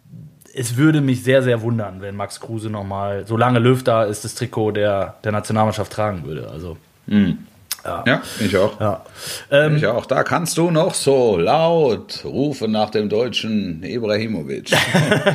es 0.55 0.77
würde 0.77 1.01
mich 1.01 1.23
sehr, 1.23 1.43
sehr 1.43 1.63
wundern, 1.63 2.01
wenn 2.01 2.15
Max 2.17 2.41
Kruse 2.41 2.71
nochmal, 2.71 3.27
solange 3.27 3.59
Löw 3.59 3.83
da 3.83 4.05
ist, 4.05 4.25
das 4.25 4.35
Trikot 4.35 4.73
der, 4.73 5.17
der 5.25 5.33
Nationalmannschaft 5.33 5.93
tragen 5.93 6.25
würde. 6.25 6.51
Also, 6.51 6.77
Ja, 8.07 8.23
ich 8.39 8.57
auch. 8.57 8.79
ja. 8.81 9.05
Ähm, 9.51 9.77
Ich 9.77 9.87
auch. 9.87 10.07
Da 10.07 10.23
kannst 10.23 10.57
du 10.57 10.71
noch 10.71 10.95
so 10.95 11.37
laut 11.37 12.25
rufen 12.25 12.71
nach 12.71 12.91
dem 12.91 13.09
deutschen 13.09 13.83
Ibrahimovic. 13.83 14.71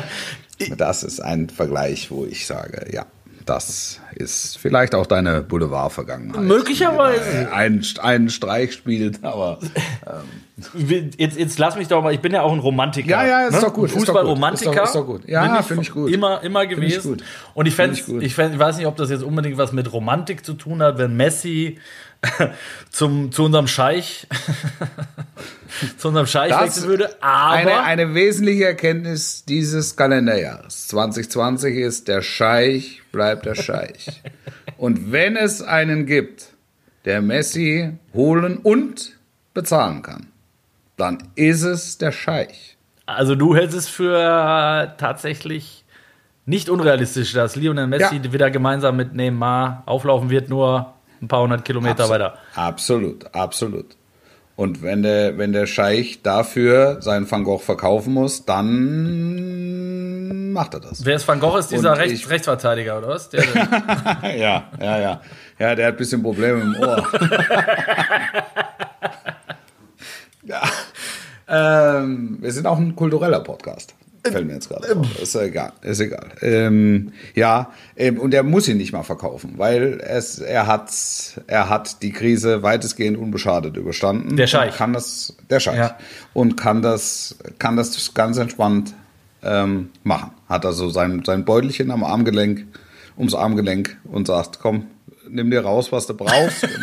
das 0.78 1.04
ist 1.04 1.20
ein 1.20 1.50
Vergleich, 1.50 2.10
wo 2.10 2.26
ich 2.26 2.48
sage, 2.48 2.88
ja, 2.92 3.06
das 3.46 4.00
ist 4.16 4.58
vielleicht 4.58 4.96
auch 4.96 5.06
deine 5.06 5.42
Boulevard-Vergangenheit. 5.42 6.42
Möglicherweise. 6.42 7.52
Ein, 7.52 7.84
einen 8.02 8.30
Streich 8.30 8.74
spielt, 8.74 9.24
aber 9.24 9.60
Jetzt, 10.74 11.38
jetzt 11.38 11.60
lass 11.60 11.76
mich 11.76 11.88
doch 11.88 12.02
mal, 12.02 12.14
ich 12.16 12.20
bin 12.20 12.34
ja 12.34 12.42
auch 12.42 12.52
ein 12.52 12.58
Romantiker. 12.58 13.08
Ja, 13.10 13.26
ja, 13.28 13.48
ist 13.48 13.62
doch 13.62 13.72
gut, 13.74 13.86
ist 13.86 13.92
doch 13.94 14.00
gut. 14.00 14.08
Fußballromantiker. 14.08 14.72
Ist 14.72 14.78
doch- 14.78 14.86
ist 14.86 14.96
doch 14.96 15.06
gut. 15.06 15.28
Ja, 15.30 15.62
finde 15.62 15.84
ich 15.84 15.92
gut. 15.92 16.12
Immer, 16.12 16.42
immer 16.42 16.64
ich 16.64 16.70
gewesen. 16.70 17.12
gut. 17.18 17.24
Und 17.54 17.68
ich, 17.68 17.76
fänd, 17.76 17.96
Find 17.96 18.08
ich 18.08 18.14
gut. 18.14 18.24
ich, 18.24 18.34
fänd, 18.34 18.54
ich 18.56 18.60
weiß 18.60 18.78
nicht, 18.78 18.88
ob 18.88 18.96
das 18.98 19.12
jetzt 19.12 19.22
unbedingt 19.22 19.58
was 19.60 19.72
mit 19.72 19.94
Romantik 19.94 20.44
zu 20.44 20.54
tun 20.56 20.82
hat, 20.82 20.98
wenn 20.98 21.16
Messi 21.16 21.78
zum, 22.90 23.32
zu 23.32 23.44
unserem 23.46 23.68
Scheich, 23.68 24.26
zu 25.98 26.08
unserem 26.08 26.26
Scheich 26.26 26.50
Das 26.50 26.62
wechseln 26.62 26.88
würde. 26.88 27.22
Aber 27.22 27.54
eine, 27.54 27.84
eine 27.84 28.14
wesentliche 28.16 28.66
Erkenntnis 28.66 29.46
dieses 29.46 29.96
Kalenderjahres 29.96 30.88
2020 30.88 31.76
ist, 31.78 32.08
der 32.08 32.24
Scheich 32.24 33.02
bleibt 33.12 33.46
der 33.46 33.54
Scheich. 33.56 34.24
Und 34.78 35.12
wenn 35.12 35.36
es 35.36 35.62
einen 35.62 36.08
gibt, 36.08 36.48
der 37.06 37.22
Messi 37.22 37.92
holen 38.14 38.58
und 38.58 39.14
bezahlen 39.54 40.02
kann, 40.04 40.28
dann 40.98 41.20
ist 41.36 41.64
es 41.64 41.98
der 41.98 42.12
Scheich. 42.12 42.78
also 43.06 43.36
du 43.36 43.56
hältst 43.56 43.78
es 43.78 43.88
für 43.88 44.18
äh, 44.18 44.88
tatsächlich 44.98 45.86
nicht 46.46 46.70
unrealistisch, 46.70 47.34
dass 47.34 47.56
Lionel 47.56 47.88
Messi 47.88 48.18
Ja. 48.24 48.34
wieder 48.34 48.50
gemeinsam 48.52 48.96
mit 48.98 49.14
Neymar 49.14 49.84
auflaufen 49.86 50.30
wird, 50.30 50.50
nur 50.50 50.94
ein 51.22 51.28
paar 51.28 51.42
hundert 51.42 51.66
Kilometer 51.66 52.06
Abso- 52.06 52.10
weiter. 52.10 52.38
Absolut, 52.56 53.34
absolut. 53.36 53.96
Und 54.56 54.82
wenn 54.82 55.04
der, 55.04 55.38
wenn 55.38 55.52
der 55.54 55.68
Scheich 55.68 56.22
dafür 56.24 56.98
seinen 57.02 57.30
Van 57.30 57.44
Gogh 57.44 57.60
verkaufen 57.62 58.14
muss, 58.14 58.44
dann 58.46 60.52
macht 60.52 60.74
er 60.74 60.80
das. 60.80 61.06
Wer 61.06 61.18
ist 61.18 61.28
Van 61.28 61.40
Gogh? 61.40 61.58
Ist 61.60 61.72
dieser 61.72 61.96
Rechts, 61.98 62.22
ich- 62.22 62.30
Rechtsverteidiger, 62.30 62.98
oder 62.98 63.10
was? 63.10 63.30
Der, 63.30 63.44
Ja, 64.38 64.64
ja, 64.82 65.00
ja. 65.00 65.22
Ja, 65.60 65.76
der 65.76 65.88
hat 65.88 65.94
ein 65.94 65.98
bisschen 65.98 66.24
Probleme 66.24 66.62
im 66.62 66.76
Ohr. 66.80 67.04
ja. 70.48 70.62
Ähm, 71.50 72.38
wir 72.42 72.52
sind 72.52 72.66
auch 72.66 72.78
ein 72.78 72.96
kultureller 72.96 73.40
Podcast. 73.40 73.94
Fällt 74.32 74.48
mir 74.48 74.54
jetzt 74.54 74.70
gerade 74.70 74.98
auf. 74.98 75.22
Ist 75.22 75.36
egal. 75.36 75.72
Ist 75.82 76.02
egal. 76.02 76.28
Ähm, 76.42 77.14
ja, 77.34 77.72
ähm, 77.96 78.20
und 78.20 78.34
er 78.34 78.44
muss 78.44 78.68
ihn 78.68 78.78
nicht 78.78 78.92
mal 78.92 79.04
verkaufen, 79.04 79.54
weil 79.56 80.02
es, 80.04 80.40
er 80.40 80.68
hat, 80.68 80.92
er 81.48 81.70
hat 81.70 82.02
die 82.02 82.12
Krise 82.12 82.64
weitestgehend 82.64 83.18
unbeschadet 83.18 83.78
überstanden. 83.78 84.36
Der 84.36 84.48
Scheich. 84.48 84.72
Und 84.72 84.78
Kann 84.78 84.94
das, 84.94 85.38
der 85.50 85.60
Scheich. 85.60 85.78
Ja. 85.78 85.98
Und 86.34 86.58
kann 86.58 86.82
das, 86.82 87.38
kann 87.60 87.78
das 87.78 88.14
ganz 88.14 88.38
entspannt 88.38 88.94
ähm, 89.44 89.92
machen. 90.04 90.32
Hat 90.50 90.66
also 90.66 90.90
sein, 90.90 91.24
sein 91.26 91.46
Beutelchen 91.46 91.92
am 91.92 92.04
Armgelenk, 92.04 92.66
ums 93.18 93.34
Armgelenk 93.34 93.98
und 94.06 94.28
sagt, 94.28 94.60
komm, 94.60 94.88
nimm 95.30 95.52
dir 95.52 95.62
raus, 95.62 95.92
was 95.92 96.08
du 96.08 96.16
brauchst. 96.16 96.68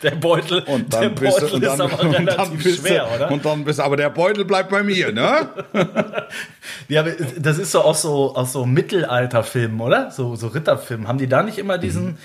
Der 0.02 0.12
Beutel, 0.12 0.60
und 0.60 0.92
der 0.92 1.00
dann 1.02 1.14
bist 1.14 1.40
Beutel 1.40 1.60
dann, 1.60 1.74
ist 1.74 1.80
aber 1.80 2.12
relativ 2.18 2.62
bist 2.64 2.80
schwer, 2.80 3.06
oder? 3.14 3.30
Und 3.30 3.44
dann 3.44 3.64
bist 3.64 3.80
aber 3.80 3.96
der 3.96 4.08
Beutel 4.10 4.44
bleibt 4.46 4.70
bei 4.70 4.82
mir, 4.82 5.12
ne? 5.12 5.48
Ja, 6.88 7.04
das 7.38 7.58
ist 7.58 7.72
so 7.72 7.82
aus 7.82 8.02
so, 8.02 8.34
aus 8.34 8.52
so 8.52 8.64
Mittelalterfilmen, 8.66 9.80
oder? 9.80 10.10
So, 10.10 10.36
so 10.36 10.48
Ritterfilmen. 10.48 11.06
Haben 11.08 11.18
die 11.18 11.26
da 11.28 11.42
nicht 11.42 11.58
immer 11.58 11.78
diesen, 11.78 12.18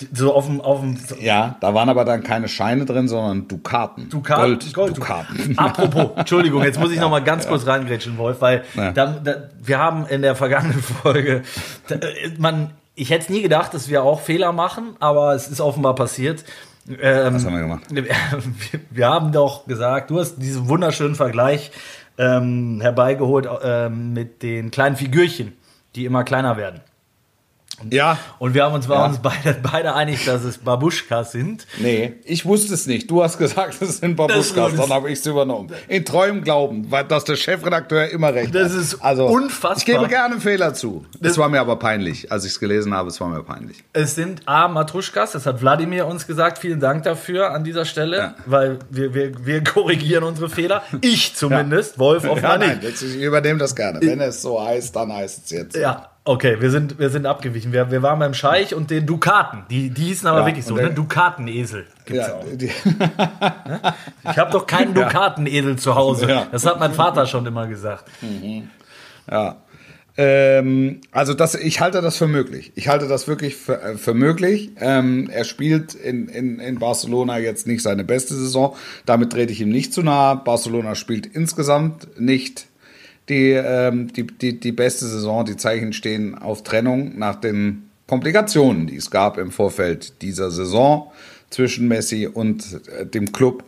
die- 0.00 0.08
so 0.12 0.34
auf 0.34 0.46
dem, 0.46 0.60
auf 0.60 0.80
dem 0.80 0.98
Ja, 1.20 1.56
da 1.60 1.74
waren 1.74 1.88
aber 1.88 2.04
dann 2.04 2.22
keine 2.22 2.48
Scheine 2.48 2.84
drin, 2.84 3.08
sondern 3.08 3.48
Dukaten. 3.48 4.08
Dukaten, 4.08 4.58
Gold, 4.72 4.96
Dukaten. 4.96 5.58
Apropos, 5.58 6.10
Entschuldigung, 6.16 6.62
jetzt 6.62 6.78
muss 6.78 6.92
ich 6.92 7.00
noch 7.00 7.10
mal 7.10 7.22
ganz 7.24 7.46
kurz 7.48 7.66
reingrätschen, 7.66 8.16
Wolf, 8.18 8.40
weil 8.40 8.62
Ja. 8.74 8.92
da, 8.92 9.06
da, 9.22 9.34
wir 9.62 9.78
haben 9.78 10.06
in 10.06 10.22
der 10.22 10.36
vergangenen 10.36 10.82
Folge, 10.82 11.42
da, 11.88 11.96
äh, 11.96 12.30
man, 12.38 12.70
ich 12.94 13.10
hätte 13.10 13.32
nie 13.32 13.42
gedacht, 13.42 13.74
dass 13.74 13.88
wir 13.88 14.02
auch 14.02 14.20
Fehler 14.20 14.52
machen, 14.52 14.96
aber 15.00 15.34
es 15.34 15.48
ist 15.48 15.60
offenbar 15.60 15.94
passiert. 15.94 16.44
Ähm, 16.88 17.34
Was 17.34 17.44
haben 17.44 17.54
wir 17.54 17.60
gemacht? 17.60 17.84
wir, 18.90 19.06
haben 19.08 19.32
doch 19.32 19.66
gesagt, 19.66 20.10
du 20.10 20.20
hast 20.20 20.36
diesen 20.36 20.68
wunderschönen 20.68 21.14
Vergleich 21.14 21.72
ähm, 22.18 22.80
herbeigeholt 22.80 23.48
ähm, 23.62 24.12
mit 24.12 24.42
den 24.42 24.70
kleinen 24.70 24.96
Figürchen, 24.96 25.54
die 25.94 26.04
immer 26.04 26.24
kleiner 26.24 26.56
werden. 26.56 26.80
Ja, 27.90 28.18
Und 28.38 28.54
wir 28.54 28.64
haben 28.64 28.74
uns, 28.74 28.86
Ja. 28.86 29.04
uns 29.06 29.18
beide, 29.18 29.54
beide 29.62 29.94
einig, 29.94 30.24
dass 30.24 30.44
es 30.44 30.58
Babuschkas 30.58 31.32
sind. 31.32 31.66
nee, 31.78 32.14
ich 32.24 32.44
wusste 32.46 32.72
es 32.74 32.86
nicht. 32.86 33.10
Du 33.10 33.22
hast 33.22 33.36
gesagt, 33.38 33.80
es 33.82 33.98
sind 33.98 34.16
Babuskas, 34.16 34.54
Das 34.54 34.72
ist- 34.72 34.80
dann 34.82 34.90
habe 34.90 35.10
ich 35.10 35.18
es 35.18 35.26
übernommen. 35.26 35.70
In 35.88 36.04
treuem 36.04 36.42
Glauben, 36.42 36.90
weil 36.90 37.04
dass 37.04 37.24
der 37.24 37.36
Chefredakteur 37.36 38.08
immer 38.10 38.32
recht 38.34 38.54
Das 38.54 38.72
hat. 38.72 38.80
ist 38.80 38.94
also, 39.02 39.26
unfassbar. 39.26 39.76
Ich 39.78 39.84
gebe 39.84 40.08
gerne 40.08 40.34
einen 40.34 40.40
Fehler 40.40 40.72
zu. 40.74 41.04
Das- 41.20 41.32
Es 41.32 41.38
war 41.38 41.48
mir 41.48 41.60
aber 41.60 41.76
peinlich. 41.78 42.32
Als 42.32 42.44
ich 42.44 42.52
es 42.52 42.60
gelesen 42.60 42.94
habe, 42.94 43.08
es 43.08 43.20
war 43.20 43.28
mir 43.28 43.42
peinlich. 43.42 43.84
Es 43.92 44.14
sind 44.14 44.42
A, 44.48 44.68
Matruschkas, 44.68 45.32
das 45.32 45.44
hat 45.46 45.60
Wladimir 45.60 46.06
uns 46.06 46.26
gesagt. 46.26 46.58
Vielen 46.58 46.80
Dank 46.80 47.02
dafür 47.02 47.50
an 47.52 47.62
dieser 47.64 47.84
Stelle, 47.84 48.16
Ja. 48.16 48.34
weil 48.46 48.78
wir, 48.90 49.12
wir, 49.14 49.44
wir 49.46 49.62
korrigieren 49.64 50.24
unsere 50.24 50.48
Fehler. 50.48 50.82
Ich 51.02 51.34
zumindest, 51.36 51.98
Wolf 51.98 52.24
offenbar 52.24 52.52
Ja, 52.60 52.66
nein, 52.66 52.78
nicht. 52.82 53.02
ich 53.02 53.16
übernehme 53.20 53.58
das 53.58 53.76
gerne. 53.76 54.00
Wenn 54.00 54.20
es 54.20 54.40
so 54.40 54.62
heißt, 54.64 54.96
dann 54.96 55.12
heißt 55.12 55.44
es 55.44 55.50
jetzt. 55.50 55.76
Ja, 55.76 56.08
okay, 56.26 56.56
wir 56.60 56.70
sind, 56.70 56.98
wir 56.98 57.08
sind 57.10 57.24
abgewichen. 57.26 57.72
Wir, 57.72 57.90
wir 57.90 58.02
waren 58.02 58.18
beim 58.18 58.34
Scheich 58.34 58.74
und 58.74 58.90
den 58.90 59.06
Dukaten. 59.06 59.64
Die, 59.70 59.90
die 59.90 60.02
hießen 60.04 60.28
aber 60.28 60.40
Ja, 60.40 60.46
wirklich 60.46 60.64
so, 60.66 60.74
und 60.74 60.80
der- 60.80 60.88
ne? 60.90 60.94
Dukatenesel 60.94 61.86
gibt's 62.04 62.26
Ja, 62.28 62.34
auch. 62.34 62.44
die, 62.52 62.66
Ich 64.30 64.38
habe 64.38 64.50
doch 64.50 64.66
keinen 64.66 64.92
Dukatenesel 64.94 65.76
zu 65.76 65.94
Hause. 65.94 66.28
Ja. 66.28 66.46
Das 66.52 66.66
hat 66.66 66.78
mein 66.80 66.92
Vater 66.92 67.26
schon 67.26 67.46
immer 67.46 67.66
gesagt. 67.66 68.04
Ja. 69.30 69.56
Ähm, 70.18 71.02
also 71.12 71.34
das, 71.34 71.54
ich 71.54 71.80
halte 71.82 72.00
das 72.00 72.16
für 72.16 72.26
möglich. 72.26 72.72
Ich 72.74 72.88
halte 72.88 73.06
das 73.06 73.28
wirklich 73.28 73.54
für, 73.56 73.80
äh, 73.82 73.96
für 73.98 74.14
möglich. 74.14 74.70
Ähm, 74.80 75.28
er 75.30 75.44
spielt 75.44 75.94
in, 75.94 76.28
in, 76.28 76.58
in 76.58 76.78
Barcelona 76.78 77.38
jetzt 77.38 77.66
nicht 77.66 77.82
seine 77.82 78.02
beste 78.02 78.34
Saison. 78.34 78.74
Damit 79.04 79.32
trete 79.32 79.52
ich 79.52 79.60
ihm 79.60 79.68
nicht 79.68 79.92
zu 79.92 80.02
nahe. 80.02 80.36
Barcelona 80.36 80.94
spielt 80.94 81.26
insgesamt 81.26 82.18
nicht 82.18 82.66
die, 83.28 83.50
ähm, 83.50 84.12
die, 84.12 84.26
die, 84.26 84.60
die 84.60 84.72
beste 84.72 85.06
Saison. 85.06 85.44
Die 85.44 85.56
Zeichen 85.56 85.92
stehen 85.92 86.36
auf 86.36 86.62
Trennung 86.62 87.18
nach 87.18 87.36
den 87.36 87.90
Komplikationen, 88.06 88.86
die 88.86 88.96
es 88.96 89.10
gab 89.10 89.38
im 89.38 89.50
Vorfeld 89.50 90.22
dieser 90.22 90.50
Saison 90.50 91.10
zwischen 91.50 91.88
Messi 91.88 92.26
und 92.26 92.80
äh, 92.98 93.06
dem 93.06 93.32
Club. 93.32 93.64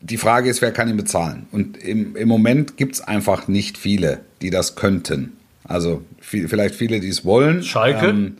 Die 0.00 0.16
Frage 0.16 0.48
ist, 0.48 0.62
wer 0.62 0.72
kann 0.72 0.88
ihn 0.88 0.96
bezahlen? 0.96 1.46
Und 1.52 1.76
im, 1.76 2.16
im 2.16 2.28
Moment 2.28 2.76
gibt's 2.76 3.00
einfach 3.00 3.48
nicht 3.48 3.78
viele, 3.78 4.20
die 4.40 4.50
das 4.50 4.74
könnten. 4.74 5.34
Also 5.64 6.02
viel, 6.20 6.48
vielleicht 6.48 6.74
viele, 6.74 7.00
die 7.00 7.08
es 7.08 7.24
wollen. 7.24 7.62
Schalke? 7.62 8.06
Ähm, 8.06 8.38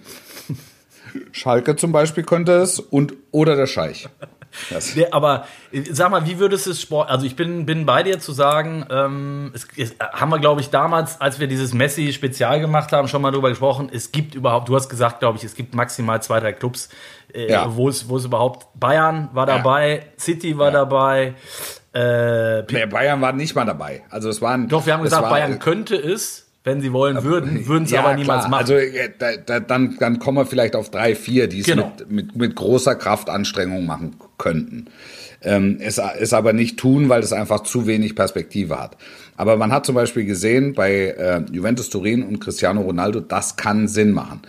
Schalke 1.33 1.77
zum 1.77 1.93
Beispiel 1.93 2.25
könnte 2.25 2.53
es 2.53 2.81
und 2.81 3.15
oder 3.31 3.57
der 3.57 3.67
Scheich. 3.67 4.09
Der, 4.97 5.15
aber 5.15 5.47
äh, 5.73 5.83
sag 5.91 6.11
mal, 6.11 6.27
wie 6.27 6.39
würdest 6.39 6.67
du 6.67 6.71
es 6.73 6.81
Sport? 6.81 7.09
Also 7.09 7.25
ich 7.27 7.37
bin, 7.37 7.67
bin 7.67 7.87
bei 7.87 8.03
dir 8.03 8.19
zu 8.19 8.33
sagen, 8.33 8.85
ähm, 8.91 9.53
es, 9.55 9.67
es 9.77 9.95
haben 10.01 10.31
wir, 10.31 10.39
glaube 10.39 10.61
ich, 10.61 10.71
damals, 10.71 11.21
als 11.21 11.39
wir 11.41 11.47
dieses 11.47 11.73
Messi-Spezial 11.75 12.61
gemacht 12.61 12.93
haben, 12.93 13.09
schon 13.09 13.23
mal 13.23 13.31
drüber 13.31 13.49
gesprochen. 13.51 13.91
Es 13.93 14.13
gibt 14.13 14.35
überhaupt, 14.35 14.69
du 14.69 14.75
hast 14.77 14.89
gesagt, 14.89 15.21
glaube 15.21 15.39
ich, 15.39 15.45
es 15.45 15.55
gibt 15.55 15.75
maximal 15.75 16.21
zwei, 16.23 16.41
drei 16.41 16.53
Clubs, 16.53 16.89
äh, 17.33 17.51
Ja. 17.51 17.77
wo 17.77 17.89
es, 17.89 18.09
wo 18.09 18.17
es 18.17 18.25
überhaupt 18.25 18.67
Bayern 18.79 19.29
war 19.33 19.47
dabei, 19.47 20.07
City 20.19 20.59
war 20.59 20.71
dabei. 20.71 21.35
Äh, 21.93 22.63
Nee, 22.73 22.87
Bayern 22.87 23.21
war 23.21 23.33
nicht 23.33 23.55
mal 23.55 23.65
dabei. 23.65 24.03
Also 24.11 24.29
es 24.29 24.41
waren 24.41 24.69
doch, 24.69 24.87
wir 24.87 24.93
haben 24.95 25.01
es 25.01 25.05
gesagt, 25.07 25.25
war- 25.25 25.31
Bayern 25.31 25.59
könnte 25.59 25.97
es, 25.97 26.47
wenn 26.63 26.81
sie 26.81 26.93
wollen 26.93 27.23
würden, 27.25 27.67
würden 27.67 27.85
es 27.85 27.91
Ja, 27.91 28.01
aber 28.01 28.15
niemals 28.15 28.41
klar. 28.45 28.51
machen. 28.51 28.61
Also 28.61 28.75
äh, 28.75 29.11
da, 29.19 29.37
da, 29.39 29.61
dann, 29.61 29.97
dann 29.99 30.19
kommen 30.19 30.39
wir 30.39 30.47
vielleicht 30.47 30.77
auf 30.77 30.91
drei, 30.91 31.15
vier, 31.15 31.49
die 31.49 31.61
es 31.61 31.67
Genau. 31.67 31.91
mit, 31.99 32.11
mit, 32.11 32.37
mit 32.37 32.55
großer 32.57 32.95
Kraftanstrengung 32.95 33.87
machen 33.87 34.17
könnten. 34.41 34.87
Ähm, 35.43 35.79
es, 35.81 35.99
es 36.19 36.33
aber 36.33 36.53
nicht 36.53 36.77
tun, 36.79 37.09
weil 37.09 37.23
es 37.23 37.33
einfach 37.33 37.61
zu 37.63 37.87
wenig 37.87 38.15
Perspektive 38.17 38.79
hat. 38.79 38.97
Aber 39.37 39.57
man 39.57 39.71
hat 39.73 39.87
zum 39.87 39.95
Beispiel 39.95 40.25
gesehen 40.27 40.75
bei 40.75 40.91
äh, 41.17 41.43
Juventus 41.53 41.89
Turin 41.89 42.25
und 42.25 42.41
Cristiano 42.41 42.81
Ronaldo, 42.83 43.21
das 43.21 43.55
kann 43.57 43.87
Sinn 43.89 44.11
machen. 44.13 44.43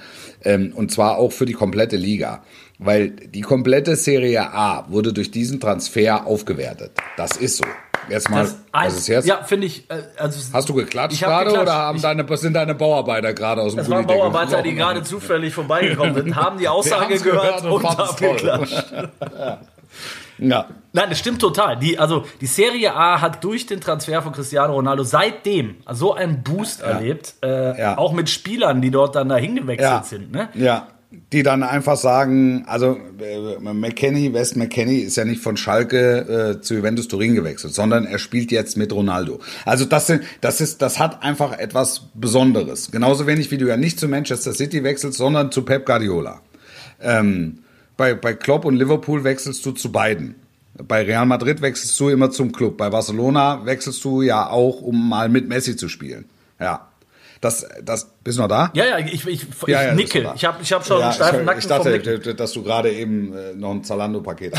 Ähm, 0.44 0.74
und 0.76 0.92
zwar 0.92 1.18
auch 1.18 1.32
für 1.32 1.46
die 1.46 1.54
komplette 1.54 1.96
Liga. 1.96 2.44
Weil 2.84 3.12
die 3.12 3.42
komplette 3.42 3.96
Serie 3.96 4.42
A 4.54 4.86
wurde 4.90 5.14
durch 5.14 5.30
diesen 5.30 5.60
Transfer 5.60 6.26
aufgewertet. 6.26 6.92
Das 7.16 7.38
ist 7.38 7.58
so. 7.58 7.64
Jetzt 8.10 8.32
mal, 8.32 8.42
das 8.44 8.58
was 8.72 8.98
ist 8.98 9.08
jetzt? 9.08 9.28
Ja, 9.28 9.44
finde 9.44 9.68
ich. 9.68 9.88
äh, 9.92 10.02
Also, 10.18 10.40
Hast 10.52 10.68
du 10.68 10.74
geklatscht 10.74 11.22
gerade 11.22 11.46
geklatscht. 11.46 11.62
oder 11.62 11.74
haben 11.76 11.98
Ich- 11.98 12.02
deine, 12.02 12.26
sind 12.38 12.54
deine 12.54 12.74
Bauarbeiter 12.74 13.34
gerade 13.34 13.62
aus 13.62 13.74
dem 13.74 13.78
Das 13.78 13.90
waren 13.92 14.08
Bauarbeiter, 14.08 14.64
die 14.64 14.74
gerade 14.74 15.04
zufällig 15.04 15.54
vorbeigekommen 15.54 16.16
sind, 16.16 16.36
haben 16.36 16.58
die 16.58 16.68
Aussage 16.68 17.20
gehört, 17.20 17.64
und 17.64 17.72
und 17.72 17.84
haben 17.86 18.16
geklatscht. 18.18 18.86
Ja. 20.38 20.70
Nein, 20.94 21.10
das 21.10 21.20
stimmt 21.20 21.40
total. 21.40 21.78
Die, 21.78 22.00
also 22.00 22.26
die 22.42 22.48
Serie 22.48 22.94
A 22.96 23.22
hat 23.22 23.44
durch 23.44 23.66
den 23.68 23.80
Transfer 23.80 24.22
von 24.22 24.32
Cristiano 24.34 24.74
Ronaldo 24.74 25.04
seitdem 25.04 25.76
so 25.92 26.14
einen 26.14 26.42
Boost 26.44 26.82
erlebt, 26.82 27.36
äh, 27.44 27.80
Ja. 27.80 27.98
auch 27.98 28.12
mit 28.14 28.30
Spielern, 28.30 28.82
die 28.82 28.92
dort 28.92 29.16
dann 29.16 29.30
dahin 29.30 29.56
gewechselt 29.56 29.90
Ja. 29.90 30.04
sind. 30.04 30.32
Ne? 30.32 30.50
ja. 30.56 30.88
Die 31.34 31.44
dann 31.44 31.62
einfach 31.62 31.98
sagen, 31.98 32.64
also 32.68 32.98
äh, 33.20 33.60
McKenny, 33.60 34.34
West 34.34 34.56
McKenny 34.56 35.00
ist 35.00 35.18
ja 35.18 35.26
nicht 35.26 35.42
von 35.42 35.58
Schalke 35.58 36.56
äh, 36.58 36.62
zu 36.62 36.76
Juventus 36.76 37.10
Turin 37.10 37.36
gewechselt, 37.36 37.74
sondern 37.74 38.06
er 38.06 38.18
spielt 38.18 38.50
jetzt 38.50 38.78
mit 38.78 38.94
Ronaldo. 38.94 39.42
Also 39.66 39.84
das, 39.84 40.08
sind, 40.08 40.24
das, 40.40 40.62
ist, 40.62 40.82
das 40.82 41.00
hat 41.00 41.22
einfach 41.22 41.52
etwas 41.60 42.04
Besonderes. 42.14 42.92
Genauso 42.92 43.28
wenig 43.28 43.52
wie 43.52 43.58
du 43.58 43.68
ja 43.68 43.76
nicht 43.76 44.00
zu 44.00 44.08
Manchester 44.08 44.54
City 44.54 44.86
wechselst, 44.86 45.18
sondern 45.18 45.52
zu 45.52 45.64
Pep 45.64 45.86
Guardiola. 45.86 46.40
Ähm, 47.02 47.60
bei, 48.02 48.16
bei 48.16 48.34
Klopp 48.34 48.66
und 48.66 48.78
Liverpool 48.78 49.24
wechselst 49.24 49.64
du 49.64 49.74
zu 49.74 49.92
beiden. 49.92 50.34
Bei 50.74 51.04
Real 51.04 51.28
Madrid 51.28 51.62
wechselst 51.62 52.00
du 52.00 52.10
immer 52.10 52.32
zum 52.32 52.52
Club. 52.52 52.76
Bei 52.76 52.90
Barcelona 52.90 53.64
wechselst 53.64 54.04
du 54.04 54.24
ja 54.24 54.50
auch, 54.50 54.82
um 54.82 55.08
mal 55.08 55.30
mit 55.30 55.48
Messi 55.48 55.76
zu 55.76 55.88
spielen. 55.88 56.26
Ja. 56.60 56.88
Das, 57.42 57.64
das, 57.84 58.08
bist 58.24 58.40
du 58.40 58.42
noch 58.42 58.50
da? 58.50 58.72
Ja, 58.74 58.86
ja, 58.86 58.98
ich, 58.98 59.14
ich, 59.14 59.28
ich 59.28 59.68
Ja, 59.68 59.84
ja, 59.84 59.94
nicke. 59.94 60.34
Ich 60.36 60.46
habe 60.46 60.58
ich 60.64 60.74
hab 60.74 60.84
schon 60.84 60.98
einen 60.98 61.12
Ja, 61.12 61.14
steifen 61.14 61.40
ich, 61.42 61.46
Nacken 61.46 61.60
ich 61.60 61.68
vom 61.68 62.18
dachte, 62.18 62.34
dass 62.34 62.52
du 62.54 62.64
gerade 62.64 62.92
eben 62.92 63.36
äh, 63.36 63.54
noch 63.54 63.70
ein 63.70 63.84
Zalando-Paket 63.84 64.54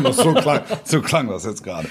musst. 0.00 0.18
So 0.22 0.32
klang, 0.32 0.62
so 0.84 1.02
klang 1.02 1.28
das 1.28 1.44
jetzt 1.44 1.62
gerade. 1.62 1.88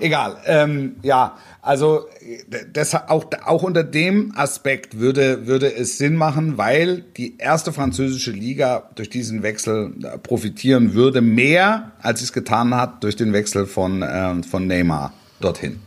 Egal. 0.00 0.38
Ähm, 0.44 0.96
ja, 1.02 1.36
also 1.62 2.06
äh, 2.20 2.64
deshalb 2.66 3.10
auch, 3.10 3.26
auch 3.44 3.62
unter 3.62 3.84
dem 3.84 4.32
Aspekt 4.36 4.98
würde, 4.98 5.46
würde 5.46 5.74
es 5.74 5.98
Sinn 5.98 6.14
machen, 6.14 6.56
weil 6.56 7.04
die 7.16 7.36
erste 7.38 7.72
französische 7.72 8.30
Liga 8.30 8.90
durch 8.94 9.10
diesen 9.10 9.42
Wechsel 9.42 9.92
äh, 10.02 10.18
profitieren 10.18 10.94
würde, 10.94 11.20
mehr 11.20 11.92
als 12.00 12.22
es 12.22 12.32
getan 12.32 12.74
hat 12.74 13.02
durch 13.02 13.16
den 13.16 13.32
Wechsel 13.32 13.66
von, 13.66 14.04
ähm, 14.08 14.44
von 14.44 14.66
Neymar 14.66 15.12
dorthin. 15.40 15.80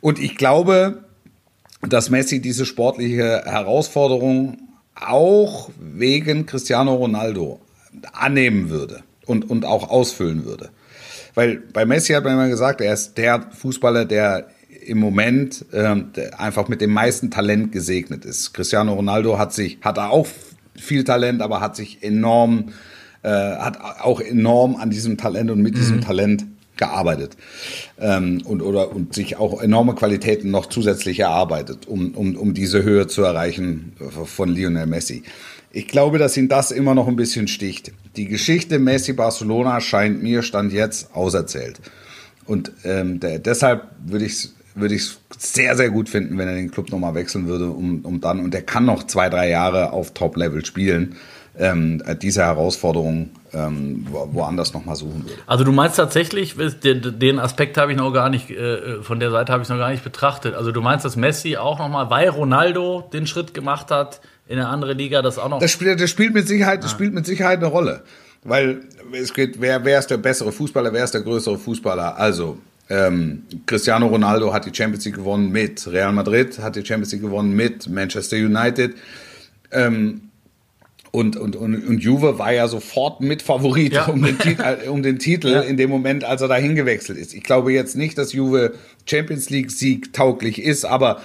Und 0.00 0.18
ich 0.18 0.36
glaube, 0.36 1.04
dass 1.82 2.10
Messi 2.10 2.40
diese 2.40 2.66
sportliche 2.66 3.42
Herausforderung 3.44 4.58
auch 4.94 5.70
wegen 5.78 6.46
Cristiano 6.46 6.94
Ronaldo 6.94 7.60
annehmen 8.12 8.70
würde 8.70 9.02
und, 9.26 9.48
und 9.50 9.64
auch 9.64 9.90
ausfüllen 9.90 10.44
würde. 10.44 10.70
Weil 11.36 11.58
bei 11.72 11.84
Messi 11.84 12.14
hat 12.14 12.24
man 12.24 12.32
immer 12.32 12.48
gesagt, 12.48 12.80
er 12.80 12.94
ist 12.94 13.18
der 13.18 13.42
Fußballer, 13.52 14.06
der 14.06 14.48
im 14.86 14.98
Moment 14.98 15.66
ähm, 15.72 16.10
einfach 16.38 16.68
mit 16.68 16.80
dem 16.80 16.92
meisten 16.92 17.30
Talent 17.30 17.72
gesegnet 17.72 18.24
ist. 18.24 18.54
Cristiano 18.54 18.94
Ronaldo 18.94 19.38
hat 19.38 19.52
sich, 19.52 19.78
hat 19.82 19.98
auch 19.98 20.26
viel 20.74 21.04
Talent, 21.04 21.42
aber 21.42 21.60
hat 21.60 21.76
sich 21.76 22.02
enorm, 22.02 22.70
äh, 23.22 23.28
hat 23.28 23.78
auch 24.00 24.20
enorm 24.20 24.76
an 24.76 24.88
diesem 24.88 25.18
Talent 25.18 25.50
und 25.50 25.60
mit 25.60 25.76
diesem 25.76 26.00
Talent 26.00 26.46
gearbeitet 26.78 27.36
ähm, 27.98 28.42
und 28.44 28.62
oder 28.62 28.94
und 28.94 29.14
sich 29.14 29.36
auch 29.36 29.60
enorme 29.60 29.94
Qualitäten 29.94 30.50
noch 30.50 30.66
zusätzlich 30.66 31.20
erarbeitet, 31.20 31.86
um, 31.86 32.14
um, 32.14 32.36
um 32.36 32.54
diese 32.54 32.82
Höhe 32.82 33.06
zu 33.06 33.22
erreichen 33.22 33.92
von 34.24 34.48
Lionel 34.48 34.86
Messi. 34.86 35.22
Ich 35.70 35.88
glaube, 35.88 36.18
dass 36.18 36.36
ihn 36.36 36.48
das 36.48 36.70
immer 36.70 36.94
noch 36.94 37.08
ein 37.08 37.16
bisschen 37.16 37.48
sticht. 37.48 37.92
Die 38.16 38.26
Geschichte 38.26 38.78
Messi-Barcelona 38.78 39.80
scheint 39.80 40.22
mir 40.22 40.42
Stand 40.42 40.72
jetzt 40.72 41.14
auserzählt. 41.14 41.80
Und 42.46 42.72
ähm, 42.84 43.20
der, 43.20 43.38
deshalb 43.38 43.90
würde 44.04 44.24
ich 44.24 44.32
es 44.32 44.56
würde 44.76 44.94
ich 44.94 45.10
sehr, 45.38 45.74
sehr 45.74 45.90
gut 45.90 46.08
finden, 46.08 46.38
wenn 46.38 46.48
er 46.48 46.54
den 46.54 46.70
Club 46.70 46.90
nochmal 46.90 47.14
wechseln 47.14 47.48
würde, 47.48 47.70
um, 47.70 48.04
um 48.04 48.20
dann, 48.20 48.40
und 48.40 48.54
er 48.54 48.62
kann 48.62 48.84
noch 48.84 49.04
zwei, 49.04 49.28
drei 49.28 49.48
Jahre 49.48 49.92
auf 49.92 50.12
Top-Level 50.12 50.64
spielen, 50.64 51.16
ähm, 51.58 52.02
diese 52.20 52.42
Herausforderung 52.42 53.30
ähm, 53.54 54.06
woanders 54.10 54.74
nochmal 54.74 54.96
suchen 54.96 55.24
würde. 55.24 55.40
Also 55.46 55.64
du 55.64 55.72
meinst 55.72 55.96
tatsächlich, 55.96 56.56
den 56.58 57.38
Aspekt 57.38 57.78
habe 57.78 57.92
ich 57.92 57.98
noch 57.98 58.12
gar 58.12 58.28
nicht, 58.28 58.50
äh, 58.50 59.02
von 59.02 59.18
der 59.18 59.30
Seite 59.30 59.54
habe 59.54 59.62
ich 59.62 59.68
noch 59.70 59.78
gar 59.78 59.90
nicht 59.90 60.04
betrachtet. 60.04 60.54
Also 60.54 60.70
du 60.70 60.82
meinst, 60.82 61.06
dass 61.06 61.16
Messi 61.16 61.56
auch 61.56 61.78
nochmal, 61.78 62.10
weil 62.10 62.28
Ronaldo 62.28 63.08
den 63.10 63.26
Schritt 63.26 63.54
gemacht 63.54 63.90
hat, 63.90 64.20
in 64.48 64.58
eine 64.58 64.68
andere 64.68 64.92
Liga 64.92 65.22
das 65.22 65.38
auch 65.38 65.48
noch. 65.48 65.58
Das 65.58 65.70
spielt, 65.70 66.00
das 66.00 66.10
spielt 66.10 66.34
mit 66.34 66.46
Sicherheit, 66.46 66.84
das 66.84 66.92
ah. 66.92 66.94
spielt 66.94 67.14
mit 67.14 67.26
Sicherheit 67.26 67.58
eine 67.58 67.66
Rolle. 67.66 68.02
Weil 68.44 68.82
es 69.12 69.34
geht, 69.34 69.60
wer, 69.60 69.84
wer 69.84 69.98
ist 69.98 70.08
der 70.08 70.18
bessere 70.18 70.52
Fußballer, 70.52 70.92
wer 70.92 71.02
ist 71.02 71.14
der 71.14 71.22
größere 71.22 71.58
Fußballer? 71.58 72.16
Also, 72.16 72.58
ähm, 72.88 73.42
Cristiano 73.66 74.06
Ronaldo 74.06 74.52
hat 74.52 74.66
die 74.66 74.74
Champions 74.74 75.04
League 75.04 75.16
gewonnen 75.16 75.50
mit 75.50 75.86
Real 75.88 76.12
Madrid, 76.12 76.58
hat 76.60 76.76
die 76.76 76.86
Champions 76.86 77.12
League 77.12 77.22
gewonnen 77.22 77.56
mit 77.56 77.88
Manchester 77.88 78.36
United. 78.36 78.94
Ähm, 79.72 80.22
und, 81.10 81.36
und, 81.36 81.56
und, 81.56 81.88
und 81.88 81.98
Juve 81.98 82.38
war 82.38 82.52
ja 82.52 82.68
sofort 82.68 83.20
Mitfavorit 83.20 83.94
ja. 83.94 84.04
um 84.06 84.22
den, 84.22 84.38
äh, 84.38 84.88
um 84.88 85.02
den 85.02 85.18
Titel 85.18 85.48
ja. 85.52 85.60
in 85.62 85.76
dem 85.76 85.90
Moment, 85.90 86.24
als 86.24 86.42
er 86.42 86.48
dahin 86.48 86.74
gewechselt 86.76 87.18
ist. 87.18 87.34
Ich 87.34 87.42
glaube 87.42 87.72
jetzt 87.72 87.96
nicht, 87.96 88.18
dass 88.18 88.32
Juve 88.32 88.74
Champions 89.06 89.50
League 89.50 89.70
Sieg 89.70 90.12
tauglich 90.12 90.62
ist, 90.62 90.84
aber 90.84 91.22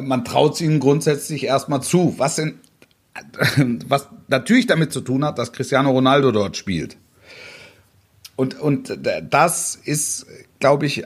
man 0.00 0.24
traut 0.24 0.54
es 0.54 0.60
ihnen 0.60 0.80
grundsätzlich 0.80 1.44
erstmal 1.44 1.82
zu. 1.82 2.14
Was, 2.18 2.38
in, 2.38 2.58
was 3.88 4.08
natürlich 4.28 4.66
damit 4.66 4.92
zu 4.92 5.00
tun 5.00 5.24
hat, 5.24 5.38
dass 5.38 5.52
Cristiano 5.52 5.90
Ronaldo 5.90 6.32
dort 6.32 6.56
spielt. 6.56 6.96
Und, 8.36 8.60
und 8.60 8.96
das 9.30 9.74
ist, 9.74 10.26
glaube 10.60 10.86
ich, 10.86 11.02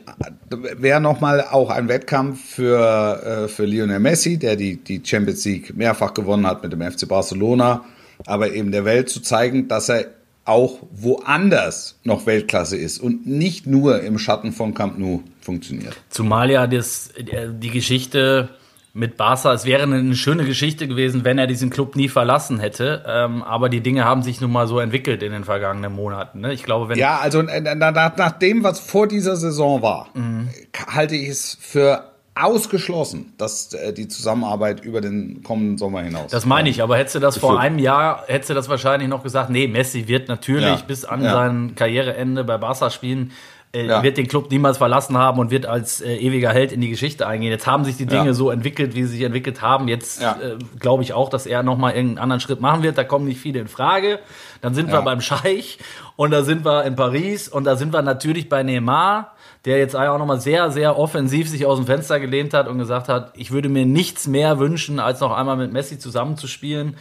wäre 0.50 1.00
nochmal 1.00 1.46
auch 1.50 1.70
ein 1.70 1.88
Wettkampf 1.88 2.44
für, 2.56 3.46
äh, 3.46 3.48
für 3.48 3.64
Lionel 3.64 4.00
Messi, 4.00 4.36
der 4.36 4.56
die, 4.56 4.76
die 4.76 5.00
Champions 5.02 5.44
League 5.46 5.74
mehrfach 5.74 6.12
gewonnen 6.12 6.46
hat 6.46 6.62
mit 6.62 6.72
dem 6.72 6.82
FC 6.82 7.08
Barcelona, 7.08 7.86
aber 8.26 8.52
eben 8.52 8.70
der 8.70 8.84
Welt 8.84 9.08
zu 9.08 9.20
zeigen, 9.20 9.66
dass 9.66 9.88
er 9.88 10.08
auch 10.44 10.80
woanders 10.90 11.96
noch 12.04 12.26
Weltklasse 12.26 12.76
ist 12.76 12.98
und 12.98 13.26
nicht 13.26 13.66
nur 13.66 14.02
im 14.02 14.18
Schatten 14.18 14.52
von 14.52 14.74
Camp 14.74 14.98
Nou 14.98 15.22
funktioniert. 15.40 15.96
Zumal 16.10 16.50
ja 16.50 16.66
das, 16.66 17.10
die 17.18 17.70
Geschichte 17.70 18.50
mit 18.94 19.16
Barca. 19.16 19.52
Es 19.52 19.64
wäre 19.64 19.82
eine 19.84 20.14
schöne 20.14 20.44
Geschichte 20.44 20.86
gewesen, 20.86 21.24
wenn 21.24 21.38
er 21.38 21.46
diesen 21.46 21.70
Club 21.70 21.96
nie 21.96 22.08
verlassen 22.08 22.58
hätte. 22.58 23.04
Ähm, 23.06 23.42
aber 23.42 23.68
die 23.68 23.80
Dinge 23.80 24.04
haben 24.04 24.22
sich 24.22 24.40
nun 24.40 24.52
mal 24.52 24.66
so 24.66 24.78
entwickelt 24.78 25.22
in 25.22 25.32
den 25.32 25.44
vergangenen 25.44 25.92
Monaten. 25.94 26.40
Ne? 26.40 26.52
Ich 26.52 26.62
glaube, 26.62 26.88
wenn 26.88 26.98
ja, 26.98 27.18
also 27.18 27.40
äh, 27.40 27.60
nach, 27.74 28.16
nach 28.16 28.32
dem, 28.32 28.62
was 28.62 28.80
vor 28.80 29.08
dieser 29.08 29.36
Saison 29.36 29.82
war, 29.82 30.08
mhm. 30.14 30.48
halte 30.88 31.16
ich 31.16 31.28
es 31.28 31.56
für 31.60 32.12
ausgeschlossen, 32.34 33.34
dass 33.36 33.74
äh, 33.74 33.92
die 33.92 34.08
Zusammenarbeit 34.08 34.82
über 34.84 35.00
den 35.00 35.42
kommenden 35.42 35.76
Sommer 35.76 36.02
hinaus. 36.02 36.30
Das 36.30 36.46
meine 36.46 36.70
ich, 36.70 36.82
aber 36.82 36.96
hättest 36.96 37.16
du 37.16 37.20
das 37.20 37.36
vor 37.36 37.60
einem 37.60 37.78
Jahr, 37.78 38.24
hättest 38.26 38.50
du 38.50 38.54
das 38.54 38.70
wahrscheinlich 38.70 39.08
noch 39.08 39.22
gesagt, 39.22 39.50
nee, 39.50 39.68
Messi 39.68 40.08
wird 40.08 40.28
natürlich 40.28 40.64
ja. 40.64 40.82
bis 40.86 41.04
an 41.04 41.22
ja. 41.22 41.32
sein 41.32 41.74
Karriereende 41.74 42.44
bei 42.44 42.56
Barca 42.56 42.88
spielen 42.88 43.32
äh, 43.74 43.86
ja. 43.86 44.02
wird 44.02 44.18
den 44.18 44.28
Club 44.28 44.50
niemals 44.50 44.78
verlassen 44.78 45.16
haben 45.16 45.38
und 45.38 45.50
wird 45.50 45.66
als 45.66 46.00
äh, 46.00 46.14
ewiger 46.16 46.50
Held 46.50 46.72
in 46.72 46.80
die 46.80 46.90
Geschichte 46.90 47.26
eingehen. 47.26 47.50
Jetzt 47.50 47.66
haben 47.66 47.84
sich 47.84 47.96
die 47.96 48.06
Dinge 48.06 48.26
ja. 48.26 48.32
so 48.34 48.50
entwickelt, 48.50 48.94
wie 48.94 49.04
sie 49.04 49.16
sich 49.16 49.22
entwickelt 49.22 49.62
haben. 49.62 49.88
Jetzt 49.88 50.20
ja. 50.20 50.32
äh, 50.32 50.58
glaube 50.78 51.02
ich 51.02 51.14
auch, 51.14 51.30
dass 51.30 51.46
er 51.46 51.62
nochmal 51.62 51.92
irgendeinen 51.94 52.18
anderen 52.18 52.40
Schritt 52.40 52.60
machen 52.60 52.82
wird. 52.82 52.98
Da 52.98 53.04
kommen 53.04 53.24
nicht 53.24 53.40
viele 53.40 53.60
in 53.60 53.68
Frage. 53.68 54.18
Dann 54.60 54.74
sind 54.74 54.92
wir 54.92 55.00
beim 55.02 55.20
Scheich 55.20 55.78
und 56.16 56.32
da 56.32 56.42
sind 56.42 56.64
wir 56.64 56.84
in 56.84 56.96
Paris 56.96 57.48
und 57.48 57.64
da 57.64 57.76
sind 57.76 57.92
wir 57.92 58.02
natürlich 58.02 58.48
bei 58.48 58.62
Neymar, 58.62 59.32
der 59.64 59.78
jetzt 59.78 59.96
auch 59.96 60.18
nochmal 60.18 60.40
sehr, 60.40 60.70
sehr 60.70 60.98
offensiv 60.98 61.48
sich 61.48 61.64
aus 61.64 61.78
dem 61.78 61.86
Fenster 61.86 62.20
gelehnt 62.20 62.52
hat 62.52 62.68
und 62.68 62.78
gesagt 62.78 63.08
hat, 63.08 63.32
ich 63.36 63.52
würde 63.52 63.68
mir 63.68 63.86
nichts 63.86 64.26
mehr 64.26 64.58
wünschen, 64.58 65.00
als 65.00 65.20
noch 65.20 65.32
einmal 65.32 65.56
mit 65.56 65.72
Messi 65.72 65.98
zusammenzuspielen. 65.98 66.96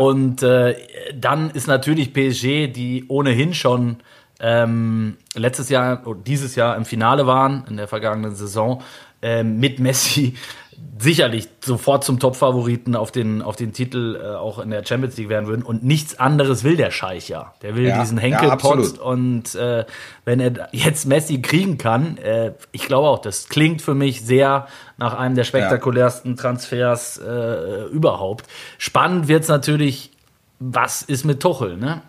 Und 0.00 0.42
äh, 0.42 0.74
dann 1.14 1.50
ist 1.50 1.68
natürlich 1.68 2.12
PSG, 2.12 2.66
die 2.66 3.04
ohnehin 3.08 3.54
schon 3.54 3.98
ähm, 4.40 5.16
letztes 5.34 5.68
Jahr 5.68 6.06
oder 6.06 6.20
dieses 6.20 6.54
Jahr 6.54 6.76
im 6.76 6.84
Finale 6.84 7.26
waren, 7.26 7.64
in 7.68 7.76
der 7.76 7.88
vergangenen 7.88 8.34
Saison, 8.34 8.82
ähm, 9.20 9.58
mit 9.58 9.80
Messi 9.80 10.34
sicherlich 10.98 11.48
sofort 11.60 12.04
zum 12.04 12.18
Top-Favoriten 12.18 12.94
auf 12.96 13.10
den, 13.10 13.42
auf 13.42 13.56
den 13.56 13.72
Titel 13.72 14.20
äh, 14.20 14.36
auch 14.36 14.58
in 14.58 14.70
der 14.70 14.84
Champions 14.84 15.16
League 15.16 15.28
werden 15.28 15.48
würden. 15.48 15.62
Und 15.62 15.84
nichts 15.84 16.18
anderes 16.18 16.64
will 16.64 16.76
der 16.76 16.90
Scheich 16.90 17.28
ja. 17.28 17.54
Der 17.62 17.76
will 17.76 17.88
ja, 17.88 18.00
diesen 18.00 18.18
Henkelpot. 18.18 18.96
Ja, 18.96 19.02
und 19.02 19.54
äh, 19.54 19.84
wenn 20.24 20.40
er 20.40 20.68
jetzt 20.72 21.06
Messi 21.06 21.40
kriegen 21.40 21.78
kann, 21.78 22.16
äh, 22.18 22.52
ich 22.72 22.82
glaube 22.82 23.08
auch, 23.08 23.18
das 23.18 23.48
klingt 23.48 23.82
für 23.82 23.94
mich 23.94 24.24
sehr 24.24 24.66
nach 24.96 25.14
einem 25.14 25.34
der 25.34 25.44
spektakulärsten 25.44 26.36
Transfers 26.36 27.18
äh, 27.18 27.84
überhaupt. 27.86 28.46
Spannend 28.78 29.28
wird's 29.28 29.48
natürlich, 29.48 30.10
was 30.58 31.02
ist 31.02 31.24
mit 31.24 31.40
Tuchel, 31.40 31.76
ne? 31.76 32.02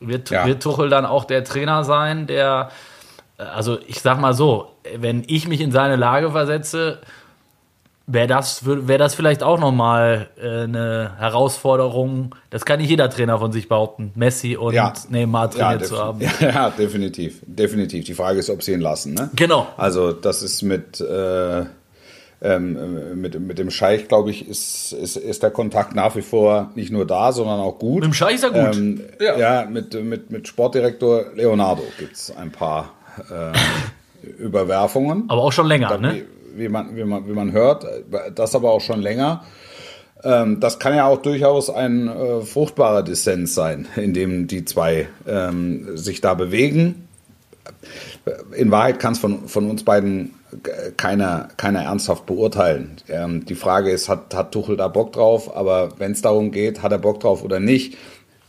Wird, 0.00 0.30
ja. 0.30 0.46
wird 0.46 0.62
Tuchel 0.62 0.88
dann 0.88 1.04
auch 1.04 1.24
der 1.24 1.44
Trainer 1.44 1.84
sein, 1.84 2.26
der, 2.26 2.70
also 3.36 3.78
ich 3.86 4.00
sag 4.00 4.20
mal 4.20 4.34
so, 4.34 4.72
wenn 4.96 5.24
ich 5.26 5.48
mich 5.48 5.60
in 5.60 5.72
seine 5.72 5.96
Lage 5.96 6.30
versetze, 6.30 7.00
wäre 8.06 8.26
das, 8.26 8.62
wär 8.64 8.98
das 8.98 9.14
vielleicht 9.14 9.42
auch 9.42 9.60
nochmal 9.60 10.28
äh, 10.40 10.62
eine 10.62 11.12
Herausforderung. 11.18 12.34
Das 12.50 12.64
kann 12.64 12.80
nicht 12.80 12.88
jeder 12.88 13.10
Trainer 13.10 13.38
von 13.38 13.52
sich 13.52 13.68
behaupten, 13.68 14.12
Messi 14.14 14.56
und 14.56 14.74
ja. 14.74 14.92
Neymar 15.10 15.50
trainiert 15.50 15.82
ja, 15.82 15.86
zu 15.86 15.98
haben. 15.98 16.20
Ja, 16.40 16.70
definitiv. 16.70 17.40
Definitiv. 17.46 18.04
Die 18.04 18.14
Frage 18.14 18.38
ist, 18.38 18.50
ob 18.50 18.62
sie 18.62 18.72
ihn 18.72 18.80
lassen. 18.80 19.14
Ne? 19.14 19.30
Genau. 19.34 19.68
Also 19.76 20.12
das 20.12 20.42
ist 20.42 20.62
mit... 20.62 21.00
Äh 21.00 21.66
ähm, 22.40 23.20
mit, 23.20 23.38
mit 23.40 23.58
dem 23.58 23.70
Scheich, 23.70 24.06
glaube 24.06 24.30
ich, 24.30 24.48
ist, 24.48 24.92
ist, 24.92 25.16
ist 25.16 25.42
der 25.42 25.50
Kontakt 25.50 25.94
nach 25.94 26.14
wie 26.14 26.22
vor 26.22 26.70
nicht 26.74 26.92
nur 26.92 27.06
da, 27.06 27.32
sondern 27.32 27.58
auch 27.58 27.78
gut. 27.78 27.96
Mit 27.96 28.04
dem 28.04 28.14
Scheich 28.14 28.36
ist 28.36 28.44
er 28.44 28.50
gut. 28.50 28.76
Ähm, 28.76 29.00
ja. 29.20 29.36
ja, 29.36 29.66
mit, 29.68 29.92
mit, 30.04 30.30
mit 30.30 30.46
Sportdirektor 30.46 31.26
Leonardo 31.34 31.82
gibt 31.98 32.14
es 32.14 32.34
ein 32.36 32.52
paar 32.52 32.94
äh, 33.28 34.32
Überwerfungen. 34.40 35.24
Aber 35.28 35.42
auch 35.42 35.52
schon 35.52 35.66
länger, 35.66 35.88
da, 35.88 35.98
ne? 35.98 36.24
Wie, 36.54 36.64
wie, 36.64 36.68
man, 36.68 36.94
wie, 36.96 37.04
man, 37.04 37.26
wie 37.26 37.32
man 37.32 37.52
hört, 37.52 37.84
das 38.34 38.54
aber 38.54 38.70
auch 38.70 38.80
schon 38.80 39.02
länger. 39.02 39.44
Ähm, 40.22 40.60
das 40.60 40.78
kann 40.78 40.94
ja 40.94 41.06
auch 41.06 41.22
durchaus 41.22 41.70
ein 41.70 42.08
äh, 42.08 42.40
fruchtbarer 42.42 43.02
Dissens 43.02 43.54
sein, 43.54 43.86
in 43.96 44.14
dem 44.14 44.46
die 44.46 44.64
zwei 44.64 45.08
ähm, 45.26 45.96
sich 45.96 46.20
da 46.20 46.34
bewegen. 46.34 47.08
In 48.56 48.70
Wahrheit 48.70 49.00
kann 49.00 49.12
es 49.12 49.18
von, 49.18 49.48
von 49.48 49.70
uns 49.70 49.84
beiden 49.84 50.34
keiner, 50.96 51.48
keiner 51.56 51.82
ernsthaft 51.82 52.26
beurteilen. 52.26 52.96
Ähm, 53.08 53.44
die 53.44 53.54
Frage 53.54 53.90
ist, 53.90 54.08
hat, 54.08 54.34
hat 54.34 54.52
Tuchel 54.52 54.76
da 54.76 54.88
Bock 54.88 55.12
drauf? 55.12 55.54
Aber 55.56 55.98
wenn 55.98 56.12
es 56.12 56.22
darum 56.22 56.50
geht, 56.50 56.82
hat 56.82 56.92
er 56.92 56.98
Bock 56.98 57.20
drauf 57.20 57.42
oder 57.42 57.60
nicht, 57.60 57.96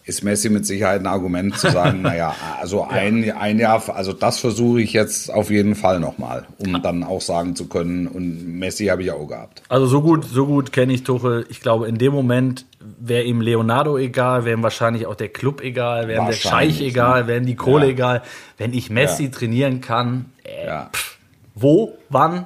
ist 0.09 0.23
Messi 0.23 0.49
mit 0.49 0.65
Sicherheit 0.65 1.01
ein 1.01 1.07
Argument 1.07 1.55
zu 1.55 1.69
sagen, 1.69 2.01
naja, 2.03 2.35
also 2.59 2.83
ein, 2.83 3.23
ja. 3.23 3.37
ein 3.37 3.59
Jahr, 3.59 3.81
also 3.95 4.11
das 4.11 4.39
versuche 4.39 4.81
ich 4.81 4.91
jetzt 4.91 5.31
auf 5.31 5.51
jeden 5.51 5.75
Fall 5.75 5.99
nochmal, 5.99 6.47
um 6.57 6.81
dann 6.81 7.03
auch 7.03 7.21
sagen 7.21 7.55
zu 7.55 7.67
können, 7.67 8.07
und 8.07 8.57
Messi 8.57 8.87
habe 8.87 9.03
ich 9.03 9.11
auch 9.11 9.27
gehabt. 9.27 9.61
Also 9.69 9.85
so 9.85 10.01
gut, 10.01 10.25
so 10.25 10.47
gut 10.47 10.73
kenne 10.73 10.93
ich 10.93 11.03
Tuchel. 11.03 11.45
Ich 11.49 11.61
glaube, 11.61 11.87
in 11.87 11.97
dem 11.97 12.11
Moment 12.11 12.65
wäre 12.79 13.23
ihm 13.23 13.39
Leonardo 13.39 13.97
egal, 13.97 14.45
wäre 14.45 14.57
ihm 14.57 14.63
wahrscheinlich 14.63 15.05
auch 15.05 15.15
der 15.15 15.29
Club 15.29 15.61
egal, 15.61 16.07
wäre 16.07 16.21
ihm 16.23 16.27
der 16.27 16.33
Scheich 16.33 16.81
egal, 16.81 17.27
wäre 17.27 17.39
ihm 17.39 17.45
die 17.45 17.55
Kohle 17.55 17.85
ja. 17.85 17.91
egal. 17.91 18.21
Wenn 18.57 18.73
ich 18.73 18.89
Messi 18.89 19.25
ja. 19.25 19.29
trainieren 19.29 19.79
kann, 19.79 20.25
äh, 20.43 20.85
pff, 20.91 21.18
wo, 21.61 21.97
wann, 22.09 22.45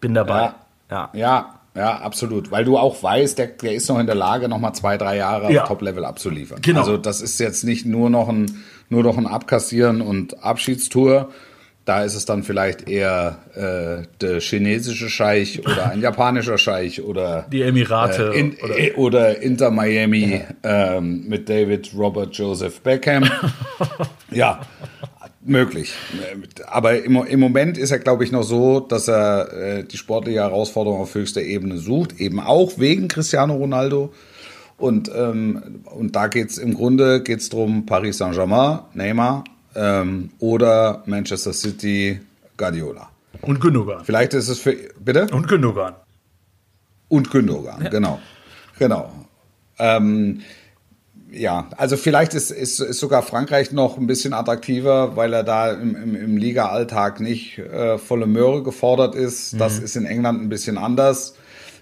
bin 0.00 0.14
dabei. 0.14 0.40
Ja, 0.40 0.54
ja, 0.90 1.10
ja, 1.14 1.56
ja, 1.76 1.98
absolut. 1.98 2.50
Weil 2.50 2.64
du 2.64 2.78
auch 2.78 3.02
weißt, 3.02 3.38
der, 3.38 3.48
der 3.48 3.74
ist 3.74 3.88
noch 3.88 3.98
in 3.98 4.06
der 4.06 4.14
Lage, 4.14 4.48
noch 4.48 4.58
mal 4.58 4.72
zwei, 4.72 4.96
drei 4.96 5.16
Jahre 5.16 5.52
ja. 5.52 5.66
Top-Level 5.66 6.04
abzuliefern. 6.04 6.60
Genau. 6.62 6.80
Also 6.80 6.96
das 6.96 7.20
ist 7.20 7.38
jetzt 7.38 7.64
nicht 7.64 7.84
nur 7.84 8.08
noch 8.08 8.28
ein, 8.28 8.64
nur 8.88 9.02
noch 9.02 9.18
ein 9.18 9.26
Abkassieren 9.26 10.00
und 10.00 10.42
Abschiedstour. 10.42 11.28
Da 11.84 12.02
ist 12.02 12.16
es 12.16 12.24
dann 12.24 12.42
vielleicht 12.42 12.88
eher 12.88 13.38
äh, 13.54 14.06
der 14.20 14.40
chinesische 14.40 15.08
Scheich 15.08 15.60
oder 15.66 15.90
ein 15.90 16.00
japanischer 16.00 16.58
Scheich 16.58 17.02
oder 17.02 17.46
die 17.52 17.62
Emirate 17.62 18.32
äh, 18.34 18.40
in, 18.40 18.56
oder, 18.56 18.78
äh, 18.78 18.92
oder, 18.94 19.42
Inter 19.42 19.70
Miami 19.70 20.42
ja. 20.64 20.96
ähm, 20.96 21.28
mit 21.28 21.48
David 21.48 21.90
Robert 21.96 22.34
Joseph 22.34 22.80
Beckham. 22.80 23.30
ja, 24.30 24.60
Möglich. 25.48 25.94
Aber 26.66 27.04
im, 27.04 27.14
im 27.24 27.38
Moment 27.38 27.78
ist 27.78 27.92
er, 27.92 28.00
glaube 28.00 28.24
ich, 28.24 28.32
noch 28.32 28.42
so, 28.42 28.80
dass 28.80 29.06
er 29.06 29.52
äh, 29.52 29.84
die 29.84 29.96
sportliche 29.96 30.40
Herausforderung 30.40 31.00
auf 31.00 31.14
höchster 31.14 31.40
Ebene 31.40 31.78
sucht, 31.78 32.18
eben 32.20 32.40
auch 32.40 32.78
wegen 32.78 33.06
Cristiano 33.06 33.54
Ronaldo. 33.54 34.12
Und, 34.76 35.08
ähm, 35.14 35.84
und 35.84 36.16
da 36.16 36.26
geht's 36.26 36.58
im 36.58 36.74
Grunde 36.74 37.22
geht's 37.22 37.48
drum 37.48 37.86
Paris 37.86 38.18
Saint-Germain, 38.18 38.80
Neymar, 38.94 39.44
ähm, 39.76 40.30
oder 40.40 41.04
Manchester 41.06 41.52
City 41.52 42.20
Guardiola. 42.56 43.08
Und 43.42 43.60
Gündogan. 43.60 44.04
Vielleicht 44.04 44.34
ist 44.34 44.48
es 44.48 44.58
für. 44.58 44.74
Bitte? 44.98 45.28
Und 45.32 45.46
Gündogan. 45.46 45.94
Und 47.08 47.30
Gündogan, 47.30 47.88
genau. 47.90 48.20
Genau. 48.78 49.12
Ähm, 49.78 50.40
ja, 51.30 51.68
also 51.76 51.96
vielleicht 51.96 52.34
ist, 52.34 52.50
ist, 52.50 52.80
ist 52.80 52.98
sogar 52.98 53.22
Frankreich 53.22 53.72
noch 53.72 53.98
ein 53.98 54.06
bisschen 54.06 54.32
attraktiver, 54.32 55.16
weil 55.16 55.32
er 55.32 55.42
da 55.42 55.72
im, 55.72 55.96
im, 55.96 56.14
im 56.14 56.36
Liga-Alltag 56.36 57.20
nicht 57.20 57.58
äh, 57.58 57.98
volle 57.98 58.26
Möhre 58.26 58.62
gefordert 58.62 59.14
ist. 59.14 59.60
Das 59.60 59.78
ist 59.78 59.96
in 59.96 60.06
England 60.06 60.40
ein 60.42 60.48
bisschen 60.48 60.78
anders. 60.78 61.34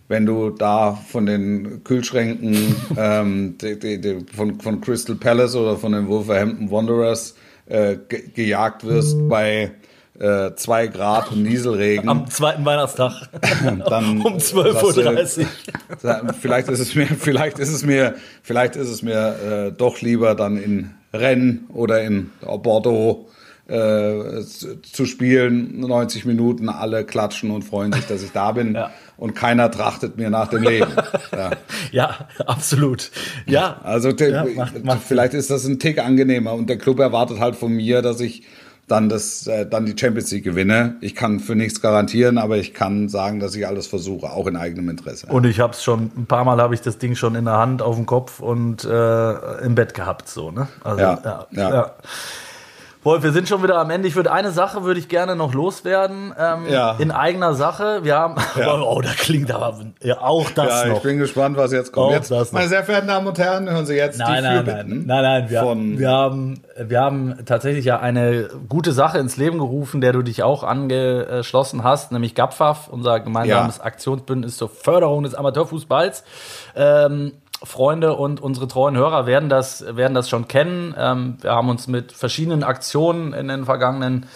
Wenn 0.08 0.26
du 0.26 0.50
da 0.50 0.98
von 1.08 1.26
den 1.26 1.82
Kühlschränken 1.84 2.76
ähm, 2.96 3.56
die, 3.60 3.78
die, 3.78 4.00
die, 4.00 4.18
von, 4.34 4.60
von 4.60 4.80
Crystal 4.80 5.16
Palace 5.16 5.56
oder 5.56 5.76
von 5.76 5.92
den 5.92 6.08
Wolverhampton 6.08 6.70
Wanderers 6.70 7.34
äh, 7.66 7.96
ge 8.08 8.24
gejagt 8.34 8.84
wirst 8.84 9.28
bei 9.28 9.72
äh, 10.18 10.54
zwei 10.54 10.86
Grad 10.86 11.32
und 11.32 11.42
Nieselregen. 11.42 12.08
Am 12.08 12.28
zweiten 12.30 12.64
Weihnachtstag. 12.64 13.28
dann 13.88 14.20
um 14.24 14.36
12.30 14.36 15.40
Uhr. 15.40 16.34
Vielleicht 16.40 16.68
ist 16.68 16.80
es 16.80 16.94
mir, 16.94 17.06
vielleicht 17.06 17.58
ist 17.58 17.70
es 17.70 17.82
mir, 17.82 18.14
vielleicht 18.42 18.76
ist 18.76 18.88
es 18.88 19.02
mir 19.02 19.36
äh, 19.68 19.72
doch 19.72 20.00
lieber 20.00 20.34
dann 20.34 20.56
in 20.56 20.90
Rennes 21.12 21.60
oder 21.68 22.02
in 22.02 22.30
Bordeaux 22.40 23.28
äh, 23.66 24.42
zu 24.82 25.06
spielen, 25.06 25.80
90 25.80 26.26
Minuten, 26.26 26.68
alle 26.68 27.04
klatschen 27.04 27.50
und 27.50 27.62
freuen 27.62 27.92
sich, 27.92 28.04
dass 28.06 28.22
ich 28.22 28.30
da 28.32 28.52
bin 28.52 28.74
Ja. 28.74 28.90
und 29.16 29.34
keiner 29.34 29.70
trachtet 29.70 30.18
mir 30.18 30.28
nach 30.28 30.48
dem 30.48 30.62
Leben. 30.64 30.90
Ja. 31.32 31.50
Ja, 31.90 32.28
absolut. 32.46 33.10
Ja, 33.46 33.80
Also 33.82 34.10
Ja, 34.10 34.44
macht- 34.54 34.84
macht 34.84 35.00
vielleicht 35.06 35.32
ist 35.34 35.50
das 35.50 35.64
ein 35.64 35.78
Tick 35.78 35.98
angenehmer 35.98 36.52
und 36.52 36.68
der 36.68 36.76
Club 36.78 36.98
erwartet 37.00 37.40
halt 37.40 37.56
von 37.56 37.72
mir, 37.72 38.02
dass 38.02 38.20
ich 38.20 38.42
dann 38.86 39.08
das, 39.08 39.46
äh, 39.46 39.66
dann 39.66 39.86
die 39.86 39.96
Champions 39.98 40.30
League 40.30 40.44
gewinne. 40.44 40.96
Ich 41.00 41.14
kann 41.14 41.40
für 41.40 41.54
nichts 41.54 41.80
garantieren, 41.80 42.38
aber 42.38 42.58
ich 42.58 42.74
kann 42.74 43.08
sagen, 43.08 43.40
dass 43.40 43.54
ich 43.54 43.66
alles 43.66 43.86
versuche, 43.86 44.30
auch 44.30 44.46
in 44.46 44.56
eigenem 44.56 44.90
Interesse. 44.90 45.26
Und 45.28 45.46
ich 45.46 45.60
habe 45.60 45.72
es 45.72 45.82
schon, 45.82 46.10
ein 46.16 46.26
paar 46.26 46.44
Mal 46.44 46.60
habe 46.60 46.74
ich 46.74 46.82
das 46.82 46.98
Ding 46.98 47.14
schon 47.14 47.34
in 47.34 47.46
der 47.46 47.56
Hand, 47.56 47.80
auf 47.80 47.96
dem 47.96 48.06
Kopf 48.06 48.40
und 48.40 48.84
äh, 48.84 49.58
im 49.64 49.74
Bett 49.74 49.94
gehabt, 49.94 50.28
so, 50.28 50.50
ne? 50.50 50.68
Also, 50.82 51.00
Ja, 51.00 51.46
ja. 51.52 51.90
Wolf, 53.04 53.22
wir 53.22 53.32
sind 53.32 53.48
schon 53.48 53.62
wieder 53.62 53.76
am 53.78 53.90
Ende. 53.90 54.08
Ich 54.08 54.16
würde 54.16 54.32
eine 54.32 54.50
Sache 54.50 54.82
würde 54.84 54.98
ich 54.98 55.08
gerne 55.10 55.36
noch 55.36 55.52
loswerden. 55.52 56.32
Ähm, 56.38 56.66
Ja. 56.68 56.96
In 56.98 57.10
eigener 57.10 57.52
Sache. 57.54 58.00
Wir 58.02 58.16
haben, 58.16 58.36
Ja. 58.56 58.80
oh, 58.80 59.00
da 59.02 59.10
klingt 59.10 59.50
aber 59.52 59.74
ja, 60.02 60.20
auch 60.22 60.48
das 60.50 60.84
Ja, 60.84 60.86
noch. 60.88 60.96
ich 60.96 61.02
bin 61.02 61.18
gespannt, 61.18 61.56
was 61.58 61.70
jetzt 61.72 61.92
kommt. 61.92 62.08
Auch 62.08 62.12
Jetzt, 62.12 62.30
das 62.30 62.50
noch. 62.50 62.58
meine 62.58 62.68
sehr 62.70 62.82
verehrten 62.82 63.08
Damen 63.08 63.26
und 63.26 63.38
Herren, 63.38 63.68
hören 63.70 63.84
Sie 63.84 63.94
jetzt 63.94 64.18
Nein, 64.18 64.36
die 64.36 64.42
nein, 64.48 64.64
Fürbitten 64.64 65.06
nein, 65.06 65.22
nein, 65.22 65.22
nein. 65.42 65.50
Wir, 65.50 65.60
von 65.60 65.98
wir, 65.98 66.10
haben, 66.10 66.60
wir 66.78 67.00
haben 67.00 67.34
tatsächlich 67.44 67.84
ja 67.84 68.00
eine 68.00 68.48
gute 68.70 68.92
Sache 68.92 69.18
ins 69.18 69.36
Leben 69.36 69.58
gerufen, 69.58 70.00
der 70.00 70.12
du 70.12 70.22
dich 70.22 70.42
auch 70.42 70.64
angeschlossen 70.64 71.84
hast, 71.84 72.10
nämlich 72.10 72.34
GAPFAF, 72.34 72.88
unser 72.88 73.20
gemeinsames 73.20 73.78
Ja. 73.78 73.84
Aktionsbündnis 73.84 74.56
zur 74.56 74.70
Förderung 74.70 75.24
des 75.24 75.34
Amateurfußballs. 75.34 76.24
Ähm, 76.74 77.32
Freunde 77.64 78.14
und 78.14 78.40
unsere 78.40 78.68
treuen 78.68 78.96
Hörer 78.96 79.26
werden 79.26 79.48
das, 79.48 79.84
werden 79.96 80.14
das 80.14 80.28
schon 80.28 80.48
kennen. 80.48 80.94
Ähm, 80.96 81.38
wir 81.40 81.52
haben 81.52 81.68
uns 81.68 81.88
mit 81.88 82.12
verschiedenen 82.12 82.62
Aktionen 82.62 83.32
in 83.32 83.48
den 83.48 83.64
vergangenen, 83.64 84.26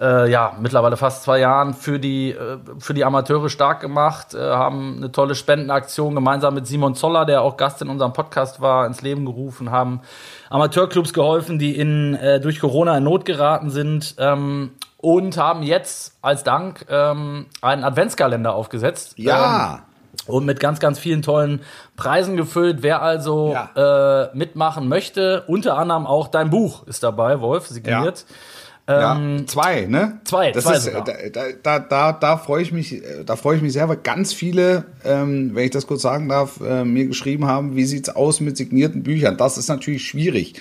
äh, 0.00 0.30
ja, 0.30 0.56
mittlerweile 0.60 0.96
fast 0.96 1.24
zwei 1.24 1.38
Jahren 1.40 1.74
für 1.74 1.98
die, 1.98 2.30
äh, 2.30 2.58
für 2.78 2.94
die 2.94 3.04
Amateure 3.04 3.48
stark 3.48 3.80
gemacht, 3.80 4.34
äh, 4.34 4.38
haben 4.38 4.98
eine 4.98 5.12
tolle 5.12 5.34
Spendenaktion 5.34 6.14
gemeinsam 6.14 6.54
mit 6.54 6.66
Simon 6.66 6.94
Zoller, 6.94 7.24
der 7.24 7.42
auch 7.42 7.56
Gast 7.56 7.82
in 7.82 7.88
unserem 7.88 8.12
Podcast 8.12 8.60
war, 8.60 8.86
ins 8.86 9.02
Leben 9.02 9.26
gerufen, 9.26 9.70
haben 9.70 10.00
Amateurclubs 10.48 11.12
geholfen, 11.12 11.58
die 11.58 11.76
in, 11.76 12.14
äh, 12.14 12.40
durch 12.40 12.60
Corona 12.60 12.96
in 12.96 13.04
Not 13.04 13.24
geraten 13.24 13.70
sind. 13.70 14.14
Ähm, 14.18 14.70
und 14.98 15.36
haben 15.36 15.62
jetzt 15.62 16.16
als 16.22 16.42
Dank 16.42 16.86
ähm, 16.88 17.46
einen 17.60 17.84
Adventskalender 17.84 18.54
aufgesetzt. 18.54 19.18
Ähm, 19.18 19.26
Ja, 19.26 19.85
und 20.26 20.44
mit 20.44 20.60
ganz, 20.60 20.80
ganz 20.80 20.98
vielen 20.98 21.22
tollen 21.22 21.60
Preisen 21.96 22.36
gefüllt. 22.36 22.78
Wer 22.82 23.02
also 23.02 23.56
äh, 23.76 24.36
mitmachen 24.36 24.88
möchte, 24.88 25.44
unter 25.46 25.78
anderem 25.78 26.06
auch 26.06 26.28
dein 26.28 26.50
Buch 26.50 26.86
ist 26.86 27.02
dabei, 27.02 27.40
Wolf, 27.40 27.66
signiert. 27.66 28.26
ja, 28.88 29.18
zwei, 29.46 29.86
ne? 29.86 30.00
ähm, 30.00 30.20
zwei, 30.24 30.52
das 30.52 30.64
zwei 30.64 30.76
ist, 30.76 30.84
sogar. 30.84 31.04
da, 31.04 31.12
da, 31.32 31.42
da, 31.62 31.78
da, 31.80 32.12
da 32.12 32.36
freue 32.36 32.62
ich 32.62 32.72
mich, 32.72 33.04
äh, 33.04 33.24
da 33.24 33.36
freue 33.36 33.56
ich 33.56 33.62
mich 33.62 33.72
sehr, 33.72 33.88
weil 33.88 33.96
ganz 33.96 34.32
viele, 34.32 34.84
ähm, 35.04 35.54
wenn 35.54 35.64
ich 35.64 35.70
das 35.70 35.86
kurz 35.86 36.02
sagen 36.02 36.28
darf, 36.28 36.60
äh, 36.60 36.84
mir 36.84 37.06
geschrieben 37.06 37.46
haben, 37.46 37.74
wie 37.74 37.84
sieht's 37.84 38.08
aus 38.08 38.40
mit 38.40 38.56
signierten 38.56 39.02
Büchern? 39.02 39.36
Das 39.36 39.58
ist 39.58 39.68
natürlich 39.68 40.06
schwierig, 40.06 40.54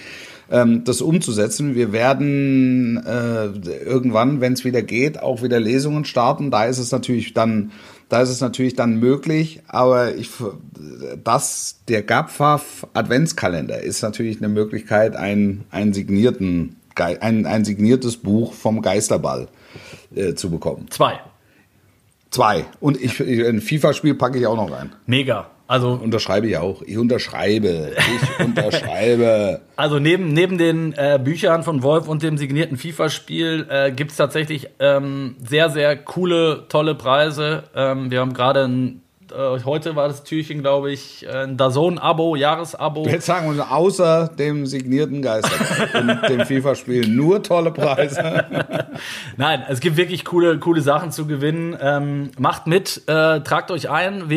ähm, 0.50 0.84
das 0.84 1.02
umzusetzen. 1.02 1.76
Wir 1.76 1.92
werden 1.92 2.98
äh, 3.06 3.46
irgendwann, 3.86 4.42
wenn 4.42 4.54
es 4.54 4.66
wieder 4.66 4.82
geht, 4.82 5.22
auch 5.22 5.44
wieder 5.44 5.60
Lesungen 5.60 6.06
starten. 6.06 6.52
Da 6.52 6.66
ist 6.66 6.80
es 6.80 6.92
natürlich 6.92 7.34
dann, 7.34 7.72
da 8.10 8.22
ist 8.22 8.30
es 8.30 8.42
natürlich 8.42 8.76
dann 8.76 9.00
möglich. 9.00 9.62
Aber 9.68 10.16
ich, 10.16 10.30
das, 11.24 11.80
der 11.88 12.04
GAPFAF 12.04 12.88
Adventskalender 12.94 13.82
ist 13.82 14.02
natürlich 14.02 14.38
eine 14.38 14.50
Möglichkeit, 14.50 15.16
einen, 15.16 15.66
einen 15.72 15.94
signierten, 15.94 16.76
ein, 16.96 17.46
ein 17.46 17.66
signiertes 17.66 18.18
Buch 18.18 18.54
vom 18.54 18.82
Geisterball 18.82 19.48
äh, 20.16 20.34
zu 20.36 20.50
bekommen. 20.50 20.88
Zwei. 20.90 21.20
Zwei. 22.32 22.66
Und 22.80 23.02
ich, 23.02 23.20
ich- 23.20 23.46
ein 23.46 23.62
FIFA-Spiel 23.62 24.16
packe 24.16 24.38
ich 24.40 24.48
auch 24.48 24.56
noch 24.58 24.72
rein. 24.72 24.94
Mega. 25.06 25.50
Also, 25.68 26.00
Unterschreibe 26.02 26.48
ich 26.48 26.58
auch. 26.58 26.82
Ich 26.84 26.98
unterschreibe. 26.98 27.94
Ich 27.98 28.46
unterschreibe. 28.46 29.62
also 29.76 30.00
neben, 30.00 30.32
neben 30.34 30.58
den 30.58 30.94
äh, 30.94 31.20
Büchern 31.22 31.64
von 31.64 31.82
Wolf 31.82 32.08
und 32.08 32.22
dem 32.22 32.38
signierten 32.38 32.78
FIFA-Spiel 32.78 33.68
äh, 33.70 33.92
gibt 33.92 34.12
es 34.12 34.18
tatsächlich 34.18 34.70
ähm, 34.80 35.36
sehr, 35.44 35.70
sehr 35.70 35.98
coole, 35.98 36.66
tolle 36.70 36.94
Preise. 36.94 37.64
Ähm, 37.76 38.12
wir 38.12 38.20
haben 38.20 38.34
gerade 38.34 38.66
ein 38.66 39.02
äh, 39.32 39.64
heute 39.66 39.96
war 39.96 40.08
das 40.08 40.24
Türchen, 40.24 40.62
glaube 40.62 40.92
ich, 40.92 41.28
ein 41.28 41.58
Dazone-Abo, 41.58 42.36
Jahresabo. 42.36 43.08
Jetzt 43.08 43.26
sagen 43.26 43.56
wir 43.56 43.72
außer 43.72 44.30
dem 44.38 44.66
signierten 44.66 45.22
Geisterball 45.22 46.02
und 46.02 46.30
dem 46.30 46.46
FIFA-Spiel 46.46 47.08
nur 47.08 47.42
tolle 47.44 47.72
Preise. 47.72 48.46
Nein, 49.38 49.64
es 49.68 49.80
gibt 49.80 49.98
wirklich 49.98 50.26
coole, 50.26 50.60
coole 50.60 50.82
Sachen 50.82 51.12
zu 51.12 51.26
gewinnen. 51.26 51.76
Ähm, 51.82 52.32
macht 52.38 52.68
mit, 52.68 53.02
äh, 53.08 53.42
tragt 53.42 53.72
euch 53.72 53.90
ein, 53.90 54.30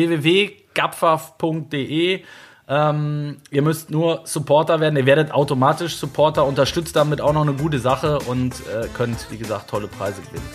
www.gapfaf.de. 0.75 2.23
Ähm, 2.71 3.37
ihr 3.49 3.61
müsst 3.63 3.89
nur 3.89 4.21
Supporter 4.25 4.79
werden. 4.79 4.95
Ihr 4.95 5.05
werdet 5.05 5.31
automatisch 5.31 5.95
Supporter, 5.95 6.45
unterstützt 6.45 6.95
damit 6.95 7.19
auch 7.19 7.33
noch 7.33 7.41
eine 7.41 7.53
gute 7.53 7.79
Sache 7.79 8.19
und 8.19 8.53
äh, 8.67 8.87
könnt, 8.95 9.31
wie 9.31 9.37
gesagt, 9.37 9.69
tolle 9.69 9.87
Preise 9.87 10.21
gewinnen. 10.21 10.47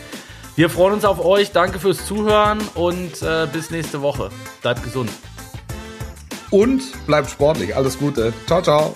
Wir 0.55 0.71
freuen 0.71 0.95
uns 0.95 1.05
auf 1.05 1.25
euch. 1.25 1.51
Danke 1.51 1.81
fürs 1.81 2.07
Zuhören 2.07 2.61
und 2.77 3.21
äh, 3.23 3.49
bis 3.53 3.71
nächste 3.71 4.01
Woche. 4.03 4.31
Bleibt 4.62 4.85
gesund. 4.85 5.11
Und 6.51 6.83
bleibt 7.07 7.31
sportlich. 7.31 7.75
Alles 7.75 7.99
Gute. 7.99 8.33
Ciao, 8.47 8.62
ciao. 8.62 8.95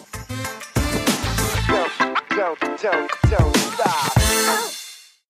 Don't, 2.37 2.57
don't, 2.81 3.09
don't. 3.37 3.58